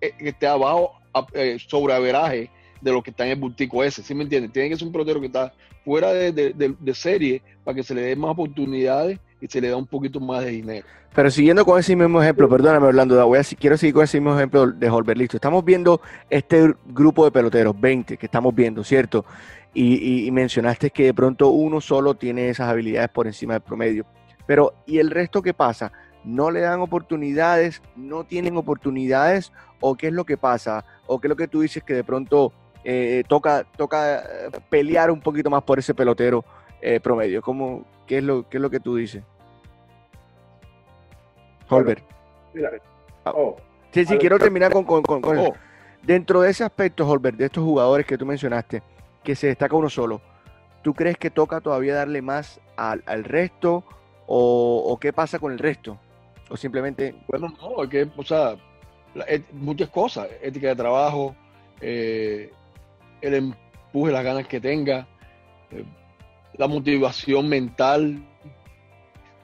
eh, 0.00 0.12
que 0.18 0.30
esté 0.30 0.46
abajo 0.46 0.94
eh, 1.32 1.58
sobre 1.68 1.94
averaje 1.94 2.50
de 2.80 2.92
los 2.92 3.02
que 3.02 3.10
están 3.10 3.26
en 3.28 3.32
el 3.32 3.38
bultico 3.38 3.82
ese, 3.82 4.02
¿sí 4.02 4.14
me 4.14 4.24
entiendes? 4.24 4.52
Tiene 4.52 4.68
que 4.68 4.76
ser 4.76 4.86
un 4.86 4.92
pelotero 4.92 5.20
que 5.20 5.26
está 5.26 5.52
fuera 5.84 6.12
de, 6.12 6.94
serie 6.94 7.42
para 7.62 7.74
que 7.74 7.82
se 7.82 7.94
le 7.94 8.02
dé 8.02 8.16
más 8.16 8.32
oportunidades 8.32 9.18
y 9.40 9.46
se 9.46 9.60
le 9.60 9.68
dé 9.68 9.74
un 9.74 9.86
poquito 9.86 10.20
más 10.20 10.44
de 10.44 10.50
dinero. 10.50 10.86
Pero 11.14 11.30
siguiendo 11.30 11.64
con 11.64 11.78
ese 11.78 11.94
mismo 11.94 12.20
ejemplo, 12.22 12.48
perdóname 12.48 12.86
Orlando, 12.86 13.26
voy 13.26 13.38
a, 13.38 13.42
quiero 13.42 13.76
seguir 13.76 13.94
con 13.94 14.04
ese 14.04 14.20
mismo 14.20 14.36
ejemplo 14.36 14.66
de 14.66 14.90
Holbert, 14.90 15.18
listo. 15.18 15.36
Estamos 15.36 15.64
viendo 15.64 16.00
este 16.28 16.74
grupo 16.86 17.24
de 17.24 17.30
peloteros, 17.30 17.78
20 17.80 18.16
que 18.16 18.26
estamos 18.26 18.54
viendo, 18.54 18.82
¿cierto? 18.82 19.24
Y, 19.72 20.26
y, 20.26 20.30
mencionaste 20.30 20.90
que 20.90 21.04
de 21.04 21.14
pronto 21.14 21.50
uno 21.50 21.80
solo 21.80 22.14
tiene 22.14 22.48
esas 22.48 22.68
habilidades 22.68 23.10
por 23.10 23.26
encima 23.26 23.54
del 23.54 23.62
promedio. 23.62 24.06
Pero, 24.46 24.74
¿y 24.86 24.98
el 24.98 25.10
resto 25.10 25.42
qué 25.42 25.52
pasa? 25.52 25.92
¿No 26.24 26.50
le 26.50 26.60
dan 26.60 26.80
oportunidades? 26.80 27.82
¿No 27.96 28.24
tienen 28.24 28.56
oportunidades? 28.56 29.52
¿O 29.80 29.96
qué 29.96 30.08
es 30.08 30.12
lo 30.12 30.24
que 30.24 30.36
pasa? 30.36 30.84
¿O 31.06 31.20
qué 31.20 31.26
es 31.26 31.30
lo 31.30 31.36
que 31.36 31.48
tú 31.48 31.60
dices 31.60 31.82
que 31.82 31.94
de 31.94 32.04
pronto 32.04 32.52
eh, 32.84 33.24
toca, 33.26 33.64
toca 33.76 34.18
eh, 34.18 34.50
pelear 34.68 35.10
un 35.10 35.20
poquito 35.20 35.50
más 35.50 35.62
por 35.62 35.78
ese 35.78 35.94
pelotero 35.94 36.44
eh, 36.84 37.00
promedio. 37.00 37.40
¿Cómo, 37.40 37.84
qué, 38.06 38.18
es 38.18 38.24
lo, 38.24 38.46
¿Qué 38.48 38.58
es 38.58 38.60
lo 38.60 38.68
que 38.68 38.78
tú 38.78 38.96
dices? 38.96 39.22
Holbert. 41.70 42.04
Ah. 43.24 43.32
Oh, 43.34 43.56
sí, 43.90 44.04
sí, 44.04 44.18
quiero 44.18 44.38
terminar 44.38 44.70
con, 44.70 44.84
con, 44.84 45.22
oh. 45.24 45.54
Dentro 46.02 46.42
de 46.42 46.50
ese 46.50 46.62
aspecto, 46.62 47.08
Holbert, 47.08 47.38
de 47.38 47.46
estos 47.46 47.64
jugadores 47.64 48.06
que 48.06 48.18
tú 48.18 48.26
mencionaste, 48.26 48.82
que 49.22 49.34
se 49.34 49.46
destaca 49.46 49.74
uno 49.74 49.88
solo, 49.88 50.20
¿tú 50.82 50.92
crees 50.92 51.16
que 51.16 51.30
toca 51.30 51.62
todavía 51.62 51.94
darle 51.94 52.20
más 52.20 52.60
al, 52.76 53.02
al 53.06 53.24
resto 53.24 53.82
o, 54.26 54.98
qué 55.00 55.14
pasa 55.14 55.38
con 55.38 55.52
el 55.52 55.58
resto? 55.58 55.98
O 56.50 56.56
simplemente... 56.58 57.14
Bueno, 57.28 57.48
no, 57.58 57.82
es 57.82 57.88
que, 57.88 58.06
o 58.14 58.22
sea, 58.22 58.56
muchas 59.52 59.88
cosas, 59.88 60.28
ética 60.42 60.68
de 60.68 60.76
trabajo, 60.76 61.34
eh, 61.80 62.52
el 63.22 63.34
empuje, 63.34 64.12
las 64.12 64.24
ganas 64.24 64.46
que 64.46 64.60
tenga, 64.60 65.06
eh, 65.70 65.86
la 66.56 66.68
motivación 66.68 67.48
mental, 67.48 68.22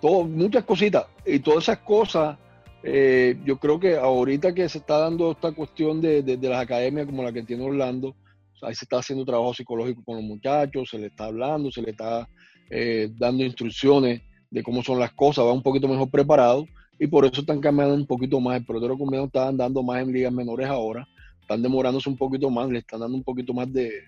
todo, 0.00 0.24
muchas 0.24 0.64
cositas. 0.64 1.06
Y 1.26 1.40
todas 1.40 1.64
esas 1.64 1.78
cosas, 1.78 2.38
eh, 2.82 3.38
yo 3.44 3.58
creo 3.58 3.78
que 3.78 3.96
ahorita 3.96 4.54
que 4.54 4.68
se 4.68 4.78
está 4.78 4.98
dando 4.98 5.32
esta 5.32 5.52
cuestión 5.52 6.00
de, 6.00 6.38
las 6.40 6.62
academias 6.62 7.06
como 7.06 7.22
la 7.22 7.32
que 7.32 7.42
tiene 7.42 7.64
Orlando, 7.64 8.14
ahí 8.62 8.74
se 8.74 8.84
está 8.84 8.98
haciendo 8.98 9.24
trabajo 9.24 9.54
psicológico 9.54 10.02
con 10.04 10.16
los 10.16 10.24
muchachos, 10.24 10.90
se 10.90 10.98
le 10.98 11.06
está 11.06 11.26
hablando, 11.26 11.70
se 11.70 11.82
le 11.82 11.90
está 11.90 12.28
eh, 12.68 13.10
dando 13.16 13.44
instrucciones 13.44 14.22
de 14.50 14.62
cómo 14.62 14.82
son 14.82 14.98
las 14.98 15.12
cosas, 15.12 15.44
va 15.44 15.52
un 15.52 15.62
poquito 15.62 15.88
mejor 15.88 16.10
preparado 16.10 16.66
y 16.98 17.06
por 17.06 17.24
eso 17.24 17.40
están 17.40 17.60
cambiando 17.60 17.94
un 17.94 18.06
poquito 18.06 18.40
más. 18.40 18.58
El 18.58 18.64
pelotero 18.66 18.94
colombiano 18.96 19.26
está 19.26 19.48
andando 19.48 19.82
más 19.82 20.02
en 20.02 20.12
ligas 20.12 20.32
menores 20.32 20.68
ahora 20.68 21.06
están 21.50 21.62
demorándose 21.62 22.08
un 22.08 22.16
poquito 22.16 22.48
más, 22.48 22.70
le 22.70 22.78
están 22.78 23.00
dando 23.00 23.16
un 23.16 23.24
poquito 23.24 23.52
más 23.52 23.72
de, 23.72 24.04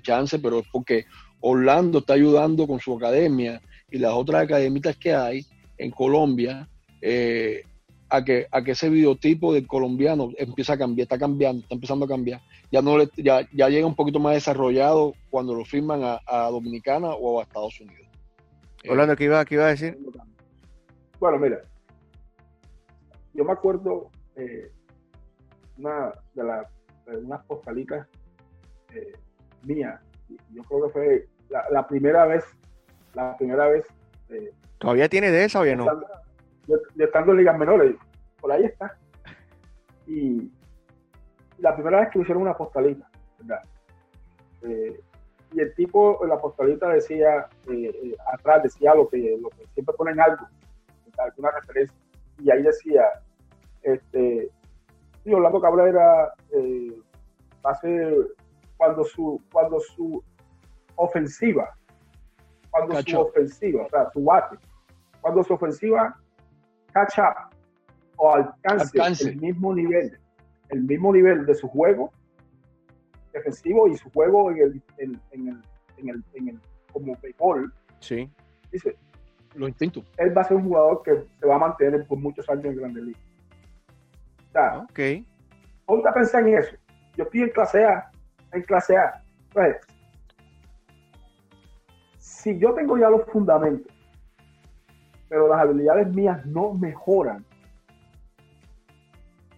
chance, 0.00 0.38
pero 0.38 0.60
es 0.60 0.66
porque 0.70 1.04
Orlando 1.40 1.98
está 1.98 2.14
ayudando 2.14 2.66
con 2.66 2.80
su 2.80 2.94
academia 2.94 3.60
y 3.90 3.98
las 3.98 4.12
otras 4.12 4.44
academias 4.44 4.96
que 4.96 5.14
hay 5.14 5.46
en 5.78 5.90
Colombia 5.90 6.68
eh, 7.00 7.62
a, 8.08 8.24
que, 8.24 8.46
a 8.50 8.62
que 8.62 8.72
ese 8.72 8.88
videotipo 8.88 9.52
del 9.52 9.66
colombiano 9.66 10.30
empieza 10.36 10.74
a 10.74 10.78
cambiar, 10.78 11.04
está 11.04 11.18
cambiando, 11.18 11.62
está 11.62 11.74
empezando 11.74 12.04
a 12.04 12.08
cambiar. 12.08 12.40
Ya, 12.70 12.82
no 12.82 12.96
ya, 13.16 13.42
llega 13.68 13.86
un 13.86 13.94
poquito 13.94 14.18
más 14.18 14.34
desarrollado 14.34 15.14
cuando 15.30 15.54
lo 15.54 15.64
firman 15.64 16.00
a, 16.02 16.48
Dominicana 16.50 17.08
o 17.10 17.40
a 17.40 17.42
Estados 17.42 17.80
Unidos. 17.80 18.08
Eh, 18.82 18.90
Orlando, 18.90 19.16
¿qué 19.16 19.24
iba, 19.24 19.44
qué 19.44 19.54
iba 19.56 19.66
a 19.66 19.70
decir? 19.70 19.98
Bueno, 21.18 21.38
mira, 21.38 21.60
yo 23.34 23.44
me 23.44 23.52
acuerdo 23.52 24.10
eh, 24.36 24.70
una 25.78 26.12
de 26.34 26.44
las 26.44 26.66
unas 27.06 27.44
postalitas 27.44 28.06
eh, 28.94 29.12
mías. 29.62 30.00
Yo 30.28 30.62
creo 30.64 30.86
que 30.86 30.92
fue 30.92 31.28
la, 31.70 31.86
primera 31.86 32.26
vez, 32.26 32.44
la 33.14 33.36
primera 33.36 33.68
vez. 33.68 33.86
Eh, 34.28 34.52
¿Todavía 34.78 35.08
tiene 35.08 35.30
de 35.30 35.44
esa 35.44 35.60
o 35.60 35.64
ya 35.64 35.76
no? 35.76 35.86
Yo, 36.66 36.76
estando 36.98 37.32
en 37.32 37.38
ligas 37.38 37.58
menores, 37.58 37.96
por 38.40 38.52
ahí 38.52 38.64
está. 38.64 38.96
Y 40.06 40.50
la 41.58 41.74
primera 41.74 42.00
vez 42.00 42.10
que 42.10 42.20
hicieron 42.20 42.42
una 42.42 42.56
postalita, 42.56 43.08
¿verdad? 43.38 43.62
Eh, 44.62 45.00
y 45.52 45.60
el 45.60 45.74
tipo 45.74 46.22
en 46.22 46.30
la 46.30 46.38
postalita 46.38 46.88
decía, 46.88 47.48
atrás 48.32 48.62
decía 48.64 48.94
lo 48.94 49.08
que, 49.08 49.38
lo 49.40 49.48
que 49.50 49.66
siempre 49.74 49.94
ponen 49.96 50.20
algo, 50.20 50.46
alguna 51.18 51.50
referencia. 51.52 51.96
Y 52.40 52.50
ahí 52.50 52.62
decía, 52.62 53.04
este, 53.82 54.50
Sí, 55.26 55.34
Orlando 55.34 55.60
Cabrera 55.60 56.32
eh, 56.52 56.96
hace 57.64 58.16
cuando 58.76 59.04
su 59.04 59.40
cuando 59.52 59.80
su 59.80 60.22
ofensiva, 60.96 61.76
cuando 62.70 63.02
su 63.02 63.18
ofensiva, 63.18 63.84
o 63.84 63.88
sea, 63.88 64.10
su 64.12 64.24
bate, 64.24 64.56
cuando 65.20 65.42
su 65.42 65.54
ofensiva 65.54 66.18
catch 66.92 67.18
up 67.18 67.54
o 68.16 68.34
alcance, 68.34 69.28
el 69.28 69.40
mismo 69.40 69.74
nivel, 69.74 70.18
el 70.70 70.82
mismo 70.82 71.12
nivel 71.12 71.44
de 71.46 71.54
su 71.54 71.68
juego 71.68 72.10
defensivo 73.32 73.86
y 73.88 73.96
su 73.96 74.10
juego 74.10 74.50
en 74.50 74.58
el, 74.58 74.82
en, 74.98 75.20
el, 75.48 75.62
en 75.98 76.08
el, 76.08 76.24
en 76.34 76.48
el 76.48 76.60
como 76.90 77.14
béisbol. 77.20 77.70
Sí. 78.00 78.30
Dice, 78.72 78.96
lo 79.54 79.68
intento. 79.68 80.02
Él 80.16 80.34
va 80.34 80.40
a 80.40 80.44
ser 80.44 80.56
un 80.56 80.64
jugador 80.64 81.02
que 81.02 81.22
se 81.38 81.46
va 81.46 81.56
a 81.56 81.58
mantener 81.58 82.06
por 82.06 82.18
muchos 82.18 82.48
años 82.48 82.64
en 82.64 82.76
Grandes 82.76 83.04
Ligas 83.04 83.26
ok. 84.82 85.00
Ponte 85.84 86.08
a 86.08 86.12
pensar 86.12 86.46
en 86.46 86.58
eso. 86.58 86.76
Yo 87.16 87.24
estoy 87.24 87.42
en 87.42 87.50
clase 87.50 87.84
A, 87.84 88.10
en 88.52 88.62
clase 88.62 88.96
A. 88.96 89.22
Si 92.18 92.58
yo 92.58 92.74
tengo 92.74 92.96
ya 92.98 93.10
los 93.10 93.24
fundamentos, 93.26 93.92
pero 95.28 95.48
las 95.48 95.60
habilidades 95.60 96.08
mías 96.14 96.44
no 96.46 96.74
mejoran, 96.74 97.44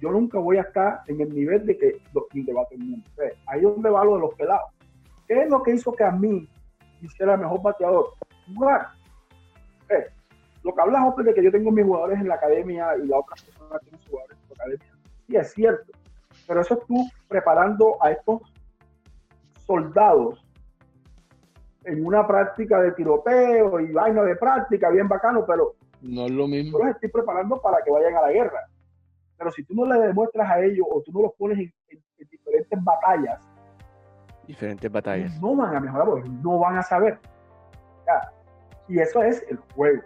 yo 0.01 0.11
nunca 0.11 0.39
voy 0.39 0.59
a 0.59 0.62
estar 0.62 1.03
en 1.07 1.20
el 1.20 1.34
nivel 1.34 1.66
de 1.66 1.76
que 1.76 1.89
el 1.89 2.78
mundo. 2.78 3.05
Pues, 3.16 3.34
ahí 3.47 3.59
es 3.59 3.64
donde 3.64 3.91
va 3.91 4.05
lo 4.05 4.14
de 4.14 4.20
los 4.20 4.34
pelados. 4.34 4.70
¿Qué 5.26 5.43
es 5.43 5.51
lo 5.51 5.62
que 5.62 5.74
hizo 5.74 5.93
que 5.93 6.05
a 6.05 6.12
mí 6.12 6.49
hiciera 7.03 7.34
el 7.34 7.41
mejor 7.41 7.62
bateador? 7.62 8.14
Jugar. 8.55 8.89
Pues, 9.89 10.07
lo 10.62 10.74
que 10.74 10.80
hablas, 10.80 11.16
de 11.16 11.34
que 11.34 11.43
yo 11.43 11.51
tengo 11.51 11.70
mis 11.70 11.84
jugadores 11.84 12.20
en 12.20 12.28
la 12.28 12.34
academia 12.34 12.97
y 12.97 13.07
la 13.07 13.18
otra 13.18 13.36
persona 13.45 13.78
tiene 13.80 13.99
sus 13.99 14.11
jugadores 14.11 14.39
en 14.39 14.49
la 14.49 14.55
academia, 14.55 14.95
sí 15.26 15.36
es 15.36 15.53
cierto, 15.53 15.93
pero 16.47 16.61
eso 16.61 16.74
es 16.74 16.86
tú 16.86 17.09
preparando 17.28 17.97
a 18.03 18.11
estos 18.11 18.43
soldados 19.69 20.43
en 21.85 22.05
una 22.05 22.27
práctica 22.27 22.81
de 22.81 22.93
tiroteo 22.93 23.79
y 23.81 23.93
vaina 23.93 24.23
de 24.23 24.35
práctica, 24.35 24.91
bien 24.91 25.09
bacano, 25.09 25.45
pero 25.47 25.77
no 26.01 26.25
es 26.25 26.31
lo 26.31 26.49
mismo. 26.49 26.79
Yo 26.79 26.85
los 26.85 26.95
estoy 26.95 27.11
preparando 27.11 27.61
para 27.61 27.83
que 27.83 27.91
vayan 27.91 28.16
a 28.16 28.23
la 28.23 28.33
guerra. 28.33 28.66
Pero 29.37 29.53
si 29.53 29.62
tú 29.64 29.75
no 29.75 29.85
le 29.85 30.07
demuestras 30.07 30.51
a 30.51 30.61
ellos 30.61 30.87
o 30.91 31.03
tú 31.03 31.12
no 31.12 31.23
los 31.23 31.33
pones 31.35 31.59
en, 31.59 31.73
diferentes 32.31 32.83
batallas, 32.83 33.41
diferentes 34.47 34.91
batallas, 34.91 35.41
no 35.41 35.55
van 35.55 35.77
a 35.77 35.81
mejorar 35.81 36.07
porque 36.09 36.29
no 36.29 36.59
van 36.59 36.79
a 36.79 36.83
saber. 36.83 37.19
y 38.89 38.99
eso 38.99 39.23
es 39.23 39.45
el 39.49 39.59
juego. 39.75 40.03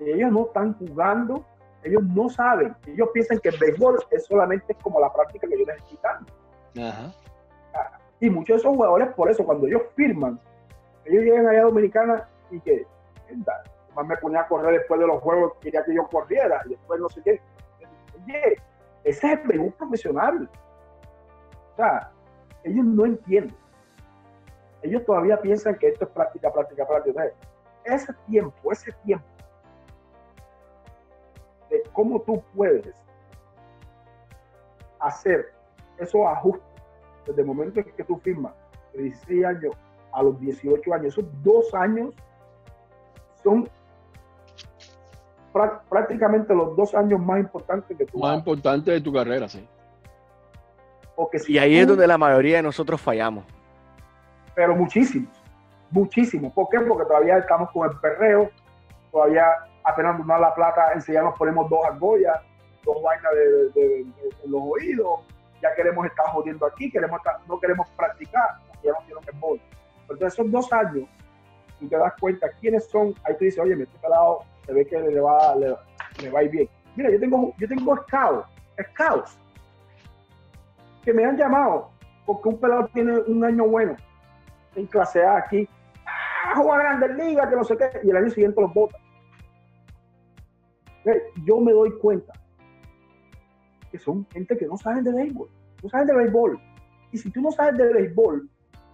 ellos 0.00 0.32
no 0.32 0.46
están 0.46 0.74
jugando, 0.74 1.44
ellos 1.84 2.02
no 2.04 2.28
saben. 2.28 2.74
Ellos 2.86 3.08
piensan 3.12 3.38
que 3.38 3.50
el 3.50 3.58
béisbol 3.58 3.98
es 4.10 4.24
solamente 4.26 4.74
como 4.82 4.98
la 4.98 5.12
práctica 5.12 5.46
que 5.46 5.58
yo 5.58 5.66
les 5.66 5.76
estoy 5.76 5.98
dando. 6.02 6.32
Y 8.20 8.30
muchos 8.30 8.56
de 8.56 8.60
esos 8.60 8.74
jugadores, 8.74 9.08
por 9.14 9.30
eso, 9.30 9.44
cuando 9.44 9.66
ellos 9.66 9.82
firman, 9.94 10.40
ellos 11.04 11.24
llegan 11.24 11.46
allá 11.46 11.60
a 11.60 11.64
Dominicana 11.64 12.28
y 12.50 12.60
que 12.60 12.86
más 13.94 14.06
me 14.06 14.16
ponía 14.16 14.40
a 14.40 14.48
correr 14.48 14.78
después 14.78 15.00
de 15.00 15.06
los 15.06 15.20
juegos, 15.22 15.54
quería 15.60 15.84
que 15.84 15.94
yo 15.94 16.06
corriera 16.08 16.62
y 16.66 16.70
después 16.70 17.00
no 17.00 17.08
sé 17.08 17.22
qué. 17.22 17.40
Oye, 18.24 18.56
ese 19.04 19.32
es 19.32 19.40
el 19.40 19.46
béisbol 19.46 19.72
profesional. 19.72 20.50
O 21.72 21.76
sea, 21.76 22.10
ellos 22.64 22.84
no 22.84 23.06
entienden. 23.06 23.56
Ellos 24.82 25.04
todavía 25.04 25.40
piensan 25.40 25.76
que 25.76 25.88
esto 25.88 26.04
es 26.04 26.10
práctica, 26.10 26.52
práctica, 26.52 26.86
práctica. 26.86 27.24
ese 27.84 28.12
tiempo, 28.26 28.72
ese 28.72 28.92
tiempo 29.04 29.26
de 31.70 31.82
cómo 31.92 32.20
tú 32.22 32.42
puedes 32.54 32.94
hacer 35.00 35.52
esos 35.98 36.26
ajustes 36.26 36.67
desde 37.28 37.42
el 37.42 37.46
momento 37.46 37.80
en 37.80 37.86
que 37.86 38.04
tú 38.04 38.18
firmas 38.18 38.54
de 38.94 39.02
16 39.04 39.44
años 39.44 39.76
a 40.12 40.22
los 40.22 40.40
18 40.40 40.94
años, 40.94 41.06
esos 41.06 41.24
dos 41.42 41.72
años 41.74 42.14
son 43.42 43.68
prácticamente 45.88 46.54
los 46.54 46.76
dos 46.76 46.94
años 46.94 47.20
más 47.20 47.40
importantes 47.40 47.96
que 47.96 48.06
tu 48.06 48.18
Más 48.18 48.38
importantes 48.38 48.94
de 48.94 49.00
tu 49.00 49.12
carrera, 49.12 49.48
sí. 49.48 49.66
y 51.48 51.58
ahí 51.58 51.78
es 51.78 51.86
donde 51.86 52.06
la 52.06 52.18
mayoría 52.18 52.56
de 52.56 52.62
nosotros 52.62 53.00
fallamos. 53.00 53.44
Pero 54.54 54.74
muchísimos, 54.74 55.30
muchísimos. 55.90 56.52
¿Por 56.52 56.68
qué? 56.68 56.80
Porque 56.80 57.06
todavía 57.06 57.38
estamos 57.38 57.70
con 57.70 57.90
el 57.90 57.96
perreo, 57.98 58.50
todavía 59.10 59.46
apenas 59.84 60.18
nos 60.18 60.40
la 60.40 60.54
plata, 60.54 60.92
enseguida 60.94 61.22
nos 61.22 61.38
ponemos 61.38 61.68
dos 61.70 61.80
argollas, 61.84 62.40
dos 62.84 63.02
vainas 63.02 63.32
de, 63.74 64.06
los 64.46 64.62
oídos, 64.62 65.20
ya 65.62 65.74
queremos 65.74 66.06
estar 66.06 66.26
jodiendo 66.26 66.66
aquí, 66.66 66.90
queremos 66.90 67.20
no 67.46 67.58
queremos 67.58 67.88
practicar, 67.96 68.58
ya 68.82 68.92
no 68.92 68.98
quiero 69.04 69.20
que 69.20 69.32
Pero 69.32 69.60
Entonces 70.02 70.34
esos 70.34 70.50
dos 70.50 70.72
años, 70.72 71.08
tú 71.78 71.88
te 71.88 71.96
das 71.96 72.12
cuenta 72.20 72.48
quiénes 72.60 72.88
son, 72.88 73.14
ahí 73.24 73.34
tú 73.38 73.44
dices, 73.44 73.60
oye, 73.60 73.76
me 73.76 73.84
estoy 73.84 74.00
pelado 74.00 74.44
se 74.68 74.74
ve 74.74 74.86
que 74.86 74.98
le 75.00 75.18
va, 75.18 75.56
le, 75.56 75.70
va 76.30 76.40
a 76.40 76.42
ir 76.42 76.50
bien. 76.50 76.68
Mira, 76.94 77.10
yo 77.10 77.18
tengo, 77.18 77.54
yo 77.56 77.66
tengo 77.66 77.96
scouts, 77.96 78.46
scouts, 78.90 79.38
que 81.02 81.14
me 81.14 81.24
han 81.24 81.38
llamado 81.38 81.90
porque 82.26 82.50
un 82.50 82.60
pelado 82.60 82.86
tiene 82.88 83.18
un 83.20 83.42
año 83.42 83.66
bueno 83.66 83.96
en 84.74 84.86
clase 84.86 85.24
A 85.24 85.38
aquí, 85.38 85.66
ah, 86.04 86.52
juega 86.54 86.80
Grandes 86.80 87.16
Ligas, 87.16 87.48
que 87.48 87.56
no 87.56 87.64
sé 87.64 87.78
qué, 87.78 88.00
y 88.04 88.10
el 88.10 88.16
año 88.18 88.28
siguiente 88.28 88.60
los 88.60 88.74
botan. 88.74 89.00
Yo 91.46 91.58
me 91.60 91.72
doy 91.72 91.96
cuenta 91.98 92.34
que 93.90 93.98
son 93.98 94.26
gente 94.30 94.56
que 94.56 94.66
no 94.66 94.76
saben 94.76 95.04
de 95.04 95.12
béisbol, 95.12 95.48
no 95.82 95.88
saben 95.88 96.06
de 96.06 96.14
béisbol. 96.14 96.60
Y 97.12 97.18
si 97.18 97.30
tú 97.30 97.40
no 97.40 97.50
sabes 97.50 97.76
de 97.78 97.92
béisbol, 97.92 98.48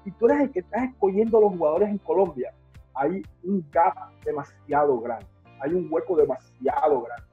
y 0.05 0.11
tú 0.13 0.27
eres 0.27 0.43
el 0.43 0.51
que 0.51 0.61
estás 0.61 0.85
escogiendo 0.85 1.39
a 1.39 1.41
los 1.43 1.53
jugadores 1.53 1.89
en 1.89 1.99
Colombia, 1.99 2.53
hay 2.95 3.23
un 3.43 3.67
gap 3.73 3.95
demasiado 4.25 5.01
grande 5.01 5.27
hay 5.65 5.75
un 5.75 5.89
hueco 5.91 6.17
demasiado 6.17 7.03
grande. 7.03 7.25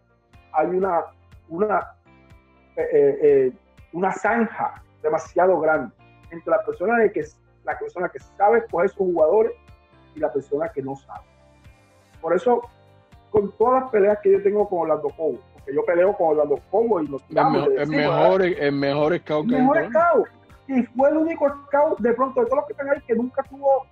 Hay 0.54 0.68
una, 0.68 1.06
una, 1.50 1.96
eh, 2.76 2.88
eh, 2.92 3.20
eh, 3.22 3.54
una 3.94 4.12
zanja 4.14 4.82
demasiado 5.02 5.60
grande 5.60 5.94
entre 6.30 6.52
la 6.52 6.64
persona, 6.64 6.98
de 6.98 7.12
que, 7.12 7.26
la 7.66 7.78
persona 7.78 8.10
que 8.10 8.20
sabe 8.20 8.60
escoger 8.60 8.90
sus 8.90 9.00
jugadores 9.00 9.52
y 10.16 10.20
la 10.20 10.32
persona 10.32 10.70
que 10.70 10.82
no 10.82 10.96
sabe. 10.96 11.26
Por 12.22 12.34
eso, 12.34 12.62
con 13.30 13.52
todas 13.58 13.84
las 13.84 13.92
peleas 13.92 14.20
que 14.22 14.32
yo 14.32 14.42
tengo 14.42 14.68
con 14.70 14.80
Orlando 14.80 15.10
Cobo, 15.10 15.40
porque 15.62 15.76
yo 15.76 15.86
peleo 15.86 16.14
con 16.14 16.30
Orlando 16.30 16.60
Cobo 16.70 17.02
y 17.02 17.08
los 17.08 17.22
el, 17.30 17.36
mejor, 17.36 17.74
el, 17.78 17.88
mejor, 17.88 18.42
el 18.42 18.72
mejor 18.72 19.18
scout 19.20 19.46
el 19.52 19.62
mejor 19.62 19.90
scout. 19.90 20.28
Y 20.68 20.84
fue 20.84 21.10
el 21.10 21.18
único 21.18 21.50
scout 21.50 22.00
de 22.00 22.14
pronto 22.14 22.42
de 22.42 22.46
todos 22.48 22.58
los 22.58 22.66
que 22.66 22.74
están 22.74 22.90
ahí 22.90 23.02
que 23.06 23.16
nunca 23.16 23.44
tuvo 23.44 23.86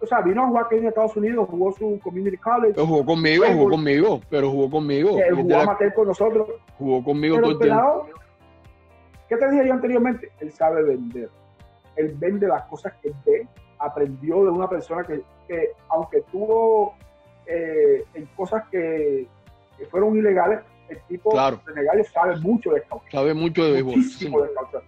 o 0.00 0.06
sea, 0.06 0.20
vino 0.20 0.44
a 0.44 0.46
jugar 0.46 0.66
aquí 0.66 0.76
en 0.76 0.86
Estados 0.86 1.16
Unidos, 1.16 1.48
jugó 1.50 1.72
su 1.72 1.98
community 2.02 2.36
college. 2.36 2.80
jugó 2.80 3.04
conmigo, 3.04 3.44
jugó 3.52 3.70
conmigo, 3.70 4.20
pero 4.30 4.50
jugó 4.50 4.70
conmigo. 4.70 5.18
Él 5.18 5.34
jugó 5.34 5.56
a 5.56 5.64
matar 5.64 5.92
con 5.92 6.06
nosotros. 6.06 6.48
Jugó 6.78 7.02
conmigo 7.02 7.40
todo 7.40 7.50
el 7.50 7.58
tiempo. 7.58 8.06
¿Qué 9.28 9.36
te 9.36 9.50
dije 9.50 9.66
yo 9.66 9.72
anteriormente? 9.72 10.30
Él 10.38 10.52
sabe 10.52 10.84
vender. 10.84 11.28
Él 11.96 12.14
vende 12.16 12.46
las 12.46 12.62
cosas 12.66 12.92
que 13.02 13.12
ve. 13.26 13.48
Aprendió 13.80 14.44
de 14.44 14.50
una 14.50 14.68
persona 14.68 15.02
que, 15.02 15.20
que 15.48 15.72
aunque 15.88 16.22
tuvo 16.30 16.94
eh, 17.46 18.04
en 18.14 18.26
cosas 18.36 18.64
que, 18.70 19.26
que, 19.78 19.86
fueron 19.86 20.16
ilegales, 20.16 20.60
el 20.88 21.00
tipo 21.02 21.30
claro. 21.30 21.60
de 21.74 22.04
sabe 22.04 22.36
mucho 22.40 22.72
de 22.72 22.82
causa. 22.82 23.10
Sabe 23.10 23.34
mucho 23.34 23.64
de 23.64 23.72
béisbol. 23.72 23.96
Muchísimo 23.96 24.42
de 24.42 24.52
causa. 24.54 24.78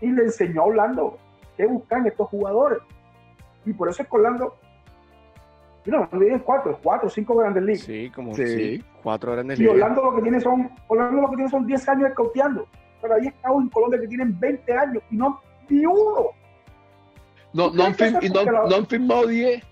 Y 0.00 0.10
le 0.10 0.24
enseñó 0.24 0.62
a 0.62 0.64
Orlando 0.66 1.18
qué 1.56 1.66
buscan 1.66 2.06
estos 2.06 2.28
jugadores 2.28 2.78
y 3.66 3.72
por 3.72 3.88
eso 3.88 4.02
es 4.02 4.08
que 4.08 4.16
Orlando, 4.16 4.56
no, 5.86 6.08
tiene 6.08 6.40
cuatro, 6.40 6.78
cuatro, 6.82 7.10
cinco 7.10 7.36
grandes 7.36 7.62
ligas. 7.64 7.82
Sí, 7.82 8.10
como 8.14 8.34
sí. 8.34 8.82
cuatro 9.02 9.32
grandes 9.32 9.58
ligas. 9.58 9.74
Y 9.74 9.76
Orlando 9.76 10.04
lo 10.04 10.16
que 10.16 10.22
tiene 10.22 10.40
son, 10.40 10.70
Orlando 10.86 11.22
lo 11.22 11.30
que 11.30 11.36
tiene 11.36 11.50
son 11.50 11.66
10 11.66 11.88
años 11.88 12.08
escauteando. 12.10 12.66
Pero 13.02 13.14
hay 13.14 13.28
scouts 13.28 13.64
en 13.64 13.68
Colombia 13.70 14.00
que 14.00 14.08
tienen 14.08 14.38
20 14.38 14.72
años 14.72 15.02
y 15.10 15.16
no 15.16 15.40
ni 15.68 15.84
uno. 15.84 16.30
No, 17.52 17.70
no, 17.70 17.84
han, 17.84 17.96
no, 17.96 18.76
han 18.76 18.86
firmado 18.86 19.26
10. 19.26 19.64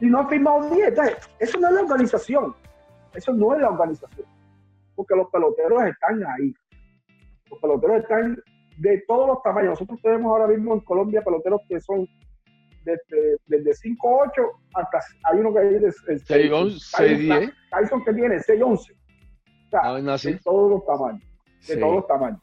Y 0.00 0.06
no 0.06 0.20
han 0.20 0.28
firmado 0.28 0.70
10. 0.70 0.88
Entonces, 0.88 1.16
eso 1.38 1.58
no 1.58 1.68
es 1.68 1.74
la 1.74 1.80
organización. 1.80 2.54
Eso 3.14 3.32
no 3.32 3.54
es 3.54 3.60
la 3.60 3.70
organización. 3.70 4.26
Porque 4.94 5.14
los 5.16 5.28
peloteros 5.30 5.82
están 5.84 6.24
ahí. 6.26 6.54
Los 7.50 7.60
peloteros 7.60 8.02
están 8.02 8.38
de 8.78 9.04
todos 9.06 9.28
los 9.28 9.42
tamaños. 9.42 9.70
Nosotros 9.70 10.00
tenemos 10.02 10.30
ahora 10.30 10.48
mismo 10.48 10.74
en 10.74 10.80
Colombia 10.80 11.22
peloteros 11.22 11.60
que 11.68 11.80
son 11.80 12.08
desde, 12.84 13.38
desde 13.46 13.70
5'8 13.70 14.30
hasta 14.74 15.00
hay 15.24 15.38
uno 15.38 15.52
que 15.52 15.58
hay 15.60 15.68
de 15.78 15.88
6'10. 15.88 17.52
Tyson 17.70 18.04
que 18.04 18.12
tiene 18.12 18.36
6'11. 18.36 18.72
O 18.72 18.76
sea, 19.70 19.80
ah, 19.82 20.00
de 20.00 20.38
todos 20.40 20.70
los 20.70 20.86
tamaños. 20.86 21.22
De 21.66 21.76
todos 21.76 21.94
los 21.96 22.06
tamaños. 22.06 22.40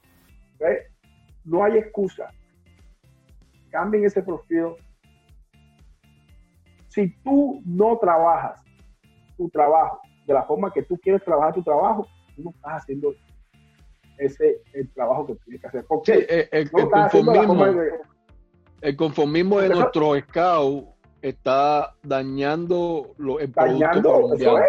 No 1.45 1.63
hay 1.63 1.77
excusa. 1.77 2.29
Cambien 3.69 4.05
ese 4.05 4.21
profil. 4.21 4.75
Si 6.87 7.09
tú 7.23 7.61
no 7.65 7.97
trabajas 7.97 8.61
tu 9.37 9.49
trabajo 9.49 10.01
de 10.25 10.33
la 10.33 10.43
forma 10.43 10.71
que 10.71 10.83
tú 10.83 10.97
quieres 10.97 11.23
trabajar 11.23 11.53
tu 11.53 11.63
trabajo, 11.63 12.07
tú 12.35 12.43
no 12.43 12.51
estás 12.51 12.83
haciendo 12.83 13.13
ese 14.17 14.61
el 14.73 14.89
trabajo 14.93 15.27
que 15.27 15.35
tienes 15.35 15.61
que 15.61 15.67
hacer. 15.67 15.85
Porque 15.87 16.47
el, 16.51 16.69
no 16.71 17.09
forma 17.09 17.71
de, 17.71 17.91
el 18.81 18.95
conformismo 18.95 19.59
de 19.59 19.69
nuestro 19.69 20.19
scout 20.19 20.87
está 21.21 21.95
dañando 22.03 23.13
lo, 23.17 23.39
el 23.39 23.51
dañando, 23.51 24.33
Eso 24.35 24.57
es. 24.57 24.65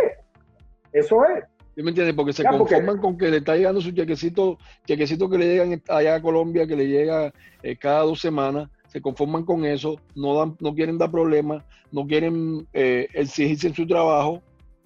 Eso 0.92 1.24
es. 1.24 1.44
¿Sí 1.74 1.82
me 1.82 1.90
entiendes? 1.90 2.14
Porque 2.14 2.34
se 2.34 2.44
conforman 2.44 2.98
con 2.98 3.16
que 3.16 3.30
le 3.30 3.38
está 3.38 3.56
llegando 3.56 3.80
su 3.80 3.92
chequecito, 3.92 4.58
chequecito 4.86 5.30
que 5.30 5.38
le 5.38 5.46
llegan 5.46 5.82
allá 5.88 6.16
a 6.16 6.22
Colombia, 6.22 6.66
que 6.66 6.76
le 6.76 6.86
llega 6.86 7.32
eh, 7.62 7.76
cada 7.76 8.02
dos 8.02 8.20
semanas, 8.20 8.68
se 8.88 9.00
conforman 9.00 9.44
con 9.46 9.64
eso, 9.64 9.96
no 10.14 10.36
dan, 10.36 10.54
no 10.60 10.74
quieren 10.74 10.98
dar 10.98 11.10
problemas, 11.10 11.64
no 11.90 12.06
quieren 12.06 12.68
eh, 12.74 13.08
exigirse 13.14 13.68
en 13.68 13.74
su 13.74 13.86
trabajo, 13.86 14.42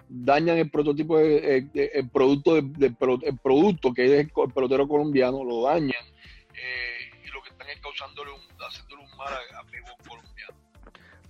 dañan 0.09 0.57
el 0.57 0.69
prototipo 0.69 1.17
de, 1.17 1.57
eh, 1.57 1.91
el 1.93 2.09
producto 2.09 2.55
de, 2.61 2.87
el 2.87 3.37
producto 3.37 3.93
que 3.93 4.05
es 4.05 4.11
el 4.11 4.31
pelotero 4.53 4.87
colombiano, 4.87 5.43
lo 5.43 5.63
dañan 5.63 6.05
y 7.23 7.31
lo 7.31 7.41
que 7.41 7.49
están 7.49 7.69
es 7.69 7.79
causándole 7.79 8.31
un, 8.31 8.41
haciéndole 8.59 9.03
un 9.03 9.17
mal 9.17 9.33
a, 9.33 9.59
a 9.59 10.07
colombiano. 10.07 10.57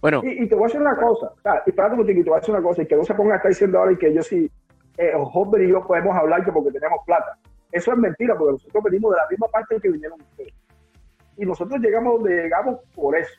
Bueno. 0.02 0.22
Y, 0.24 0.48
te 0.48 0.56
voy 0.56 0.66
a 0.66 0.68
decir 0.68 0.82
una 0.82 0.96
cosa, 0.96 1.28
o 1.28 1.42
sea, 1.42 1.64
y 1.66 1.70
espérate 1.70 1.96
un 1.96 2.06
te 2.06 2.14
voy 2.14 2.34
a 2.34 2.40
decir 2.40 2.54
una 2.54 2.64
cosa, 2.64 2.82
y 2.84 2.88
que 2.88 2.96
no 2.96 3.04
se 3.04 3.16
ponga 3.16 3.34
a 3.34 3.38
estar 3.38 3.50
diciendo 3.50 3.80
ahora 3.80 3.92
y 3.92 3.98
que 3.98 4.14
yo 4.14 4.22
sí, 4.22 4.50
eh, 4.98 5.12
y 5.14 5.68
yo 5.70 5.88
podemos 5.88 6.16
hablar 6.16 6.46
que 6.46 6.52
porque 6.52 6.72
tenemos 6.72 7.00
plata. 7.06 7.38
Eso 7.72 7.92
es 7.92 7.98
mentira, 7.98 8.38
porque 8.38 8.54
nosotros 8.54 8.84
venimos 8.84 9.12
de 9.12 9.18
la 9.18 9.28
misma 9.30 9.48
parte 9.48 9.80
que 9.82 9.90
vinieron 9.90 10.22
ustedes. 10.22 10.54
Y 11.38 11.46
nosotros 11.46 11.80
llegamos 11.80 12.16
donde 12.16 12.44
llegamos 12.44 12.80
por 12.96 13.16
eso, 13.16 13.34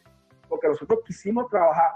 porque 0.49 0.69
nosotros 0.69 1.01
quisimos 1.07 1.49
trabajar 1.49 1.93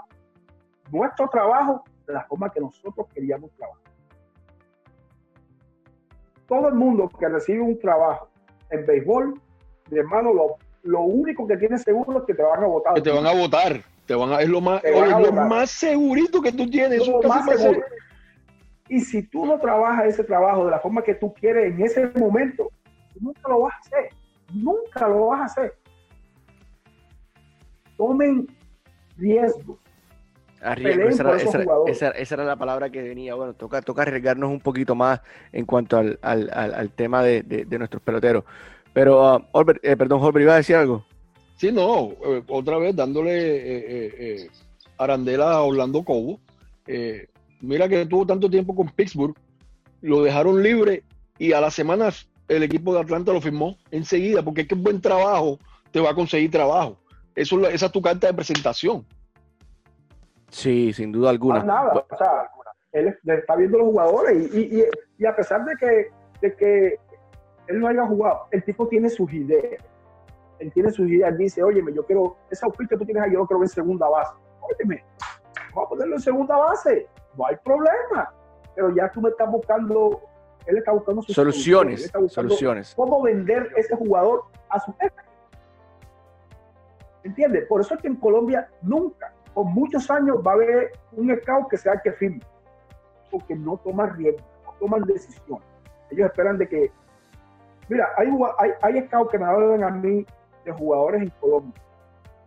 nuestro 0.91 1.29
trabajo 1.29 1.83
de 2.07 2.13
la 2.13 2.25
forma 2.25 2.51
que 2.51 2.59
nosotros 2.59 3.07
queríamos 3.13 3.51
trabajar. 3.51 3.83
Todo 6.47 6.67
el 6.67 6.75
mundo 6.75 7.09
que 7.09 7.27
recibe 7.29 7.61
un 7.61 7.79
trabajo 7.79 8.29
en 8.69 8.85
béisbol, 8.85 9.39
mi 9.89 9.97
hermano, 9.97 10.33
lo 10.33 10.57
lo 10.83 11.01
único 11.01 11.47
que 11.47 11.57
tienes 11.57 11.81
seguro 11.81 12.19
es 12.19 12.25
que 12.25 12.33
te 12.33 12.43
van 12.43 12.63
a 12.63 12.67
votar. 12.67 12.93
Que 12.93 13.01
te 13.01 13.11
van 13.11 13.25
a 13.25 13.33
votar. 13.33 13.81
Te 14.05 14.15
van 14.15 14.33
a, 14.33 14.41
es 14.41 14.49
lo 14.49 14.59
más, 14.59 14.81
lo 14.83 15.31
más 15.31 15.71
segurito 15.71 16.41
que 16.41 16.51
tú 16.51 16.69
tienes. 16.69 17.07
Lo 17.07 17.21
más 17.23 17.45
seguro. 17.45 17.81
Y 18.89 18.99
si 18.99 19.23
tú 19.23 19.45
no 19.45 19.57
trabajas 19.59 20.07
ese 20.07 20.25
trabajo 20.25 20.65
de 20.65 20.71
la 20.71 20.79
forma 20.79 21.01
que 21.01 21.15
tú 21.15 21.33
quieres 21.33 21.73
en 21.73 21.81
ese 21.81 22.07
momento, 22.19 22.69
nunca 23.19 23.47
lo 23.47 23.61
vas 23.61 23.73
a 23.75 23.79
hacer. 23.79 24.09
Nunca 24.53 25.07
lo 25.07 25.27
vas 25.27 25.41
a 25.41 25.45
hacer. 25.45 25.73
Tomen 27.95 28.47
riesgos. 29.17 29.79
Esa, 31.87 32.11
era, 32.11 32.45
la 32.45 32.55
palabra 32.55 32.89
que 32.89 33.01
venía. 33.01 33.35
Bueno, 33.35 33.53
toca, 33.53 33.81
toca 33.81 34.03
arriesgarnos 34.03 34.49
un 34.49 34.59
poquito 34.59 34.95
más 34.95 35.21
en 35.51 35.65
cuanto 35.65 35.97
al, 35.97 36.91
tema 36.95 37.23
de, 37.23 37.65
nuestros 37.77 38.01
peloteros. 38.01 38.43
Pero, 38.93 39.37
uh, 39.51 39.65
eh, 39.81 39.97
perdón, 39.97 40.21
Holbert, 40.21 40.43
¿iba 40.43 40.53
a 40.53 40.57
decir 40.57 40.75
algo? 40.75 41.03
Sí, 41.57 41.71
no, 41.71 42.11
eh, 42.25 42.43
otra 42.47 42.77
vez 42.77 42.95
dándole 42.95 43.31
eh, 43.33 44.49
arandela 44.97 45.53
a 45.53 45.61
Orlando 45.63 46.03
Cobo. 46.03 46.39
mira 47.61 47.89
que 47.89 48.05
tuvo 48.05 48.25
tanto 48.25 48.49
tiempo 48.49 48.75
con 48.75 48.87
Pittsburgh, 48.89 49.35
lo 50.01 50.23
dejaron 50.23 50.61
libre 50.61 51.03
y 51.39 51.53
a 51.53 51.61
las 51.61 51.73
semanas 51.73 52.27
el 52.47 52.63
equipo 52.63 52.93
de 52.93 53.01
Atlanta 53.01 53.33
lo 53.33 53.41
firmó 53.41 53.77
enseguida, 53.91 54.43
porque 54.43 54.61
es 54.61 54.67
que 54.67 54.75
buen 54.75 55.01
trabajo 55.01 55.59
te 55.91 55.99
va 55.99 56.11
a 56.11 56.15
conseguir 56.15 56.51
trabajo. 56.51 56.97
Eso, 57.35 57.67
esa 57.67 57.87
es 57.87 57.91
tu 57.91 58.01
carta 58.01 58.27
de 58.27 58.33
presentación. 58.33 59.05
Sí, 60.53 60.93
sin 60.93 61.11
duda 61.11 61.31
alguna. 61.31 61.63
nada, 61.63 62.05
o 62.07 62.15
sea, 62.15 62.49
él 62.91 63.17
está 63.25 63.55
viendo 63.55 63.79
los 63.79 63.87
jugadores 63.87 64.53
y, 64.53 64.83
y, 65.17 65.25
a 65.25 65.35
pesar 65.35 65.65
de 65.65 65.75
que, 65.75 66.11
de 66.41 66.55
que 66.55 66.99
él 67.67 67.79
no 67.79 67.87
haya 67.87 68.05
jugado, 68.05 68.45
el 68.51 68.63
tipo 68.63 68.87
tiene 68.87 69.09
sus 69.09 69.33
ideas. 69.33 69.83
Él 70.59 70.71
tiene 70.71 70.91
sus 70.91 71.09
ideas, 71.09 71.35
dice, 71.39 71.63
óyeme, 71.63 71.91
yo 71.91 72.05
quiero, 72.05 72.37
esa 72.51 72.67
outfit 72.67 72.87
que 72.87 72.97
tú 72.97 73.03
tienes 73.03 73.23
ahí, 73.23 73.33
yo 73.33 73.39
lo 73.39 73.47
quiero 73.47 73.61
ver 73.61 73.65
en 73.65 73.73
segunda 73.73 74.07
base. 74.07 74.33
Óyeme, 74.61 75.03
vamos 75.73 75.87
a 75.87 75.89
ponerlo 75.89 76.15
en 76.15 76.21
segunda 76.21 76.55
base, 76.55 77.07
no 77.35 77.47
hay 77.47 77.55
problema. 77.57 78.31
Pero 78.75 78.95
ya 78.95 79.11
tú 79.11 79.21
me 79.21 79.29
estás 79.29 79.51
buscando, 79.51 80.21
él 80.67 80.77
está 80.77 80.91
buscando 80.91 81.23
sus 81.23 81.33
soluciones. 81.33 82.11
soluciones. 82.27 82.93
Cómo 82.95 83.23
vender 83.23 83.71
ese 83.75 83.95
jugador 83.95 84.43
a 84.69 84.79
su 84.79 84.93
jefe. 84.93 85.21
¿Entiendes? 87.23 87.65
Por 87.67 87.81
eso 87.81 87.95
es 87.95 88.01
que 88.01 88.07
en 88.07 88.17
Colombia 88.17 88.69
nunca, 88.83 89.33
por 89.53 89.65
muchos 89.65 90.09
años, 90.09 90.37
va 90.45 90.51
a 90.51 90.55
haber 90.55 90.91
un 91.11 91.35
scout 91.41 91.69
que 91.69 91.77
sea 91.77 91.93
el 91.93 92.01
que 92.01 92.11
firme. 92.13 92.41
Porque 93.31 93.55
no 93.55 93.77
toman 93.77 94.15
riesgo, 94.15 94.45
no 94.65 94.73
toman 94.79 95.03
decisiones. 95.03 95.67
Ellos 96.11 96.27
esperan 96.27 96.57
de 96.57 96.67
que 96.67 96.91
Mira, 97.89 98.09
hay, 98.17 98.27
hay, 98.59 98.71
hay 98.81 99.07
scouts 99.07 99.31
que 99.31 99.37
me 99.37 99.45
hablan 99.45 99.83
a 99.83 99.89
mí 99.89 100.25
de 100.63 100.71
jugadores 100.71 101.23
en 101.23 101.29
Colombia, 101.41 101.81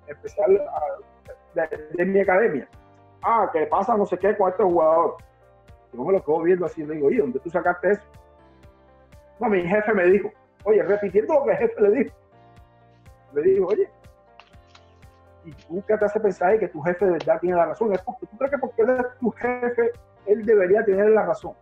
especial 0.07 0.63
de, 1.55 2.05
mi 2.05 2.21
academia. 2.21 2.69
Ah, 3.23 3.51
que 3.53 3.67
pasa 3.67 3.97
no 3.97 4.07
sé 4.07 4.19
qué 4.19 4.37
con 4.37 4.51
este 4.51 4.63
jugador. 4.63 5.17
Yo 5.93 6.05
me 6.05 6.13
lo 6.13 6.25
quedo 6.25 6.43
viendo 6.43 6.67
así 6.67 6.83
y 6.83 6.87
le 6.87 6.95
digo, 6.95 7.09
oye, 7.09 7.19
¿dónde 7.19 7.39
tú 7.41 7.51
sacaste 7.51 7.93
eso? 7.93 8.03
No, 9.41 9.49
mi 9.49 9.63
jefe 9.63 9.93
me 9.93 10.07
dijo, 10.07 10.31
oye, 10.65 10.83
repitiendo 10.83 11.35
lo 11.35 11.45
que 11.45 11.51
el 11.51 11.57
jefe 11.59 11.81
le 11.81 11.91
dijo. 11.91 12.17
Le 13.35 13.43
digo, 13.43 13.67
oye, 13.69 13.91
¿y 15.47 15.53
tú 15.53 15.83
qué 15.87 15.97
te 15.97 16.05
hace 16.05 16.21
pensar 16.21 16.59
que 16.59 16.69
tu 16.69 16.83
jefe 16.83 17.05
de 17.05 17.13
verdad 17.13 17.39
tiene 17.41 17.57
la 17.57 17.67
razón? 17.67 17.93
Es 17.93 18.03
porque 18.03 18.27
tú 18.27 18.37
crees 18.37 18.51
que 18.51 18.59
porque 18.59 18.83
él 18.83 18.91
es 18.91 19.19
tu 19.21 19.31
jefe, 19.31 19.93
él 20.27 20.45
debería 20.45 20.85
tener 20.85 21.11
la 21.11 21.25
razón. 21.25 21.53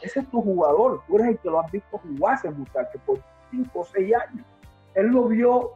Ese 0.00 0.20
es 0.20 0.30
tu 0.30 0.40
jugador, 0.40 1.02
tú 1.06 1.16
eres 1.16 1.28
el 1.28 1.38
que 1.38 1.50
lo 1.50 1.60
has 1.60 1.70
visto 1.70 1.98
jugar 1.98 2.36
ese 2.36 2.50
muchacho 2.50 2.98
por 3.04 3.18
5 3.50 3.78
o 3.78 3.84
6 3.84 4.14
años. 4.14 4.46
Él 4.94 5.06
lo 5.08 5.24
vio 5.24 5.72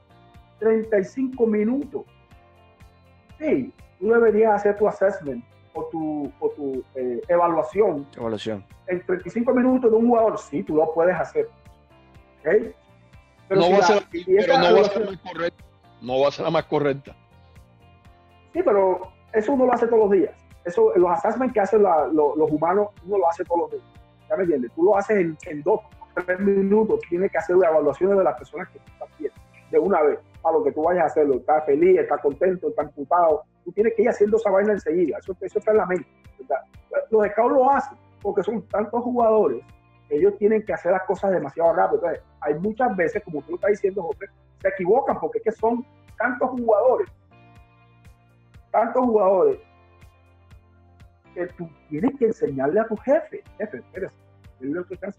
35 0.61 1.47
minutos. 1.47 2.03
Sí, 3.39 3.73
tú 3.99 4.11
deberías 4.11 4.55
hacer 4.55 4.77
tu 4.77 4.87
assessment 4.87 5.45
o 5.75 5.85
tu, 5.87 6.33
o 6.39 6.51
tu 6.51 6.85
eh, 6.95 7.21
evaluación. 7.29 8.07
Evaluación. 8.17 8.65
En 8.87 9.05
35 9.05 9.55
minutos 9.55 9.91
de 9.91 9.97
un 9.97 10.09
jugador, 10.09 10.39
sí, 10.39 10.63
tú 10.63 10.77
lo 10.77 10.93
puedes 10.93 11.17
hacer. 11.17 11.49
Pero, 12.43 13.61
no, 13.61 13.71
va 13.71 13.79
a 13.79 13.83
ser, 13.83 14.07
pero 14.11 14.59
no 14.59 14.75
va 14.75 14.81
a 14.81 14.85
ser 14.85 15.01
la 15.01 15.11
más 15.11 15.21
correcta. 15.21 15.65
No 16.01 16.21
va 16.21 16.29
a 16.29 16.31
ser 16.31 16.45
la 16.45 16.51
más 16.51 16.65
correcta. 16.65 17.17
Sí, 18.53 18.61
pero 18.65 19.01
eso 19.33 19.53
uno 19.53 19.67
lo 19.67 19.73
hace 19.73 19.87
todos 19.87 20.01
los 20.01 20.11
días. 20.11 20.33
Eso, 20.65 20.93
los 20.97 21.11
assessments 21.11 21.55
que 21.55 21.61
hacen 21.61 21.83
los 21.83 22.51
humanos, 22.51 22.89
uno 23.07 23.19
lo 23.19 23.29
hace 23.29 23.45
todos 23.45 23.63
los 23.63 23.71
días. 23.73 23.85
¿Ya 24.29 24.37
me 24.37 24.43
entiendes? 24.43 24.73
Tú 24.75 24.85
lo 24.85 24.97
haces 24.97 25.19
en, 25.19 25.39
en 25.47 25.63
dos, 25.63 25.81
tres 26.27 26.39
minutos, 26.41 27.01
tienes 27.09 27.31
que 27.31 27.39
hacer 27.39 27.57
evaluaciones 27.57 28.19
de 28.19 28.25
las 28.25 28.37
personas 28.37 28.69
que 28.69 28.79
están 28.79 29.09
viendo, 29.19 29.41
de 29.71 29.79
una 29.79 30.03
vez, 30.03 30.19
para 30.43 30.59
lo 30.59 30.65
que 30.65 30.73
tú 30.73 30.83
vayas 30.83 31.05
a 31.05 31.07
hacerlo. 31.07 31.37
Estás 31.37 31.65
feliz, 31.65 31.99
estás 31.99 32.21
contento, 32.21 32.69
estás 32.69 32.87
imputado. 32.87 33.45
Tú 33.65 33.73
tienes 33.73 33.95
que 33.95 34.03
ir 34.03 34.09
haciendo 34.09 34.37
esa 34.37 34.51
vaina 34.51 34.73
enseguida. 34.73 35.19
Eso, 35.19 35.37
eso 35.41 35.59
está 35.59 35.71
en 35.71 35.77
la 35.79 35.87
mente. 35.87 36.07
Los 37.11 37.27
scouts 37.29 37.53
lo 37.53 37.71
hacen 37.71 37.99
porque 38.23 38.43
son 38.43 38.63
tantos 38.69 39.03
jugadores 39.03 39.65
ellos 40.11 40.37
tienen 40.39 40.65
que 40.65 40.73
hacer 40.73 40.93
las 40.93 41.05
cosas 41.05 41.31
demasiado 41.31 41.73
rápido. 41.73 42.03
Entonces, 42.03 42.23
hay 42.41 42.55
muchas 42.55 42.95
veces, 42.97 43.23
como 43.25 43.43
tú 43.43 43.55
estás 43.55 43.71
diciendo, 43.71 44.03
José, 44.03 44.27
se 44.61 44.69
equivocan 44.69 45.19
porque 45.19 45.39
es 45.39 45.45
que 45.45 45.53
son 45.53 45.87
tantos 46.19 46.51
jugadores, 46.51 47.09
tantos 48.71 49.05
jugadores, 49.05 49.59
que 51.35 51.47
tú 51.49 51.69
tienes 51.89 52.13
que 52.19 52.27
enseñarle 52.27 52.81
a 52.81 52.87
tu 52.87 52.97
jefe, 52.97 53.43
jefe, 53.59 53.79
espérese, 53.79 54.15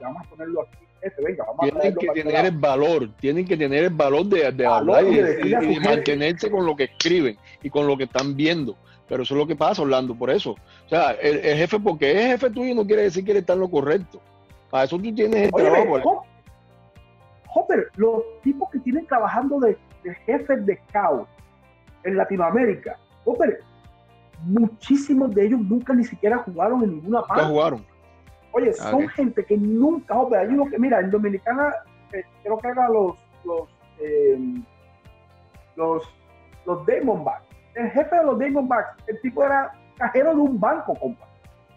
vamos 0.02 0.26
a 0.26 0.30
ponerlo 0.30 0.62
aquí, 0.62 0.86
jefe, 1.02 1.24
venga, 1.24 1.45
vamos 1.45 1.72
tienen 1.72 1.95
que 1.95 2.08
tener 2.08 2.45
el 2.45 2.58
valor, 2.58 3.10
tienen 3.18 3.45
que 3.45 3.58
tener 3.58 3.84
el 3.86 3.93
valor 3.93 4.26
de, 4.26 4.52
de 4.52 4.66
hablar 4.66 5.06
y, 5.06 5.16
de, 5.16 5.80
mantenerse 5.84 6.52
con 6.52 6.66
lo 6.66 6.76
que 6.76 6.86
escriben 6.86 7.38
y 7.62 7.70
con 7.70 7.88
lo 7.88 7.97
que 7.97 8.04
están 8.04 8.36
viendo. 8.36 8.76
Pero 9.08 9.24
eso 9.24 9.34
es 9.34 9.39
lo 9.39 9.47
que 9.47 9.58
pasa, 9.58 9.82
Orlando, 9.82 10.16
por 10.16 10.30
eso. 10.30 10.52
O 10.52 10.89
sea, 10.89 11.12
el, 11.12 11.41
jefe, 11.41 11.80
porque 11.80 12.12
es 12.12 12.28
jefe 12.28 12.49
tuyo, 12.49 12.74
no 12.74 12.86
quiere 12.86 13.04
decir 13.04 13.26
que 13.26 13.32
él 13.32 13.38
está 13.38 13.54
en 13.54 13.60
lo 13.60 13.70
correcto. 13.70 14.22
Para 14.70 14.86
eso 14.86 14.97
tú 14.97 15.14
tienes 15.14 15.47
el 15.47 15.52
trabajo. 15.52 16.24
Hopper, 17.54 17.89
los 17.97 18.24
tipos 18.41 18.70
que 18.72 18.80
tienen 18.80 19.06
trabajando 19.08 19.60
de, 19.60 19.78
de 20.04 20.16
jefes 20.26 20.66
de 20.66 20.80
scout 20.88 21.28
en 22.06 22.16
Latinoamérica, 22.16 22.97
Muchísimos 24.44 25.34
de 25.36 25.46
ellos 25.46 25.60
nunca 25.60 25.94
ni 25.94 26.04
siquiera 26.04 26.40
jugaron 26.40 26.84
en 26.84 26.96
ninguna 26.96 27.22
parte. 27.22 27.44
Nunca 27.44 27.54
jugaron. 27.54 27.86
Oye, 28.54 28.74
son 28.74 29.08
gente 29.10 29.46
que 29.46 29.58
nunca, 29.58 30.16
hay 30.38 30.48
uno 30.48 30.66
que, 30.66 30.78
mira, 30.78 31.00
en 31.00 31.10
Dominicana, 31.10 31.74
eh, 32.12 32.24
creo 32.44 32.58
que 32.58 32.68
eran 32.68 32.92
los, 32.92 33.16
los, 33.46 33.70
eh, 34.00 34.38
los, 35.76 36.04
los 36.66 36.86
Diamondbacks. 36.86 37.46
El 37.76 37.90
jefe 37.92 38.16
de 38.16 38.24
los 38.26 38.38
Diamondbacks, 38.38 39.04
el 39.08 39.22
tipo 39.22 39.46
era 39.46 39.72
cajero 39.96 40.36
de 40.36 40.42
un 40.42 40.60
banco, 40.60 40.96
compa. 40.96 41.28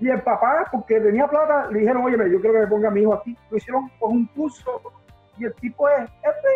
Y 0.01 0.09
el 0.09 0.21
papá, 0.23 0.67
porque 0.73 0.99
tenía 0.99 1.29
plata, 1.29 1.69
le 1.71 1.81
dijeron, 1.81 2.05
oye, 2.05 2.17
yo 2.17 2.41
quiero 2.41 2.55
que 2.55 2.61
me 2.61 2.67
ponga 2.67 2.89
a 2.89 2.91
mi 2.91 3.03
hijo 3.03 3.15
aquí. 3.15 3.37
Lo 3.51 3.57
hicieron 3.57 3.89
con 4.01 4.13
un 4.13 4.27
curso 4.27 4.83
y 5.39 5.45
el 5.45 5.55
tipo 5.55 5.89
es 5.89 6.11
jefe 6.23 6.49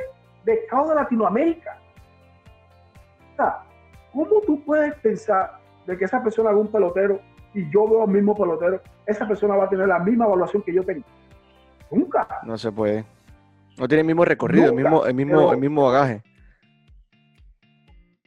de 0.44 0.54
de 0.54 0.94
Latinoamérica. 0.94 1.78
O 3.32 3.36
sea, 3.36 3.62
¿cómo 4.18 4.40
tú 4.40 4.60
puedes 4.64 4.94
pensar 4.96 5.60
de 5.86 5.96
que 5.96 6.04
esa 6.04 6.20
persona 6.20 6.50
haga 6.50 6.58
un 6.58 6.66
pelotero 6.66 7.20
y 7.54 7.70
yo 7.70 7.88
veo 7.88 8.02
al 8.02 8.08
mismo 8.08 8.34
pelotero, 8.34 8.80
esa 9.06 9.28
persona 9.28 9.54
va 9.54 9.64
a 9.64 9.68
tener 9.68 9.86
la 9.86 10.00
misma 10.00 10.26
evaluación 10.26 10.62
que 10.62 10.74
yo 10.74 10.82
tengo. 10.82 11.04
Nunca. 11.90 12.26
No 12.44 12.58
se 12.58 12.72
puede. 12.72 13.04
No 13.78 13.86
tiene 13.86 14.00
el 14.00 14.06
mismo 14.08 14.24
recorrido, 14.24 14.66
el 14.66 14.74
mismo, 14.74 15.06
el 15.06 15.14
mismo, 15.14 15.52
el 15.52 15.58
mismo 15.58 15.84
bagaje. 15.84 16.22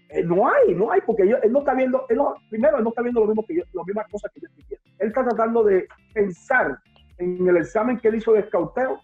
Eh, 0.09 0.23
no 0.23 0.47
hay, 0.47 0.73
no 0.73 0.91
hay, 0.91 1.01
porque 1.01 1.23
él 1.23 1.51
no 1.51 1.59
está 1.59 1.73
viendo, 1.73 2.05
primero 2.49 2.77
él 2.77 2.83
no 2.83 2.89
está 2.89 3.01
viendo 3.01 3.19
lo 3.21 3.27
mismo 3.27 3.45
que 3.45 3.55
yo, 3.57 3.63
las 3.73 3.85
mismas 3.85 4.07
cosas 4.09 4.31
que 4.33 4.39
yo 4.39 4.47
estoy 4.47 4.63
viendo. 4.69 4.87
Él 4.97 5.07
está 5.09 5.23
tratando 5.25 5.63
de 5.65 5.87
pensar 6.13 6.79
en 7.17 7.47
el 7.47 7.57
examen 7.57 7.99
que 7.99 8.07
él 8.07 8.15
hizo 8.15 8.31
de 8.31 8.39
escauteo 8.39 9.01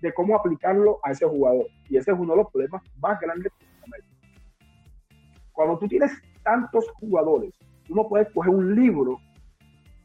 de 0.00 0.14
cómo 0.14 0.34
aplicarlo 0.34 0.98
a 1.02 1.12
ese 1.12 1.26
jugador. 1.26 1.66
Y 1.90 1.98
ese 1.98 2.12
es 2.12 2.18
uno 2.18 2.32
de 2.32 2.38
los 2.38 2.50
problemas 2.50 2.82
más 3.00 3.20
grandes 3.20 3.52
que 3.58 3.65
Cuando 5.56 5.78
tú 5.78 5.88
tienes 5.88 6.12
tantos 6.44 6.88
jugadores 7.00 7.52
Tú 7.86 7.94
no 7.94 8.08
puedes 8.08 8.28
coger 8.32 8.52
un 8.52 8.74
libro 8.74 9.18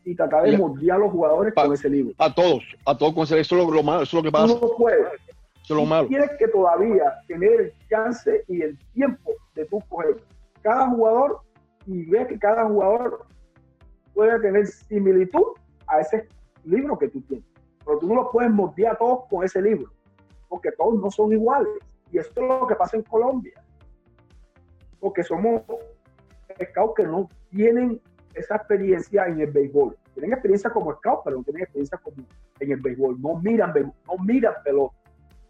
y 0.03 0.15
tratar 0.15 0.43
de 0.43 0.57
moldear 0.57 0.97
a 0.97 0.99
los 0.99 1.11
jugadores 1.11 1.53
con 1.53 1.73
ese 1.73 1.89
libro. 1.89 2.13
A 2.17 2.33
todos, 2.33 2.63
a 2.85 2.97
todos 2.97 3.13
con 3.13 3.23
ese 3.23 3.39
Eso 3.39 3.57
es 3.57 3.73
lo, 3.73 3.83
malo, 3.83 4.03
eso 4.03 4.17
es 4.17 4.23
lo 4.23 4.23
que 4.23 4.31
pasa. 4.31 4.47
Tú 4.47 4.67
no 4.67 4.75
puedes. 4.77 5.07
Eso 5.63 5.73
es 5.73 5.75
lo 5.75 5.85
malo. 5.85 6.07
Tienes 6.07 6.29
que 6.37 6.47
todavía 6.47 7.13
tener 7.27 7.61
el 7.61 7.73
chance 7.89 8.43
y 8.47 8.61
el 8.61 8.77
tiempo 8.93 9.31
de 9.55 9.65
tú 9.65 9.79
coger 9.89 10.23
cada 10.61 10.89
jugador 10.89 11.41
y 11.85 12.05
ver 12.05 12.27
que 12.27 12.37
cada 12.37 12.65
jugador 12.65 13.25
puede 14.13 14.39
tener 14.39 14.67
similitud 14.67 15.53
a 15.87 16.01
ese 16.01 16.27
libro 16.63 16.97
que 16.97 17.07
tú 17.07 17.21
tienes. 17.21 17.45
Pero 17.83 17.99
tú 17.99 18.07
no 18.07 18.15
lo 18.15 18.31
puedes 18.31 18.51
moldear 18.51 18.93
a 18.93 18.97
todos 18.97 19.25
con 19.29 19.43
ese 19.43 19.61
libro, 19.61 19.91
porque 20.49 20.71
todos 20.71 20.99
no 20.99 21.09
son 21.09 21.31
iguales. 21.31 21.73
Y 22.11 22.19
esto 22.19 22.41
es 22.41 22.47
lo 22.47 22.67
que 22.67 22.75
pasa 22.75 22.97
en 22.97 23.03
Colombia. 23.03 23.53
Porque 25.01 25.23
somos 25.23 25.63
scouts 26.63 26.93
que 26.95 27.03
no 27.03 27.27
tienen 27.49 27.99
esa 28.33 28.55
experiencia 28.55 29.25
en 29.25 29.41
el 29.41 29.51
béisbol. 29.51 29.97
Tienen 30.13 30.31
experiencia 30.31 30.69
como 30.69 30.93
scout, 30.93 31.21
pero 31.25 31.37
no 31.37 31.43
tienen 31.43 31.63
experiencia 31.63 31.97
como 31.97 32.25
en 32.59 32.71
el 32.71 32.79
béisbol. 32.79 33.21
No 33.21 33.35
miran, 33.35 33.73
no 33.73 34.23
miran 34.23 34.53
pelota. 34.63 34.95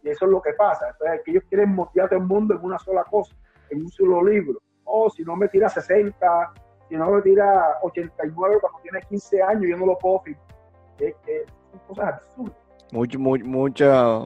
Y 0.04 0.10
eso 0.10 0.26
es 0.26 0.32
lo 0.32 0.42
que 0.42 0.54
pasa. 0.54 0.90
Entonces, 0.90 1.22
que 1.24 1.32
ellos 1.32 1.44
quieren 1.48 1.76
motivar 1.76 2.08
a 2.08 2.10
todo 2.10 2.20
el 2.20 2.26
mundo 2.26 2.56
en 2.56 2.64
una 2.64 2.80
sola 2.80 3.04
cosa, 3.04 3.36
en 3.70 3.82
un 3.82 3.90
solo 3.90 4.24
libro. 4.24 4.60
Oh, 4.84 5.10
si 5.10 5.24
no 5.24 5.36
me 5.36 5.48
tira 5.48 5.70
60, 5.70 6.54
si 6.90 6.96
no 6.96 7.12
me 7.12 7.22
tira 7.22 7.78
89 7.84 8.58
cuando 8.60 8.80
tiene 8.82 9.00
15 9.08 9.42
años, 9.44 9.64
yo 9.70 9.78
no 9.78 9.86
lo 9.86 9.98
puedo 9.98 10.20
firmar. 10.22 10.46
Es 11.00 11.16
que 11.26 11.46
son 11.72 11.80
cosas 11.88 12.14
absurdas. 12.16 12.58
Mucho, 12.92 13.20
mucha, 13.20 14.26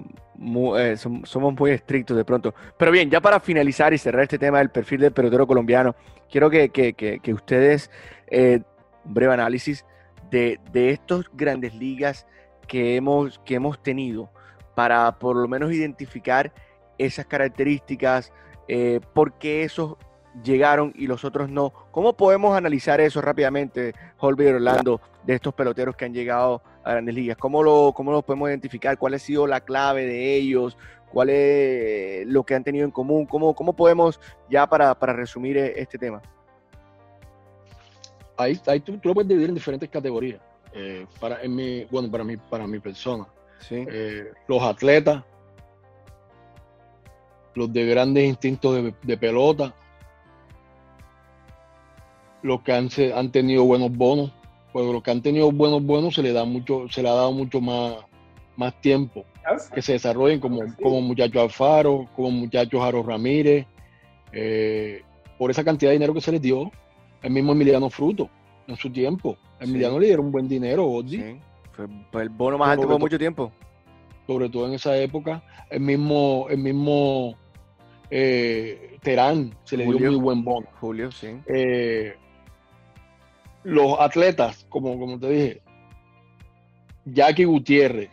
eh, 0.77 0.97
somos 0.97 1.53
muy 1.59 1.71
estrictos 1.71 2.17
de 2.17 2.25
pronto. 2.25 2.53
Pero 2.77 2.91
bien, 2.91 3.09
ya 3.09 3.21
para 3.21 3.39
finalizar 3.39 3.93
y 3.93 3.97
cerrar 3.97 4.23
este 4.23 4.38
tema 4.38 4.59
del 4.59 4.69
perfil 4.69 5.01
del 5.01 5.11
pelotero 5.11 5.47
colombiano, 5.47 5.95
quiero 6.29 6.49
que, 6.49 6.69
que, 6.69 6.93
que, 6.93 7.33
ustedes, 7.33 7.89
eh, 8.27 8.61
un 9.03 9.13
breve 9.13 9.33
análisis 9.33 9.86
de, 10.29 10.59
de 10.71 10.91
estos 10.91 11.29
grandes 11.33 11.73
ligas 11.75 12.27
que 12.67 12.95
hemos, 12.95 13.39
que 13.45 13.55
hemos 13.55 13.81
tenido 13.81 14.29
para 14.75 15.17
por 15.17 15.36
lo 15.36 15.47
menos 15.47 15.71
identificar 15.71 16.51
esas 16.97 17.25
características, 17.25 18.31
eh, 18.67 18.99
por 19.13 19.33
qué 19.33 19.63
esos 19.63 19.95
llegaron 20.43 20.91
y 20.95 21.07
los 21.07 21.23
otros 21.23 21.49
no. 21.49 21.71
¿Cómo 21.91 22.13
podemos 22.13 22.57
analizar 22.57 22.99
eso 22.99 23.21
rápidamente, 23.21 23.93
Holby 24.17 24.47
Orlando, 24.47 25.01
de 25.23 25.36
estos 25.36 25.53
peloteros 25.53 25.95
que 25.95 26.05
han 26.05 26.13
llegado 26.13 26.61
a 26.86 26.91
grandes 26.91 27.15
ligas? 27.15 27.38
¿Cómo 27.38 27.63
lo, 27.63 27.91
cómo 27.93 28.11
lo 28.11 28.21
podemos 28.21 28.47
identificar? 28.49 28.97
¿Cuál 28.97 29.15
ha 29.15 29.19
sido 29.19 29.47
la 29.47 29.59
clave 29.59 30.05
de 30.05 30.36
ellos? 30.36 30.77
¿Cuál 31.11 31.29
es 31.31 32.27
lo 32.27 32.43
que 32.43 32.55
han 32.55 32.63
tenido 32.63 32.86
en 32.86 32.91
común? 32.91 33.25
¿Cómo, 33.25 33.55
cómo 33.55 33.73
podemos, 33.73 34.19
ya 34.49 34.67
para, 34.67 34.93
resumir 34.93 35.57
e, 35.57 35.73
este 35.81 35.97
tema? 35.97 36.21
Ahí, 38.38 38.59
ahí 38.67 38.79
tú, 38.79 38.99
lo 39.01 39.13
puedes 39.13 39.27
dividir 39.27 39.49
en 39.49 39.55
diferentes 39.55 39.89
categorías. 39.89 40.39
Eh, 40.73 41.07
para, 41.19 41.41
en 41.41 41.55
mi, 41.55 41.86
bueno, 41.86 42.09
para, 42.11 42.23
mí, 42.23 42.38
para 42.38 42.67
mi 42.67 42.79
persona. 42.79 43.25
Eh, 43.71 44.31
los 44.47 44.61
atletas, 44.61 45.23
los 47.55 47.71
de 47.73 47.86
grandes 47.86 48.25
instintos 48.25 48.75
de, 48.75 48.93
de 49.01 49.17
pelota, 49.17 49.73
los 52.43 52.61
que 52.61 52.73
han, 52.73 52.89
han 53.15 53.31
tenido 53.31 53.63
buenos 53.63 53.91
bonos, 53.91 54.31
pues 54.76 54.86
los 54.88 55.01
que 55.01 55.09
han 55.09 55.21
tenido 55.21 55.53
buenos 55.53 55.82
bonos 55.86 56.15
se 56.15 56.21
le 56.21 56.34
da 56.34 56.43
mucho, 56.43 56.89
se 56.89 57.01
le 57.01 57.07
ha 57.07 57.13
dado 57.13 57.32
mucho 57.32 57.61
más, 57.61 57.95
más 58.57 58.82
tiempo 58.82 59.23
que 59.73 59.82
se 59.82 59.93
desarrollen 59.93 60.41
como, 60.41 60.63
como 60.84 60.99
muchachos 60.99 61.43
Alfaro, 61.43 62.09
como 62.13 62.30
muchachos 62.32 62.82
Jaro 62.82 63.01
Ramírez, 63.01 63.65
eh, 64.34 65.01
por 65.38 65.49
esa 65.49 65.63
cantidad 65.63 65.91
de 65.91 65.93
dinero 65.93 66.13
que 66.13 66.19
se 66.19 66.34
les 66.34 66.41
dio, 66.41 66.69
el 67.21 67.32
mismo 67.32 67.53
Emiliano 67.53 67.89
Fruto 67.89 68.30
en 68.67 68.76
su 68.76 68.89
tiempo. 68.89 69.38
Emiliano 69.61 69.97
le 69.97 70.07
dieron 70.07 70.26
un 70.26 70.34
buen 70.34 70.49
dinero, 70.49 71.01
Fue 72.11 72.23
el 72.23 72.30
bono 72.32 72.57
más 72.57 72.71
alto 72.71 72.86
por 72.86 72.99
mucho 72.99 73.17
tiempo. 73.17 73.53
Sobre 74.28 74.49
todo 74.49 74.67
en 74.67 74.73
esa 74.73 74.97
época, 74.97 75.41
el 75.69 75.80
mismo, 75.80 76.47
el 76.49 76.57
mismo 76.57 77.38
eh, 78.09 78.97
Terán 79.01 79.55
se 79.63 79.78
le 79.78 79.86
dio 79.86 79.95
un 79.95 80.03
muy 80.03 80.15
buen 80.15 80.43
bono. 80.43 80.67
Julio, 80.82 81.13
sí. 81.13 81.30
Eh, 81.45 82.17
los 83.66 83.99
atletas, 83.99 84.66
como, 84.70 84.97
como 84.97 85.20
te 85.20 85.30
dije, 85.30 85.61
Jackie 87.05 87.45
Gutiérrez 87.45 88.09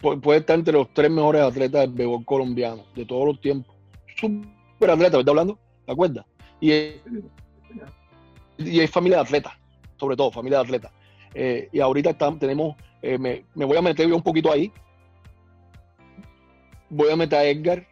puede 0.00 0.40
estar 0.40 0.58
entre 0.58 0.72
los 0.72 0.88
tres 0.94 1.10
mejores 1.10 1.42
atletas 1.42 1.82
del 1.82 1.90
béisbol 1.90 2.24
colombiano 2.24 2.84
de 2.94 3.04
todos 3.04 3.26
los 3.26 3.40
tiempos. 3.40 3.74
Super 4.16 4.90
atleta, 4.90 5.16
¿me 5.16 5.20
está 5.20 5.30
hablando? 5.32 5.58
¿Te 5.84 5.92
acuerdas? 5.92 6.24
Y 6.60 6.70
y 8.58 8.86
familia 8.86 9.18
de 9.18 9.22
atletas, 9.22 9.52
sobre 9.98 10.16
todo, 10.16 10.30
familia 10.30 10.58
de 10.58 10.64
atletas. 10.64 10.92
Eh, 11.34 11.68
y 11.72 11.80
ahorita 11.80 12.14
tenemos, 12.38 12.76
eh, 13.02 13.18
me, 13.18 13.44
me, 13.54 13.64
voy 13.64 13.76
a 13.76 13.82
meter 13.82 14.12
un 14.12 14.22
poquito 14.22 14.52
ahí. 14.52 14.72
Voy 16.88 17.10
a 17.10 17.16
meter 17.16 17.38
a 17.38 17.44
Edgar, 17.44 17.86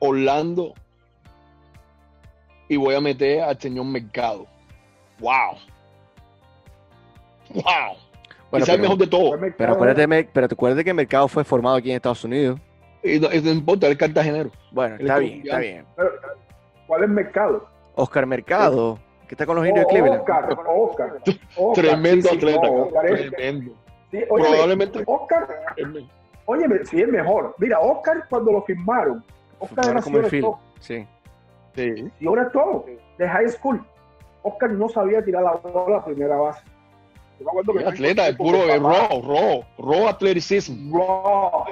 Orlando 0.00 0.74
y 2.72 2.76
voy 2.78 2.94
a 2.94 3.00
meter 3.00 3.42
al 3.42 3.60
señor 3.60 3.84
Mercado. 3.84 4.46
¡Wow! 5.18 5.58
¡Wow! 7.50 7.96
Bueno, 8.50 8.66
el 8.66 8.80
mejor 8.80 8.96
de 8.96 9.06
todo. 9.06 9.38
Pero 9.58 9.72
acuérdate, 9.74 10.28
pero 10.32 10.48
te 10.48 10.54
acuerdas 10.54 10.82
que 10.82 10.90
el 10.90 10.96
mercado 10.96 11.28
fue 11.28 11.44
formado 11.44 11.76
aquí 11.76 11.90
en 11.90 11.96
Estados 11.96 12.24
Unidos. 12.24 12.58
Y 13.02 13.18
no, 13.18 13.28
no 13.28 13.50
importa, 13.50 13.88
el 13.88 13.96
cartagenero. 13.96 14.50
Bueno, 14.70 14.96
está 14.96 15.18
bien, 15.18 15.42
está 15.42 15.58
bien. 15.58 15.86
¿Cuál 16.86 17.04
es 17.04 17.10
Mercado? 17.10 17.66
Oscar 17.94 18.26
Mercado, 18.26 18.98
que 19.28 19.34
está 19.34 19.44
con 19.44 19.56
los 19.56 19.66
indios 19.66 19.86
de 19.86 19.92
Cleveland. 19.92 20.20
Oscar, 20.20 20.58
Oscar. 20.66 21.22
Tremendo 21.74 22.30
atleta. 22.30 22.68
tremendo. 23.36 23.74
Probablemente. 24.10 25.02
Oscar. 25.06 25.46
Oye, 26.46 26.64
sí 26.84 27.02
es 27.02 27.08
mejor. 27.08 27.54
Mira, 27.58 27.80
Oscar 27.80 28.26
cuando 28.30 28.52
lo 28.52 28.62
firmaron, 28.62 29.22
Oscar 29.58 29.90
era 29.90 30.02
como 30.02 30.18
el 30.18 30.54
Sí. 30.80 31.06
Sí. 31.74 32.10
Y 32.20 32.26
ahora 32.26 32.50
todo, 32.50 32.84
de 33.18 33.28
high 33.28 33.48
school. 33.48 33.84
Oscar 34.42 34.70
no 34.70 34.88
sabía 34.88 35.24
tirar 35.24 35.42
la 35.42 35.52
bola 35.52 35.98
a 35.98 36.04
primera 36.04 36.36
base. 36.36 36.62
Yo 37.38 37.72
me 37.72 37.84
atleta, 37.84 38.28
es 38.28 38.36
puro 38.36 38.66
de 38.66 38.78
raw, 38.78 39.22
raw, 39.22 39.64
raw 39.78 40.08
atleticismo. 40.08 40.98
Raw. 40.98 41.64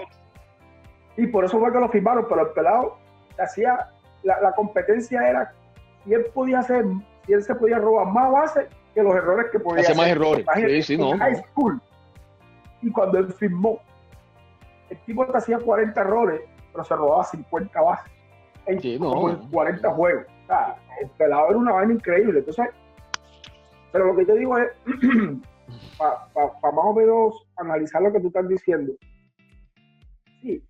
Y 1.16 1.26
por 1.26 1.44
eso 1.44 1.58
fue 1.58 1.72
que 1.72 1.78
lo 1.78 1.88
firmaron, 1.88 2.26
pero 2.28 2.42
el 2.42 2.48
pelado 2.48 2.96
hacía, 3.38 3.90
la, 4.22 4.40
la 4.40 4.52
competencia 4.52 5.28
era 5.28 5.52
si 6.04 6.14
él 6.14 6.26
podía 6.32 6.60
hacer, 6.60 6.84
si 7.26 7.32
él 7.32 7.42
se 7.42 7.54
podía 7.54 7.78
robar 7.78 8.06
más 8.06 8.30
bases 8.32 8.66
que 8.94 9.02
los 9.02 9.14
errores 9.14 9.46
que 9.52 9.60
podía 9.60 9.82
hacer. 9.82 9.96
más 9.96 10.08
errores. 10.08 10.46
Sí, 10.54 10.82
sí, 10.82 10.96
no, 10.96 11.16
high 11.18 11.36
school. 11.36 11.80
Y 12.82 12.90
cuando 12.90 13.18
él 13.18 13.32
firmó, 13.32 13.80
el 14.88 14.98
tipo 15.00 15.26
te 15.26 15.36
hacía 15.36 15.58
40 15.58 16.00
errores, 16.00 16.40
pero 16.72 16.84
se 16.84 16.96
robaba 16.96 17.24
50 17.24 17.80
bases 17.80 18.12
en 18.70 19.48
40 19.50 19.90
juegos. 19.92 20.26
O 20.44 20.46
sea, 20.46 20.76
el 21.00 21.08
pelado 21.10 21.50
era 21.50 21.58
una 21.58 21.72
vaina 21.72 21.94
increíble. 21.94 22.38
Entonces, 22.38 22.66
pero 23.92 24.06
lo 24.06 24.16
que 24.16 24.26
yo 24.26 24.34
digo 24.34 24.58
es, 24.58 24.68
para 25.98 26.72
más 26.72 26.84
o 26.84 26.94
menos 26.94 27.46
analizar 27.56 28.02
lo 28.02 28.12
que 28.12 28.20
tú 28.20 28.28
estás 28.28 28.48
diciendo, 28.48 28.92
sí, 30.40 30.62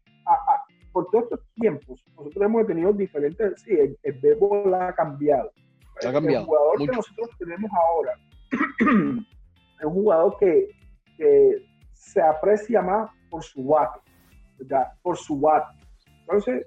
por 0.93 1.09
todos 1.11 1.25
estos 1.25 1.41
tiempos, 1.55 2.03
nosotros 2.17 2.45
hemos 2.45 2.67
tenido 2.67 2.93
diferentes, 2.93 3.63
sí, 3.63 3.73
el, 3.73 3.99
el 4.03 4.75
ha 4.75 4.93
cambiado. 4.95 5.53
Ha 6.07 6.13
cambiado. 6.13 6.41
El 6.41 6.47
jugador 6.47 6.79
que 6.79 6.87
nosotros 6.87 7.31
tenemos 7.39 7.71
ahora 7.73 8.13
es 9.79 9.85
un 9.85 9.95
jugador 9.95 10.37
que, 10.39 10.71
que 11.17 11.65
se 11.93 12.21
aprecia 12.21 12.83
más 12.83 13.11
por 13.31 13.45
su 13.45 13.65
bate, 13.65 14.01
¿verdad? 14.59 14.93
por 15.03 15.17
su 15.17 15.39
bate. 15.39 15.77
Entonces, 16.21 16.67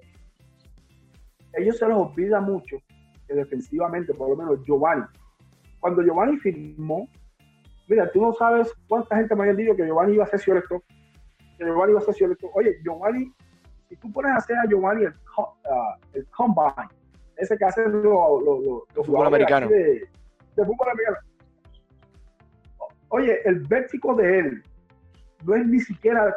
ellos 1.53 1.77
se 1.77 1.87
les 1.87 1.95
olvida 1.95 2.41
mucho 2.41 2.77
que 3.27 3.33
defensivamente, 3.33 4.13
por 4.13 4.29
lo 4.29 4.35
menos 4.35 4.63
Giovanni, 4.65 5.05
cuando 5.79 6.01
Giovanni 6.01 6.37
firmó, 6.37 7.07
mira, 7.87 8.11
tú 8.11 8.21
no 8.21 8.33
sabes 8.33 8.71
cuánta 8.87 9.15
gente 9.17 9.35
me 9.35 9.43
había 9.43 9.55
dicho 9.55 9.75
que 9.75 9.85
Giovanni 9.85 10.13
iba 10.13 10.23
a 10.23 10.27
ser 10.27 10.39
cierto, 10.39 10.83
que 11.57 11.65
Giovanni 11.65 11.91
iba 11.91 11.99
a 11.99 12.03
ser 12.03 12.13
cierto. 12.15 12.49
Oye, 12.53 12.77
Giovanni, 12.83 13.31
si 13.89 13.95
tú 13.97 14.11
pones 14.11 14.31
a 14.31 14.37
hacer 14.37 14.57
a 14.57 14.67
Giovanni 14.67 15.03
el, 15.03 15.13
uh, 15.37 16.25
combine, 16.31 16.89
ese 17.37 17.57
que 17.57 17.65
hace 17.65 17.87
los 17.87 18.03
lo, 18.03 18.85
fútbol 19.03 19.27
americano. 19.27 19.67
De, 19.67 20.07
fútbol 20.55 20.89
americano. 20.89 21.17
Oye, 23.09 23.39
el 23.45 23.59
vértigo 23.59 24.15
de 24.15 24.39
él 24.39 24.63
no 25.45 25.55
es 25.55 25.67
ni 25.67 25.79
siquiera 25.81 26.35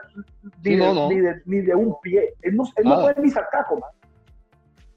ni, 0.62 0.76
de, 0.76 1.42
ni, 1.46 1.60
de, 1.60 1.74
un 1.74 1.94
pie. 2.02 2.34
Él 2.42 2.56
no, 2.56 2.64
él 2.76 2.84
no 2.84 3.00
puede 3.02 3.22
ni 3.22 3.30
saltar, 3.30 3.64
como 3.66 3.86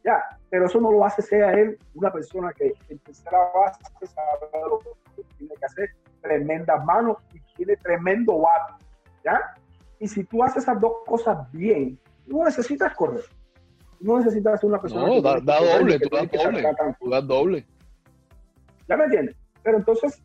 ya, 0.10 0.40
pero 0.50 0.66
eso 0.66 0.82
no 0.82 0.92
lo 0.92 1.06
hace 1.06 1.22
sea 1.22 1.52
él 1.54 1.78
una 1.94 2.12
persona 2.12 2.52
que 2.54 2.74
en 2.90 2.98
tercera 3.00 3.38
base 3.54 3.80
sabe 4.08 4.48
lo 4.68 4.80
que 4.80 5.24
tiene 5.38 5.54
que 5.56 5.66
hacer, 5.66 5.90
tremendas 6.22 6.84
manos 6.84 7.18
y 7.34 7.40
tiene 7.56 7.78
tremendo 7.78 8.40
bate, 8.40 8.84
¿ya? 9.24 9.40
Y 10.00 10.08
si 10.08 10.24
tú 10.24 10.44
haces 10.44 10.64
esas 10.64 10.80
dos 10.80 10.94
cosas 11.06 11.52
bien, 11.52 12.00
no 12.26 12.44
necesitas 12.44 12.96
correr. 12.96 13.24
No 14.00 14.18
necesitas 14.18 14.60
ser 14.62 14.70
una 14.70 14.82
persona. 14.82 15.08
No, 15.08 15.22
da, 15.22 15.40
doble, 15.40 16.00
tú 16.00 16.10
das 16.16 16.32
doble, 16.32 16.64
tú 17.00 17.10
das 17.10 17.28
doble. 17.28 17.68
¿Ya 18.88 18.98
me 18.98 19.04
entiendes? 19.04 19.36
Pero 19.62 19.78
entonces, 19.78 20.24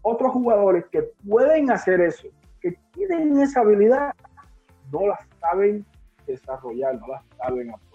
otros 0.00 0.32
jugadores 0.32 0.86
que 0.92 1.10
pueden 1.28 1.70
hacer 1.70 2.00
eso, 2.00 2.28
que 2.60 2.78
tienen 2.92 3.38
esa 3.40 3.60
habilidad, 3.60 4.14
no 4.92 5.08
la 5.08 5.18
saben 5.40 5.84
desarrollar, 6.26 6.94
no 7.00 7.08
la 7.08 7.22
saben 7.36 7.70
aprovechar. 7.70 7.91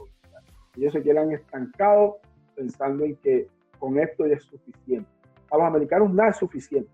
Ellos 0.78 0.94
se 0.94 1.02
quedan 1.02 1.32
estancados 1.32 2.16
pensando 2.56 3.04
en 3.04 3.16
que 3.18 3.48
con 3.80 4.00
esto 4.00 4.26
ya 4.28 4.36
es 4.36 4.44
suficiente. 4.44 5.10
Para 5.50 5.64
los 5.64 5.76
americanos 5.76 6.14
nada 6.14 6.30
es 6.30 6.38
suficiente. 6.38 6.90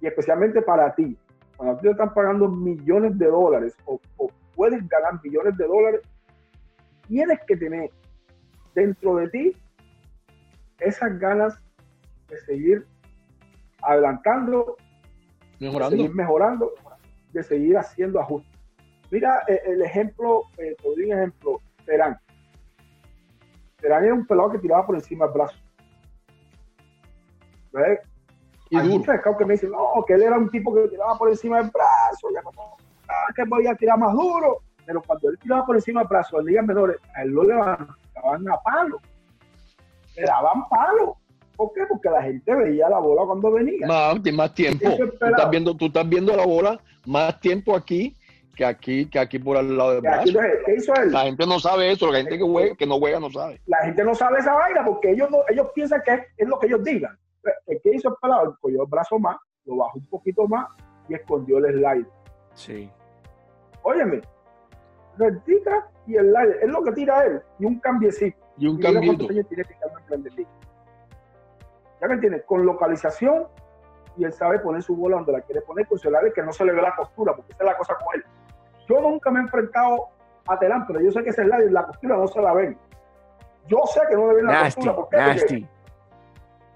Y 0.00 0.06
especialmente 0.06 0.62
para 0.62 0.94
ti. 0.94 1.16
Cuando 1.56 1.76
te 1.80 1.90
están 1.90 2.12
pagando 2.12 2.48
millones 2.48 3.16
de 3.18 3.26
dólares 3.26 3.76
o, 3.84 4.00
puedes 4.54 4.86
ganar 4.88 5.20
millones 5.22 5.56
de 5.56 5.66
dólares, 5.66 6.00
tienes 7.08 7.38
que 7.46 7.56
tener 7.56 7.90
dentro 8.74 9.16
de 9.16 9.28
ti 9.30 9.56
esas 10.78 11.18
ganas 11.18 11.58
de 12.28 12.38
seguir 12.38 12.86
adelantando, 13.80 14.76
mejorando. 15.58 15.96
seguir 15.96 16.14
mejorando 16.14 16.72
de 17.32 17.42
seguir 17.42 17.76
haciendo 17.76 18.20
ajustes. 18.20 18.52
Mira 19.10 19.42
eh, 19.48 19.60
el 19.66 19.82
ejemplo, 19.82 20.44
eh, 20.58 20.74
te 20.80 20.88
doy 20.88 21.04
un 21.04 21.12
ejemplo. 21.12 21.41
Era 23.98 24.14
un 24.14 24.26
pelado 24.26 24.50
que 24.50 24.58
tiraba 24.58 24.86
por 24.86 24.94
encima 24.94 25.26
del 25.26 25.34
brazo. 25.34 25.56
¿Ves? 27.72 28.00
Y 28.70 28.76
Hay 28.78 28.88
muchos 28.88 29.14
scouts 29.16 29.38
que 29.38 29.44
me 29.44 29.54
dicen, 29.54 29.70
no, 29.70 30.02
que 30.06 30.14
él 30.14 30.22
era 30.22 30.38
un 30.38 30.48
tipo 30.48 30.74
que 30.74 30.88
tiraba 30.88 31.18
por 31.18 31.28
encima 31.28 31.58
del 31.58 31.70
brazo, 31.70 32.28
no, 32.30 32.76
ah, 33.08 33.32
que 33.36 33.44
podía 33.44 33.74
tirar 33.74 33.98
más 33.98 34.14
duro. 34.14 34.60
Pero 34.86 35.02
cuando 35.02 35.28
él 35.28 35.38
tiraba 35.38 35.66
por 35.66 35.76
encima 35.76 36.00
del 36.00 36.08
brazo 36.08 36.40
en 36.40 36.46
ligas 36.46 36.66
menores, 36.66 36.96
a 37.14 37.22
él 37.22 37.30
lo 37.30 37.44
levantaban 37.44 38.48
a 38.50 38.56
palo. 38.62 38.98
Le 40.16 40.22
daban 40.22 40.68
palo. 40.68 41.18
¿Por 41.56 41.72
qué? 41.74 41.82
Porque 41.88 42.08
la 42.10 42.22
gente 42.22 42.54
veía 42.54 42.88
la 42.88 42.98
bola 42.98 43.26
cuando 43.26 43.52
venía. 43.52 43.86
Más, 43.86 44.32
más 44.32 44.54
tiempo. 44.54 44.88
Tú 44.96 45.26
estás, 45.26 45.50
viendo, 45.50 45.76
tú 45.76 45.86
estás 45.86 46.08
viendo 46.08 46.34
la 46.34 46.46
bola 46.46 46.80
más 47.06 47.38
tiempo 47.40 47.76
aquí 47.76 48.16
que 48.54 48.64
aquí, 48.64 49.06
que 49.08 49.18
aquí 49.18 49.38
por 49.38 49.56
al 49.56 49.76
lado 49.76 49.92
aquí, 49.92 50.00
brazo. 50.00 50.28
entonces, 50.28 50.52
¿Qué 50.66 50.74
hizo 50.76 50.94
él? 50.94 51.12
La 51.12 51.22
gente 51.22 51.46
no 51.46 51.58
sabe 51.58 51.90
eso, 51.90 52.10
la 52.10 52.18
gente 52.18 52.38
que, 52.38 52.44
juega, 52.44 52.74
que 52.76 52.86
no 52.86 52.98
juega 52.98 53.20
no 53.20 53.30
sabe. 53.30 53.60
La 53.66 53.78
gente 53.78 54.04
no 54.04 54.14
sabe 54.14 54.38
esa 54.38 54.52
vaina 54.52 54.84
porque 54.84 55.10
ellos 55.10 55.30
no, 55.30 55.38
ellos 55.48 55.68
piensan 55.74 56.02
que 56.04 56.14
es, 56.14 56.20
es 56.36 56.48
lo 56.48 56.58
que 56.58 56.66
ellos 56.66 56.84
digan. 56.84 57.18
El 57.66 57.80
que 57.82 57.94
hizo 57.94 58.10
el 58.10 58.14
pelado, 58.20 58.56
cogió 58.60 58.82
el 58.82 58.88
brazo 58.88 59.18
más, 59.18 59.36
lo 59.64 59.76
bajó 59.76 59.98
un 59.98 60.06
poquito 60.06 60.46
más 60.46 60.68
y 61.08 61.14
escondió 61.14 61.58
el 61.58 61.74
slide. 61.74 62.06
Sí. 62.54 62.90
Óyeme, 63.82 64.20
rectica 65.16 65.88
y 66.06 66.16
el 66.16 66.30
slide, 66.30 66.62
es 66.62 66.68
lo 66.68 66.82
que 66.82 66.92
tira 66.92 67.24
él, 67.24 67.40
y 67.58 67.64
un 67.64 67.80
cambiecito. 67.80 68.36
Y 68.58 68.66
un 68.66 68.78
Grandes 68.78 70.34
Ligas. 70.36 70.52
¿Ya 72.00 72.08
me 72.08 72.14
entiendes? 72.14 72.42
Con 72.46 72.66
localización 72.66 73.46
y 74.16 74.24
él 74.24 74.32
sabe 74.32 74.58
poner 74.58 74.82
su 74.82 74.96
bola 74.96 75.16
donde 75.16 75.32
la 75.32 75.40
quiere 75.40 75.62
poner 75.62 75.86
con 75.86 75.98
celulares 75.98 76.32
que 76.34 76.42
no 76.42 76.52
se 76.52 76.64
le 76.64 76.72
ve 76.72 76.82
la 76.82 76.94
costura, 76.94 77.34
porque 77.34 77.52
esa 77.52 77.64
es 77.64 77.70
la 77.70 77.76
cosa 77.76 77.94
con 77.94 78.14
él. 78.14 78.24
Yo 78.92 79.00
nunca 79.00 79.30
me 79.30 79.40
he 79.40 79.42
enfrentado 79.42 80.08
a 80.46 80.58
pero 80.58 81.00
yo 81.00 81.10
sé 81.12 81.22
que 81.22 81.30
ese 81.30 81.44
slide 81.44 81.70
la 81.70 81.86
costura 81.86 82.16
no 82.16 82.28
se 82.28 82.42
la 82.42 82.52
ven. 82.52 82.76
Yo 83.68 83.80
sé 83.86 84.00
que 84.10 84.16
no 84.16 84.28
le 84.28 84.34
ven 84.34 84.46
la 84.46 84.52
Nasty, 84.52 84.86
costura. 84.86 84.96
¿Por 84.96 85.46
qué? 85.46 85.68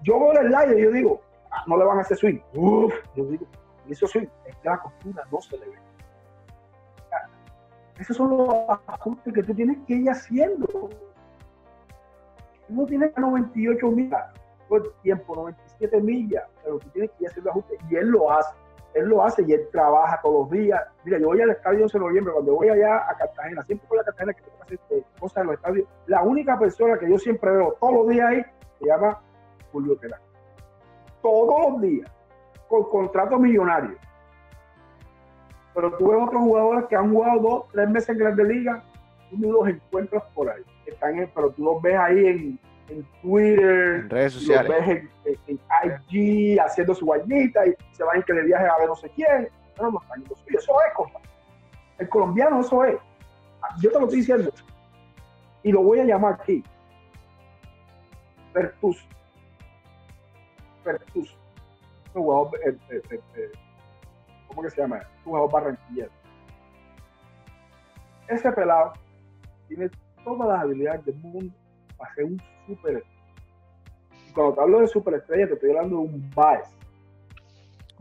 Yo 0.03 0.21
veo 0.21 0.33
el 0.33 0.49
slide 0.49 0.79
y 0.79 0.83
yo 0.83 0.91
digo, 0.93 1.21
ah, 1.51 1.65
no 1.67 1.77
le 1.77 1.85
van 1.85 1.99
a 1.99 2.01
hacer 2.01 2.17
swing. 2.17 2.39
Uf, 2.55 2.95
yo 3.15 3.25
digo, 3.27 3.45
y 3.87 3.93
eso 3.93 4.07
swing, 4.07 4.29
es 4.47 4.57
que 4.57 4.69
la 4.69 4.79
costura 4.79 5.25
no 5.31 5.41
se 5.43 5.59
le 5.59 5.67
ve. 5.67 5.79
Esos 7.99 8.17
son 8.17 8.37
los 8.37 8.49
ajustes 8.87 9.35
que 9.35 9.43
tú 9.43 9.55
tienes 9.55 9.77
que 9.87 9.95
ir 9.95 10.09
haciendo. 10.09 10.67
Tú 10.67 10.91
no 12.71 12.87
tienes 12.87 13.17
98 13.17 13.91
millas 13.91 14.25
todo 14.69 14.79
el 14.79 14.93
tiempo, 15.03 15.35
97 15.35 16.01
millas, 16.01 16.45
pero 16.63 16.79
tú 16.79 16.89
tienes 16.91 17.11
que 17.13 17.25
ir 17.25 17.29
haciendo 17.29 17.51
ajustes 17.51 17.79
y 17.91 17.97
él 17.97 18.09
lo 18.09 18.31
hace. 18.31 18.55
Él 18.97 19.09
lo 19.11 19.23
hace 19.23 19.45
y 19.47 19.53
él 19.53 19.69
trabaja 19.71 20.19
todos 20.23 20.49
los 20.49 20.51
días. 20.51 20.83
Mira, 21.05 21.19
yo 21.19 21.27
voy 21.27 21.41
al 21.43 21.51
estadio 21.51 21.83
11 21.83 21.99
de 21.99 22.05
noviembre, 22.05 22.33
cuando 22.33 22.55
voy 22.55 22.71
allá 22.71 23.11
a 23.11 23.15
Cartagena, 23.15 23.63
siempre 23.63 23.87
voy 23.91 23.99
a 23.99 24.05
Cartagena 24.05 24.33
que 24.33 24.41
tengo 24.41 24.57
que 24.57 24.63
hacer 24.63 24.81
eh, 24.91 25.05
cosas 25.21 25.43
en 25.43 25.47
los 25.49 25.57
estadios. 25.57 25.89
La 26.07 26.23
única 26.23 26.59
persona 26.59 26.99
que 26.99 27.11
yo 27.11 27.19
siempre 27.19 27.51
veo 27.51 27.77
todos 27.79 27.93
los 27.93 28.09
días 28.09 28.27
ahí 28.27 28.43
se 28.79 28.87
llama 28.87 29.21
Julio 29.71 29.97
Terán. 29.99 30.21
Todos 31.21 31.73
los 31.73 31.83
días, 31.83 32.11
con 32.69 32.85
contrato 32.85 33.39
millonario. 33.39 33.99
Pero 35.75 35.95
tú 35.99 36.09
ves 36.09 36.19
otros 36.23 36.43
jugadores 36.43 36.87
que 36.87 36.97
han 36.97 37.13
jugado 37.13 37.41
dos, 37.41 37.65
tres 37.73 37.91
meses 37.91 38.09
en 38.09 38.19
Grandes 38.19 38.49
Ligas, 38.49 38.83
tú 39.29 39.37
no 39.37 39.53
los 39.53 39.69
encuentras 39.69 40.23
por 40.35 40.49
ahí. 40.49 40.63
Están 40.87 41.31
pero 41.35 41.51
tú 41.51 41.65
los 41.65 41.83
ves 41.83 41.99
ahí 41.99 42.27
en, 42.27 42.61
en 42.89 43.05
Twitter, 43.23 43.95
En 44.03 44.11
redes 44.11 44.35
los 44.35 44.43
sociales. 44.45 44.71
ves 44.71 44.89
en, 44.89 45.11
en- 45.49 45.61
en 45.83 46.03
IG 46.11 46.61
haciendo 46.61 46.95
su 46.95 47.07
vainita 47.07 47.67
y 47.67 47.75
se 47.93 48.05
van 48.05 48.23
que 48.23 48.33
de 48.33 48.43
viaje 48.45 48.67
a 48.67 48.79
ver 48.79 48.89
no 48.89 48.97
sé 48.97 49.11
quién. 49.11 49.49
No. 49.81 50.01
Eso 50.47 50.73
es, 50.87 50.95
compa. 50.95 51.21
El 51.99 52.09
colombiano, 52.09 52.61
eso 52.61 52.85
es. 52.85 52.97
Yo 53.81 53.91
te 53.91 53.99
lo 53.99 54.05
estoy 54.05 54.19
diciendo. 54.21 54.51
Y 55.63 55.73
lo 55.73 55.83
voy 55.83 55.99
a 56.01 56.05
llamar 56.05 56.35
aquí. 56.41 56.63
Pertus. 58.53 59.05
Pertus. 60.85 61.37
Un 62.15 62.23
jugador, 62.23 62.51
eh, 62.65 62.77
eh, 62.91 63.03
eh, 63.11 63.53
¿cómo 64.49 64.63
que 64.63 64.71
se 64.71 64.81
llama? 64.81 65.01
Un 65.19 65.25
jugador 65.25 65.51
barranquillero. 65.53 66.11
Ese 68.29 68.51
pelado 68.53 68.93
tiene 69.69 69.91
todas 70.25 70.49
las 70.49 70.61
habilidades 70.63 71.05
del 71.05 71.17
mundo 71.17 71.55
para 71.97 72.15
ser 72.15 72.25
un 72.25 72.43
super 72.67 73.03
y 74.29 74.33
cuando 74.33 74.55
te 74.55 74.61
hablo 74.61 74.81
de 74.81 74.87
superestrella, 74.89 75.49
te 75.49 75.55
estoy 75.55 75.71
hablando 75.71 75.97
de 75.97 76.03
un 76.03 76.31
Baez. 76.35 76.69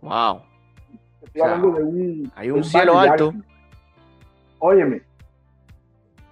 Wow. 0.02 0.42
Te 1.20 1.26
estoy 1.26 1.42
O 1.42 1.46
sea, 1.46 1.56
hablando 1.56 1.78
de 1.78 1.84
un. 1.84 2.32
hay 2.36 2.52
un 2.52 2.64
cielo 2.64 3.00
alto. 3.00 3.34
Óyeme, 4.60 5.02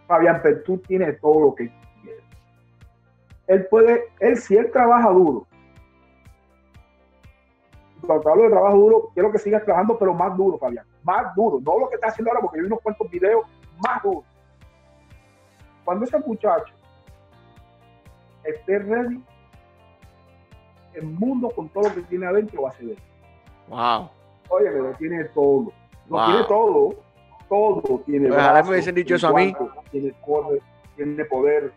Fabián 0.08 0.42
Pertú 0.42 0.78
tiene 0.80 1.14
todo 1.14 1.40
lo 1.40 1.56
que 1.56 1.72
quiere. 2.02 2.24
Él 3.48 3.68
puede, 3.68 4.04
él 4.20 4.38
si 4.38 4.56
él 4.56 4.72
trabaja 4.72 5.10
duro. 5.10 5.48
Cuando 8.02 8.24
te 8.24 8.30
hablo 8.30 8.44
de 8.44 8.50
trabajo 8.50 8.78
duro, 8.78 9.10
quiero 9.14 9.32
que 9.32 9.40
sigas 9.40 9.64
trabajando, 9.64 9.98
pero 9.98 10.14
más 10.14 10.36
duro, 10.36 10.58
Fabián. 10.58 10.86
Más 11.04 11.34
duro. 11.36 11.60
No 11.62 11.80
lo 11.80 11.90
que 11.90 11.96
está 11.96 12.08
haciendo 12.08 12.32
ahora, 12.32 12.42
porque 12.42 12.58
yo 12.58 12.64
vi 12.64 12.68
unos 12.68 12.82
cuantos 12.82 13.10
videos 13.10 13.46
más 13.82 14.04
duros. 14.04 14.24
Cuando 15.86 16.06
ese 16.06 16.20
muchacho 16.20 16.74
esté 18.44 18.80
ready, 18.80 19.24
el 20.94 21.06
mundo 21.06 21.50
con 21.50 21.70
todo 21.70 21.90
lo 21.90 21.96
que 21.96 22.02
tiene 22.04 22.26
adentro 22.28 22.64
va 22.64 22.70
a 22.70 22.76
él. 22.80 22.98
Wow. 23.68 24.10
Oye, 24.50 24.72
lo 24.72 24.94
tiene 24.94 25.24
todo. 25.26 25.72
Lo 26.10 26.18
Wow. 26.18 26.26
tiene 26.26 26.44
todo. 26.46 26.96
Todo 27.50 28.00
tiene. 28.06 28.32
Ojalá 28.32 28.64
me 28.64 28.70
hubiesen 28.70 28.96
dicho 28.96 29.16
eso 29.16 29.28
a 29.28 29.34
mí. 29.34 29.54
Tiene 29.92 30.14
corre, 30.26 30.60
tiene 30.96 31.26
poder. 31.26 31.72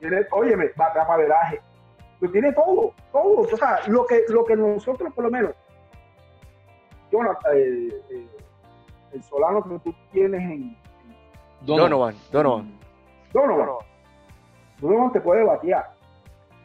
Tiene, 0.00 0.26
óyeme, 0.32 0.70
va 0.78 0.86
atrás 0.86 1.06
veraje. 1.16 1.60
Lo 2.20 2.30
tiene 2.30 2.52
todo. 2.52 2.92
Todo. 3.12 3.40
O 3.40 3.56
sea, 3.56 3.80
lo 3.86 4.06
que, 4.06 4.22
lo 4.28 4.44
que 4.44 4.56
nosotros, 4.56 5.12
por 5.14 5.24
lo 5.24 5.30
menos, 5.30 5.52
Jonathan, 7.10 7.52
eh, 7.56 7.88
eh, 8.10 8.26
el 9.12 9.22
solano 9.22 9.62
que 9.62 9.78
tú 9.78 9.94
tienes 10.12 10.40
en. 10.40 10.76
Donovan, 11.62 12.14
Donovan. 12.30 12.78
Donovan. 13.32 13.68
Donovan 14.80 15.12
te 15.12 15.20
puede 15.20 15.44
batear. 15.44 15.93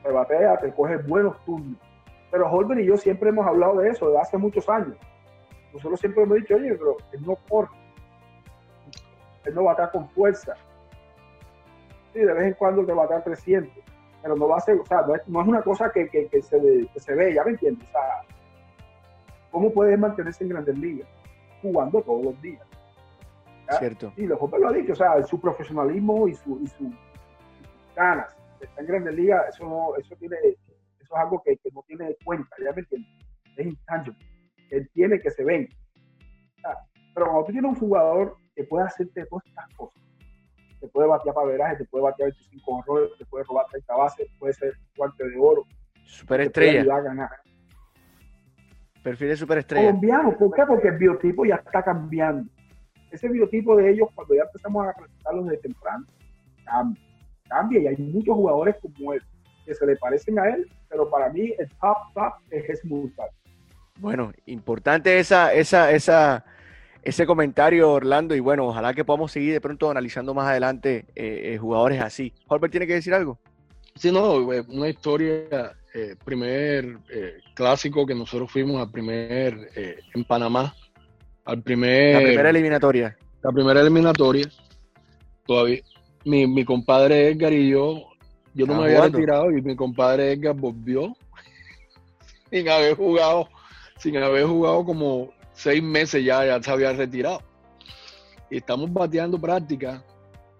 Te 0.03 0.11
batea, 0.11 0.57
te 0.57 0.71
coge 0.73 0.97
buenos 0.97 1.43
turnos. 1.45 1.77
Pero 2.31 2.49
Holden 2.49 2.79
y 2.79 2.85
yo 2.85 2.97
siempre 2.97 3.29
hemos 3.29 3.45
hablado 3.45 3.77
de 3.77 3.89
eso, 3.89 4.09
de 4.11 4.19
hace 4.19 4.37
muchos 4.37 4.67
años. 4.69 4.95
Nosotros 5.73 5.99
siempre 5.99 6.23
hemos 6.23 6.37
dicho, 6.37 6.55
oye, 6.55 6.73
pero 6.75 6.97
él 7.11 7.21
no 7.25 7.35
corre. 7.49 7.69
Él 9.45 9.55
no 9.55 9.63
batea 9.63 9.89
con 9.91 10.07
fuerza. 10.09 10.55
Sí, 12.13 12.19
de 12.19 12.33
vez 12.33 12.43
en 12.47 12.53
cuando 12.53 12.85
te 12.85 12.93
batea 12.93 13.23
300. 13.23 13.71
Pero 14.21 14.35
no 14.35 14.47
va 14.47 14.57
a 14.57 14.61
ser, 14.61 14.79
o 14.79 14.85
sea, 14.85 15.01
no 15.03 15.15
es, 15.15 15.27
no 15.27 15.41
es 15.41 15.47
una 15.47 15.61
cosa 15.61 15.91
que, 15.91 16.09
que- 16.09 16.27
que 16.27 16.41
se, 16.41 16.59
ve- 16.59 16.87
que 16.93 16.99
se 16.99 17.13
ve, 17.15 17.33
ya 17.33 17.43
me 17.43 17.51
entiendes. 17.51 17.87
O 17.87 17.91
sea, 17.91 18.01
¿cómo 19.51 19.71
puedes 19.71 19.97
mantenerse 19.97 20.43
en 20.43 20.49
grandes 20.51 20.77
ligas? 20.77 21.07
Jugando 21.61 22.01
todos 22.01 22.23
los 22.25 22.41
días. 22.41 22.65
¿ya? 23.71 23.77
Cierto. 23.79 24.11
Sí, 24.15 24.25
los 24.27 24.39
lo 24.51 24.67
ha 24.67 24.73
dicho, 24.73 24.93
o 24.93 24.95
sea, 24.95 25.23
su 25.23 25.39
profesionalismo 25.39 26.27
y 26.27 26.33
su, 26.35 26.59
y 26.61 26.67
su, 26.67 26.83
y 26.85 26.89
sus 26.91 27.95
ganas. 27.95 28.35
Está 28.61 28.81
en 28.81 28.87
Grandes 28.87 29.15
Ligas, 29.15 29.55
eso 29.55 29.65
no, 29.65 29.95
eso 29.97 30.15
tiene, 30.17 30.35
eso 30.45 30.57
es 30.99 31.11
algo 31.13 31.41
que, 31.43 31.57
que 31.57 31.69
no 31.73 31.83
tiene 31.87 32.15
cuenta, 32.23 32.55
ya 32.63 32.71
me 32.73 32.81
entiendes. 32.81 33.11
Es 33.55 33.65
intangible. 33.65 34.25
Él 34.69 34.89
tiene 34.93 35.19
que 35.19 35.31
se 35.31 35.43
ven. 35.43 35.67
Pero 37.13 37.25
cuando 37.25 37.45
tú 37.45 37.51
tienes 37.51 37.69
un 37.71 37.75
jugador 37.79 38.37
que 38.55 38.63
puede 38.63 38.85
hacerte 38.85 39.25
todas 39.25 39.45
estas 39.45 39.67
cosas, 39.75 40.01
te 40.79 40.87
puede 40.87 41.07
batear 41.07 41.35
para 41.35 41.47
veraje, 41.47 41.77
te 41.77 41.85
puede 41.85 42.03
batear 42.05 42.29
25 42.31 42.83
errores, 42.83 43.11
te 43.17 43.25
puede 43.25 43.43
robar 43.45 43.65
30 43.71 43.95
bases, 43.95 44.27
puede 44.39 44.53
ser 44.53 44.73
guante 44.95 45.27
de 45.27 45.37
oro, 45.37 45.65
te 45.93 45.99
Superestrella. 46.05 46.81
ayudar 46.81 46.99
a 46.99 47.01
ganar. 47.01 47.29
Perfil 49.03 49.29
de 49.29 49.35
superestrella. 49.37 49.87
colombiano. 49.87 50.37
¿Por 50.37 50.53
qué? 50.53 50.63
Porque 50.65 50.87
el 50.89 50.97
biotipo 50.97 51.45
ya 51.45 51.55
está 51.55 51.83
cambiando. 51.83 52.49
Ese 53.11 53.27
biotipo 53.29 53.75
de 53.75 53.89
ellos, 53.91 54.09
cuando 54.13 54.35
ya 54.35 54.43
empezamos 54.43 54.87
a 54.87 54.93
presentarlos 54.93 55.45
desde 55.47 55.61
temprano, 55.61 56.05
cambia. 56.65 57.03
Cambia 57.49 57.81
y 57.81 57.87
hay 57.87 57.97
muchos 57.97 58.35
jugadores 58.35 58.75
como 58.81 59.13
él 59.13 59.21
que 59.65 59.75
se 59.75 59.85
le 59.85 59.95
parecen 59.97 60.39
a 60.39 60.47
él, 60.49 60.67
pero 60.87 61.09
para 61.09 61.29
mí 61.29 61.53
el 61.57 61.69
top 61.81 61.97
top 62.13 62.33
es 62.49 62.65
Jesús. 62.65 63.11
Bueno, 63.97 64.31
importante 64.45 65.19
esa, 65.19 65.53
esa, 65.53 65.91
esa, 65.91 66.45
ese 67.03 67.25
comentario, 67.25 67.91
Orlando, 67.91 68.33
y 68.35 68.39
bueno, 68.39 68.67
ojalá 68.67 68.93
que 68.93 69.03
podamos 69.03 69.31
seguir 69.31 69.53
de 69.53 69.61
pronto 69.61 69.91
analizando 69.91 70.33
más 70.33 70.47
adelante 70.47 71.05
eh, 71.15 71.53
eh, 71.53 71.57
jugadores 71.57 72.01
así. 72.01 72.33
Holbert 72.47 72.71
tiene 72.71 72.87
que 72.87 72.93
decir 72.93 73.13
algo. 73.13 73.37
Sí, 73.95 74.11
no, 74.11 74.53
eh, 74.53 74.63
una 74.69 74.87
historia, 74.87 75.75
eh, 75.93 76.15
primer 76.23 76.97
eh, 77.11 77.39
clásico 77.53 78.05
que 78.05 78.15
nosotros 78.15 78.49
fuimos 78.49 78.81
al 78.81 78.89
primer, 78.89 79.69
eh, 79.75 79.99
en 80.15 80.23
Panamá, 80.23 80.73
al 81.43 81.61
primer, 81.61 82.13
La 82.15 82.21
primera 82.21 82.49
eliminatoria. 82.51 83.17
la 83.43 83.51
primera 83.51 83.81
eliminatoria, 83.81 84.45
todavía, 85.45 85.81
mi, 86.25 86.47
mi 86.47 86.65
compadre 86.65 87.29
Edgar 87.29 87.53
y 87.53 87.69
yo, 87.69 88.03
yo 88.53 88.65
no 88.65 88.73
Estaban 88.73 88.79
me 88.79 88.85
había 88.85 89.01
retirado 89.01 89.51
y 89.51 89.61
mi 89.61 89.75
compadre 89.75 90.33
Edgar 90.33 90.55
volvió 90.55 91.15
sin 92.51 92.69
haber 92.69 92.95
jugado, 92.95 93.49
sin 93.97 94.17
haber 94.17 94.45
jugado 94.45 94.85
como 94.85 95.29
seis 95.53 95.83
meses 95.83 96.23
ya, 96.23 96.45
ya 96.45 96.61
se 96.61 96.71
había 96.71 96.93
retirado. 96.93 97.41
Y 98.49 98.57
estamos 98.57 98.91
bateando 98.91 99.39
práctica. 99.39 100.03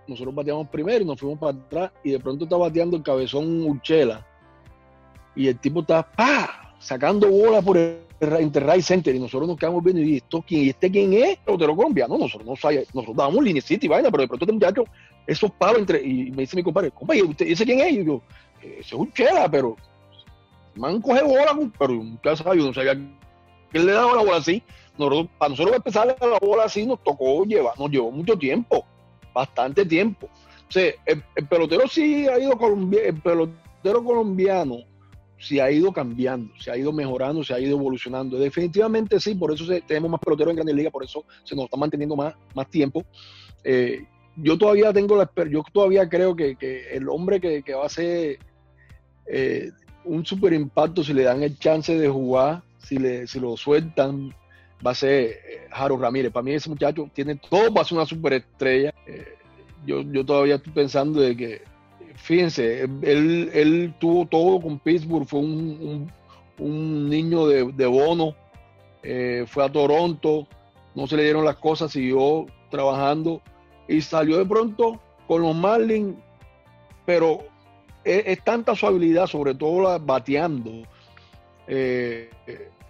Nosotros 0.07 0.33
bateamos 0.33 0.67
primero 0.69 1.03
y 1.03 1.05
nos 1.05 1.19
fuimos 1.19 1.39
para 1.39 1.57
atrás 1.57 1.91
y 2.03 2.11
de 2.11 2.19
pronto 2.19 2.43
está 2.43 2.57
bateando 2.57 2.97
el 2.97 3.03
cabezón 3.03 3.63
Urchela. 3.63 4.25
Y 5.35 5.47
el 5.47 5.57
tipo 5.59 5.81
está 5.81 6.03
¡pa! 6.03 6.75
sacando 6.79 7.29
bola 7.29 7.61
por 7.61 7.77
el 7.77 7.99
Interray 8.41 8.81
Center 8.81 9.15
y 9.15 9.19
nosotros 9.19 9.47
nos 9.47 9.57
quedamos 9.57 9.83
viendo 9.83 10.01
y 10.01 10.17
¿esto 10.17 10.43
quién? 10.45 10.65
¿Y 10.65 10.69
este 10.69 10.91
quién 10.91 11.13
es? 11.13 11.37
Pelotero 11.37 11.75
colombiano. 11.75 12.17
Nosotros 12.17 12.47
no 12.47 12.55
sabíamos, 12.55 12.93
nosotros 12.93 13.17
dábamos 13.17 13.43
linecita 13.43 13.85
y 13.85 13.89
vaina, 13.89 14.11
pero 14.11 14.23
de 14.23 14.27
pronto 14.27 14.45
este 14.45 14.53
muchacho, 14.53 14.83
esos 15.29 15.51
palos 15.51 15.79
entre, 15.79 16.01
y 16.01 16.31
me 16.31 16.41
dice 16.43 16.55
mi 16.55 16.63
compadre, 16.63 16.89
compadre, 16.91 17.21
¿usted 17.21 17.47
ese 17.47 17.63
quién 17.63 17.79
es? 17.81 18.05
Yo, 18.05 18.21
ese 18.61 18.79
es 18.79 18.93
Urchela, 18.93 19.49
pero 19.49 19.75
man 20.75 20.99
coge 21.01 21.23
bola, 21.23 21.57
pero 21.77 21.93
nunca 21.93 22.35
sabía, 22.35 22.63
no 22.63 22.73
sabía 22.73 22.95
que 23.71 23.79
le 23.79 23.91
daba 23.91 24.15
la 24.15 24.23
bola 24.23 24.37
así. 24.37 24.63
Nosotros, 24.97 25.27
para 25.37 25.49
nosotros 25.49 25.75
empezar 25.75 26.07
la 26.19 26.39
bola 26.39 26.63
así 26.63 26.85
nos 26.85 27.01
tocó 27.03 27.45
llevar, 27.45 27.77
nos 27.77 27.91
llevó 27.91 28.11
mucho 28.11 28.37
tiempo, 28.37 28.85
bastante 29.33 29.85
tiempo. 29.85 30.27
O 30.67 30.71
sea, 30.71 30.91
el, 31.05 31.23
pelotero 31.47 31.87
sí 31.87 32.27
ha 32.27 32.39
ido 32.39 32.57
colombiano, 32.57 33.07
el 33.07 33.21
pelotero 33.21 34.03
colombiano 34.03 34.77
sí 35.37 35.59
ha 35.59 35.71
ido 35.71 35.93
cambiando, 35.93 36.53
se 36.59 36.71
ha 36.71 36.77
ido 36.77 36.91
mejorando, 36.91 37.43
se 37.43 37.53
ha 37.53 37.59
ido 37.59 37.77
evolucionando. 37.77 38.39
Definitivamente 38.39 39.19
sí, 39.19 39.35
por 39.35 39.53
eso 39.53 39.63
tenemos 39.87 40.09
más 40.09 40.19
peloteros 40.19 40.51
en 40.51 40.55
Grandes 40.57 40.75
Ligas, 40.75 40.91
por 40.91 41.03
eso 41.03 41.23
se 41.43 41.55
nos 41.55 41.65
está 41.65 41.77
manteniendo 41.77 42.15
más, 42.15 42.33
más 42.55 42.67
tiempo. 42.69 43.03
Eh, 43.63 44.05
yo 44.41 44.57
todavía 44.57 44.93
tengo 44.93 45.15
la 45.15 45.29
yo 45.49 45.63
todavía 45.71 46.07
creo 46.07 46.35
que, 46.35 46.55
que 46.55 46.95
el 46.95 47.09
hombre 47.09 47.39
que, 47.39 47.73
va 47.73 47.85
a 47.85 47.89
ser 47.89 48.39
eh, 49.25 49.71
un 50.05 50.25
super 50.25 50.53
impacto 50.53 51.03
si 51.03 51.13
le 51.13 51.23
dan 51.23 51.43
el 51.43 51.57
chance 51.57 51.97
de 51.97 52.07
jugar, 52.07 52.61
si, 52.79 52.97
le, 52.97 53.27
si 53.27 53.39
lo 53.39 53.57
sueltan, 53.57 54.33
va 54.85 54.91
a 54.91 54.95
ser 54.95 55.23
eh, 55.23 55.67
Jaro 55.71 55.97
Ramírez. 55.97 56.31
Para 56.31 56.43
mí 56.43 56.51
ese 56.51 56.69
muchacho 56.69 57.09
tiene 57.13 57.35
todo 57.35 57.73
para 57.73 57.85
ser 57.85 57.97
una 57.97 58.05
superestrella. 58.05 58.93
Eh, 59.05 59.35
yo, 59.85 60.01
yo 60.01 60.25
todavía 60.25 60.55
estoy 60.55 60.73
pensando 60.73 61.21
de 61.21 61.35
que, 61.35 61.61
fíjense, 62.15 62.81
él, 62.81 63.49
él 63.53 63.93
tuvo 63.99 64.25
todo 64.25 64.59
con 64.61 64.79
Pittsburgh, 64.79 65.27
fue 65.27 65.39
un, 65.39 66.11
un, 66.57 67.09
niño 67.09 67.47
de, 67.47 67.71
de 67.71 67.85
bono, 67.85 68.35
fue 69.47 69.63
a 69.63 69.71
Toronto, 69.71 70.47
no 70.95 71.07
se 71.07 71.15
le 71.15 71.23
dieron 71.23 71.45
las 71.45 71.55
cosas, 71.55 71.91
siguió 71.91 72.45
trabajando 72.69 73.41
y 73.89 74.01
salió 74.01 74.37
de 74.37 74.45
pronto 74.45 74.99
con 75.27 75.41
los 75.41 75.55
Marlins, 75.55 76.15
pero 77.05 77.39
es, 78.03 78.41
tanta 78.43 78.75
su 78.75 78.85
habilidad, 78.85 79.25
sobre 79.25 79.55
todo 79.55 79.81
la, 79.81 79.97
bateando, 79.97 80.83
eh, 81.67 82.29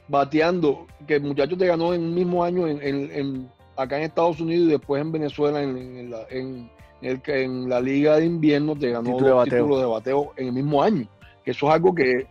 bateando, 0.07 0.85
que 1.07 1.15
el 1.15 1.23
muchacho 1.23 1.57
te 1.57 1.67
ganó 1.67 1.93
en 1.93 2.03
un 2.03 2.13
mismo 2.13 2.43
año 2.43 2.67
en, 2.67 3.49
acá 3.77 3.97
en 3.97 4.03
Estados 4.03 4.41
Unidos 4.41 4.67
y 4.67 4.71
después 4.71 5.01
en 5.01 5.11
Venezuela 5.11 5.63
en, 5.63 6.11
la, 6.11 6.25
en, 6.29 6.69
en 7.01 7.69
la 7.69 7.79
liga 7.79 8.17
de 8.17 8.25
invierno 8.25 8.75
te 8.75 8.91
ganó 8.91 9.17
dos 9.17 9.45
títulos 9.45 9.79
de 9.79 9.85
bateo 9.85 10.33
en 10.35 10.47
el 10.47 10.53
mismo 10.53 10.83
año. 10.83 11.07
Que 11.45 11.51
eso 11.51 11.67
es 11.67 11.73
algo 11.73 11.95
que 11.95 12.27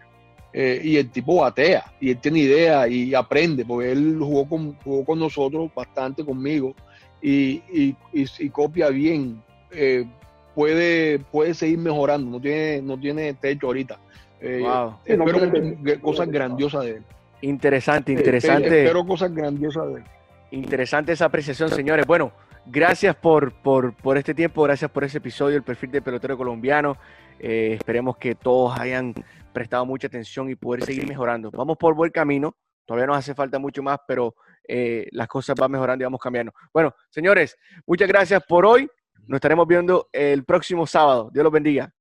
eh, 0.52 0.80
y 0.82 0.96
el 0.96 1.10
tipo 1.10 1.36
batea 1.36 1.92
y 2.00 2.10
él 2.10 2.18
tiene 2.18 2.40
idea 2.40 2.86
y 2.86 3.14
aprende, 3.14 3.64
porque 3.64 3.92
él 3.92 4.18
jugó 4.18 4.46
con, 4.46 4.74
jugó 4.84 5.04
con 5.04 5.18
nosotros 5.18 5.70
bastante 5.74 6.24
conmigo 6.24 6.74
y, 7.20 7.62
y, 7.72 7.96
y, 8.12 8.50
copia 8.50 8.88
bien. 8.88 9.42
Eh, 9.70 10.06
puede, 10.54 11.18
puede 11.18 11.54
seguir 11.54 11.78
mejorando, 11.78 12.30
no 12.30 12.40
tiene, 12.40 12.82
no 12.82 12.98
tiene 12.98 13.34
techo 13.34 13.66
ahorita. 13.68 13.98
Eh, 14.40 14.64
espero 15.04 16.00
cosas 16.00 16.28
grandiosas 16.28 16.84
de 16.84 16.90
él. 16.90 17.02
Interesante, 17.42 18.12
interesante. 18.12 18.84
Espero 18.84 19.06
cosas 19.06 19.32
grandiosas 19.32 19.86
de 19.88 19.94
él. 20.00 20.04
Interesante 20.50 21.12
esa 21.12 21.26
apreciación, 21.26 21.68
señores. 21.70 22.06
Bueno, 22.06 22.32
gracias 22.66 23.14
por, 23.14 23.52
por, 23.52 23.94
por 23.94 24.16
este 24.16 24.34
tiempo, 24.34 24.62
gracias 24.62 24.90
por 24.90 25.04
ese 25.04 25.18
episodio, 25.18 25.56
el 25.56 25.62
perfil 25.62 25.90
de 25.90 26.02
pelotero 26.02 26.36
colombiano. 26.36 26.96
Eh, 27.38 27.74
esperemos 27.74 28.16
que 28.16 28.34
todos 28.34 28.78
hayan 28.78 29.14
prestado 29.52 29.86
mucha 29.86 30.06
atención 30.06 30.50
y 30.50 30.54
poder 30.54 30.84
seguir 30.84 31.06
mejorando. 31.06 31.50
Vamos 31.50 31.76
por 31.76 31.94
buen 31.94 32.10
camino, 32.10 32.54
todavía 32.84 33.06
nos 33.06 33.18
hace 33.18 33.34
falta 33.34 33.58
mucho 33.58 33.82
más, 33.82 34.00
pero 34.06 34.34
eh, 34.68 35.08
las 35.12 35.26
cosas 35.26 35.56
van 35.56 35.70
mejorando 35.70 36.02
y 36.02 36.06
vamos 36.06 36.20
cambiando. 36.20 36.52
Bueno, 36.72 36.94
señores, 37.08 37.56
muchas 37.86 38.06
gracias 38.06 38.44
por 38.44 38.66
hoy. 38.66 38.88
Nos 39.26 39.38
estaremos 39.38 39.66
viendo 39.66 40.08
el 40.12 40.44
próximo 40.44 40.86
sábado. 40.86 41.30
Dios 41.32 41.42
los 41.42 41.52
bendiga. 41.52 41.92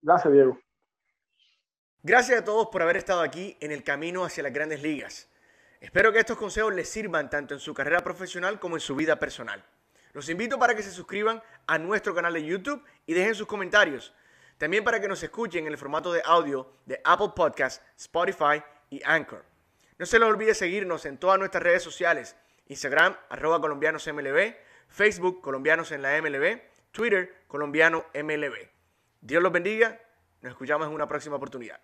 Gracias, 0.00 0.32
Diego. 0.32 0.58
Gracias 2.04 2.40
a 2.40 2.44
todos 2.44 2.68
por 2.68 2.82
haber 2.82 2.96
estado 2.96 3.20
aquí 3.20 3.56
en 3.60 3.70
el 3.70 3.84
camino 3.84 4.24
hacia 4.24 4.42
las 4.42 4.52
grandes 4.52 4.82
ligas. 4.82 5.28
Espero 5.80 6.12
que 6.12 6.20
estos 6.20 6.36
consejos 6.36 6.74
les 6.74 6.88
sirvan 6.88 7.28
tanto 7.28 7.54
en 7.54 7.60
su 7.60 7.74
carrera 7.74 8.00
profesional 8.00 8.58
como 8.58 8.76
en 8.76 8.80
su 8.80 8.94
vida 8.94 9.16
personal. 9.16 9.64
Los 10.12 10.28
invito 10.28 10.58
para 10.58 10.74
que 10.74 10.82
se 10.82 10.90
suscriban 10.90 11.42
a 11.66 11.78
nuestro 11.78 12.14
canal 12.14 12.34
de 12.34 12.44
YouTube 12.44 12.84
y 13.06 13.14
dejen 13.14 13.34
sus 13.34 13.46
comentarios. 13.46 14.14
También 14.58 14.84
para 14.84 15.00
que 15.00 15.08
nos 15.08 15.22
escuchen 15.22 15.66
en 15.66 15.72
el 15.72 15.78
formato 15.78 16.12
de 16.12 16.22
audio 16.24 16.72
de 16.86 17.00
Apple 17.04 17.30
Podcasts, 17.34 17.84
Spotify 17.96 18.62
y 18.90 19.00
Anchor. 19.04 19.51
No 20.02 20.06
se 20.06 20.18
les 20.18 20.28
olvide 20.28 20.52
seguirnos 20.52 21.06
en 21.06 21.16
todas 21.16 21.38
nuestras 21.38 21.62
redes 21.62 21.80
sociales, 21.80 22.34
Instagram, 22.66 23.16
arroba 23.28 23.60
colombianosmlb, 23.60 24.56
Facebook 24.88 25.40
Colombianos 25.40 25.92
en 25.92 26.02
la 26.02 26.20
MLB, 26.20 26.60
Twitter 26.90 27.44
Colombiano 27.46 28.04
MLB. 28.12 28.68
Dios 29.20 29.40
los 29.40 29.52
bendiga, 29.52 30.00
nos 30.40 30.50
escuchamos 30.50 30.88
en 30.88 30.94
una 30.94 31.06
próxima 31.06 31.36
oportunidad. 31.36 31.80